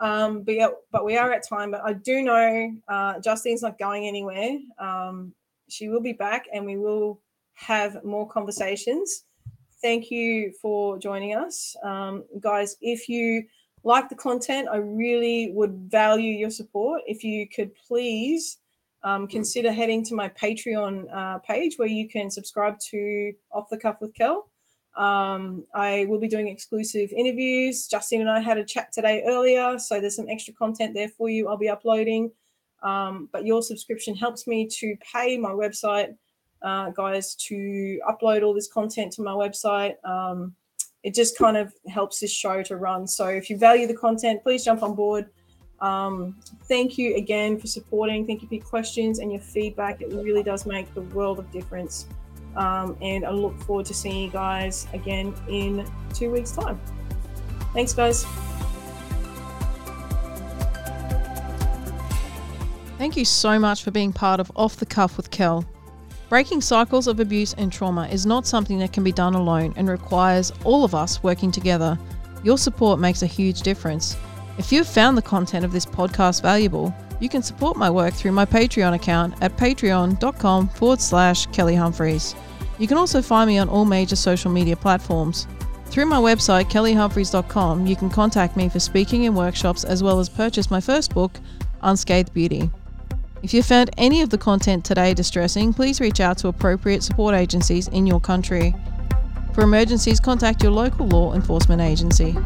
Um, 0.00 0.42
but, 0.42 0.54
yeah, 0.54 0.68
but 0.90 1.04
we 1.04 1.16
are 1.16 1.32
at 1.32 1.48
time. 1.48 1.70
But 1.70 1.82
I 1.84 1.92
do 1.92 2.22
know 2.22 2.74
uh, 2.88 3.20
Justine's 3.20 3.62
not 3.62 3.78
going 3.78 4.06
anywhere. 4.06 4.58
Um, 4.78 5.32
she 5.72 5.88
will 5.88 6.00
be 6.00 6.12
back, 6.12 6.46
and 6.52 6.64
we 6.64 6.76
will 6.76 7.20
have 7.54 8.04
more 8.04 8.28
conversations. 8.28 9.24
Thank 9.80 10.10
you 10.10 10.52
for 10.60 10.98
joining 10.98 11.34
us, 11.34 11.74
um, 11.82 12.24
guys. 12.40 12.76
If 12.80 13.08
you 13.08 13.44
like 13.84 14.08
the 14.08 14.14
content, 14.14 14.68
I 14.70 14.76
really 14.76 15.50
would 15.52 15.72
value 15.90 16.32
your 16.32 16.50
support. 16.50 17.02
If 17.06 17.24
you 17.24 17.48
could 17.48 17.74
please 17.74 18.58
um, 19.02 19.26
consider 19.26 19.72
heading 19.72 20.04
to 20.04 20.14
my 20.14 20.28
Patreon 20.28 21.12
uh, 21.12 21.38
page 21.38 21.74
where 21.76 21.88
you 21.88 22.08
can 22.08 22.30
subscribe 22.30 22.78
to 22.90 23.32
Off 23.50 23.68
the 23.70 23.76
Cuff 23.76 23.96
with 24.00 24.14
Kel. 24.14 24.48
Um, 24.96 25.64
I 25.74 26.04
will 26.08 26.20
be 26.20 26.28
doing 26.28 26.48
exclusive 26.48 27.10
interviews. 27.12 27.88
Justine 27.88 28.20
and 28.20 28.30
I 28.30 28.40
had 28.40 28.58
a 28.58 28.64
chat 28.64 28.92
today 28.92 29.24
earlier, 29.26 29.78
so 29.78 30.00
there's 30.00 30.16
some 30.16 30.28
extra 30.28 30.54
content 30.54 30.94
there 30.94 31.08
for 31.08 31.28
you. 31.28 31.48
I'll 31.48 31.56
be 31.56 31.70
uploading. 31.70 32.30
Um, 32.82 33.28
but 33.32 33.46
your 33.46 33.62
subscription 33.62 34.14
helps 34.14 34.46
me 34.46 34.66
to 34.66 34.96
pay 35.12 35.38
my 35.38 35.50
website, 35.50 36.14
uh, 36.62 36.90
guys, 36.90 37.34
to 37.36 38.00
upload 38.08 38.42
all 38.42 38.54
this 38.54 38.70
content 38.72 39.12
to 39.14 39.22
my 39.22 39.32
website. 39.32 39.94
Um, 40.04 40.54
it 41.02 41.14
just 41.14 41.36
kind 41.36 41.56
of 41.56 41.72
helps 41.88 42.20
this 42.20 42.32
show 42.32 42.62
to 42.62 42.76
run. 42.76 43.06
So 43.06 43.26
if 43.26 43.50
you 43.50 43.56
value 43.56 43.86
the 43.86 43.94
content, 43.94 44.42
please 44.42 44.64
jump 44.64 44.82
on 44.82 44.94
board. 44.94 45.30
Um, 45.80 46.36
thank 46.68 46.96
you 46.96 47.16
again 47.16 47.58
for 47.58 47.66
supporting. 47.66 48.24
Thank 48.24 48.42
you 48.42 48.48
for 48.48 48.54
your 48.54 48.64
questions 48.64 49.18
and 49.18 49.32
your 49.32 49.40
feedback. 49.40 50.00
It 50.00 50.12
really 50.12 50.44
does 50.44 50.64
make 50.64 50.92
the 50.94 51.02
world 51.02 51.40
of 51.40 51.50
difference. 51.50 52.06
Um, 52.56 52.96
and 53.00 53.24
I 53.24 53.30
look 53.30 53.58
forward 53.62 53.86
to 53.86 53.94
seeing 53.94 54.24
you 54.24 54.30
guys 54.30 54.86
again 54.92 55.34
in 55.48 55.90
two 56.14 56.30
weeks' 56.30 56.52
time. 56.52 56.80
Thanks, 57.72 57.94
guys. 57.94 58.24
Thank 63.02 63.16
you 63.16 63.24
so 63.24 63.58
much 63.58 63.82
for 63.82 63.90
being 63.90 64.12
part 64.12 64.38
of 64.38 64.52
Off 64.54 64.76
the 64.76 64.86
Cuff 64.86 65.16
with 65.16 65.32
Kel. 65.32 65.64
Breaking 66.28 66.60
cycles 66.60 67.08
of 67.08 67.18
abuse 67.18 67.52
and 67.54 67.72
trauma 67.72 68.06
is 68.06 68.26
not 68.26 68.46
something 68.46 68.78
that 68.78 68.92
can 68.92 69.02
be 69.02 69.10
done 69.10 69.34
alone 69.34 69.74
and 69.76 69.90
requires 69.90 70.52
all 70.62 70.84
of 70.84 70.94
us 70.94 71.20
working 71.20 71.50
together. 71.50 71.98
Your 72.44 72.56
support 72.56 73.00
makes 73.00 73.22
a 73.22 73.26
huge 73.26 73.62
difference. 73.62 74.16
If 74.56 74.70
you've 74.70 74.86
found 74.86 75.18
the 75.18 75.22
content 75.22 75.64
of 75.64 75.72
this 75.72 75.84
podcast 75.84 76.42
valuable, 76.42 76.94
you 77.18 77.28
can 77.28 77.42
support 77.42 77.76
my 77.76 77.90
work 77.90 78.14
through 78.14 78.30
my 78.30 78.46
Patreon 78.46 78.94
account 78.94 79.34
at 79.40 79.56
patreon.com 79.56 80.68
forward 80.68 81.00
slash 81.00 81.46
Kelly 81.46 81.74
Humphries. 81.74 82.36
You 82.78 82.86
can 82.86 82.98
also 82.98 83.20
find 83.20 83.48
me 83.48 83.58
on 83.58 83.68
all 83.68 83.84
major 83.84 84.14
social 84.14 84.52
media 84.52 84.76
platforms. 84.76 85.48
Through 85.86 86.06
my 86.06 86.18
website, 86.18 86.70
kellyhumphries.com, 86.70 87.84
you 87.84 87.96
can 87.96 88.10
contact 88.10 88.56
me 88.56 88.68
for 88.68 88.78
speaking 88.78 89.26
and 89.26 89.36
workshops 89.36 89.82
as 89.82 90.04
well 90.04 90.20
as 90.20 90.28
purchase 90.28 90.70
my 90.70 90.80
first 90.80 91.12
book, 91.12 91.32
Unscathed 91.82 92.32
Beauty. 92.32 92.70
If 93.42 93.52
you 93.52 93.64
found 93.64 93.90
any 93.98 94.20
of 94.20 94.30
the 94.30 94.38
content 94.38 94.84
today 94.84 95.14
distressing, 95.14 95.72
please 95.74 96.00
reach 96.00 96.20
out 96.20 96.38
to 96.38 96.48
appropriate 96.48 97.02
support 97.02 97.34
agencies 97.34 97.88
in 97.88 98.06
your 98.06 98.20
country. 98.20 98.72
For 99.52 99.62
emergencies, 99.64 100.20
contact 100.20 100.62
your 100.62 100.70
local 100.70 101.08
law 101.08 101.34
enforcement 101.34 101.82
agency. 101.82 102.36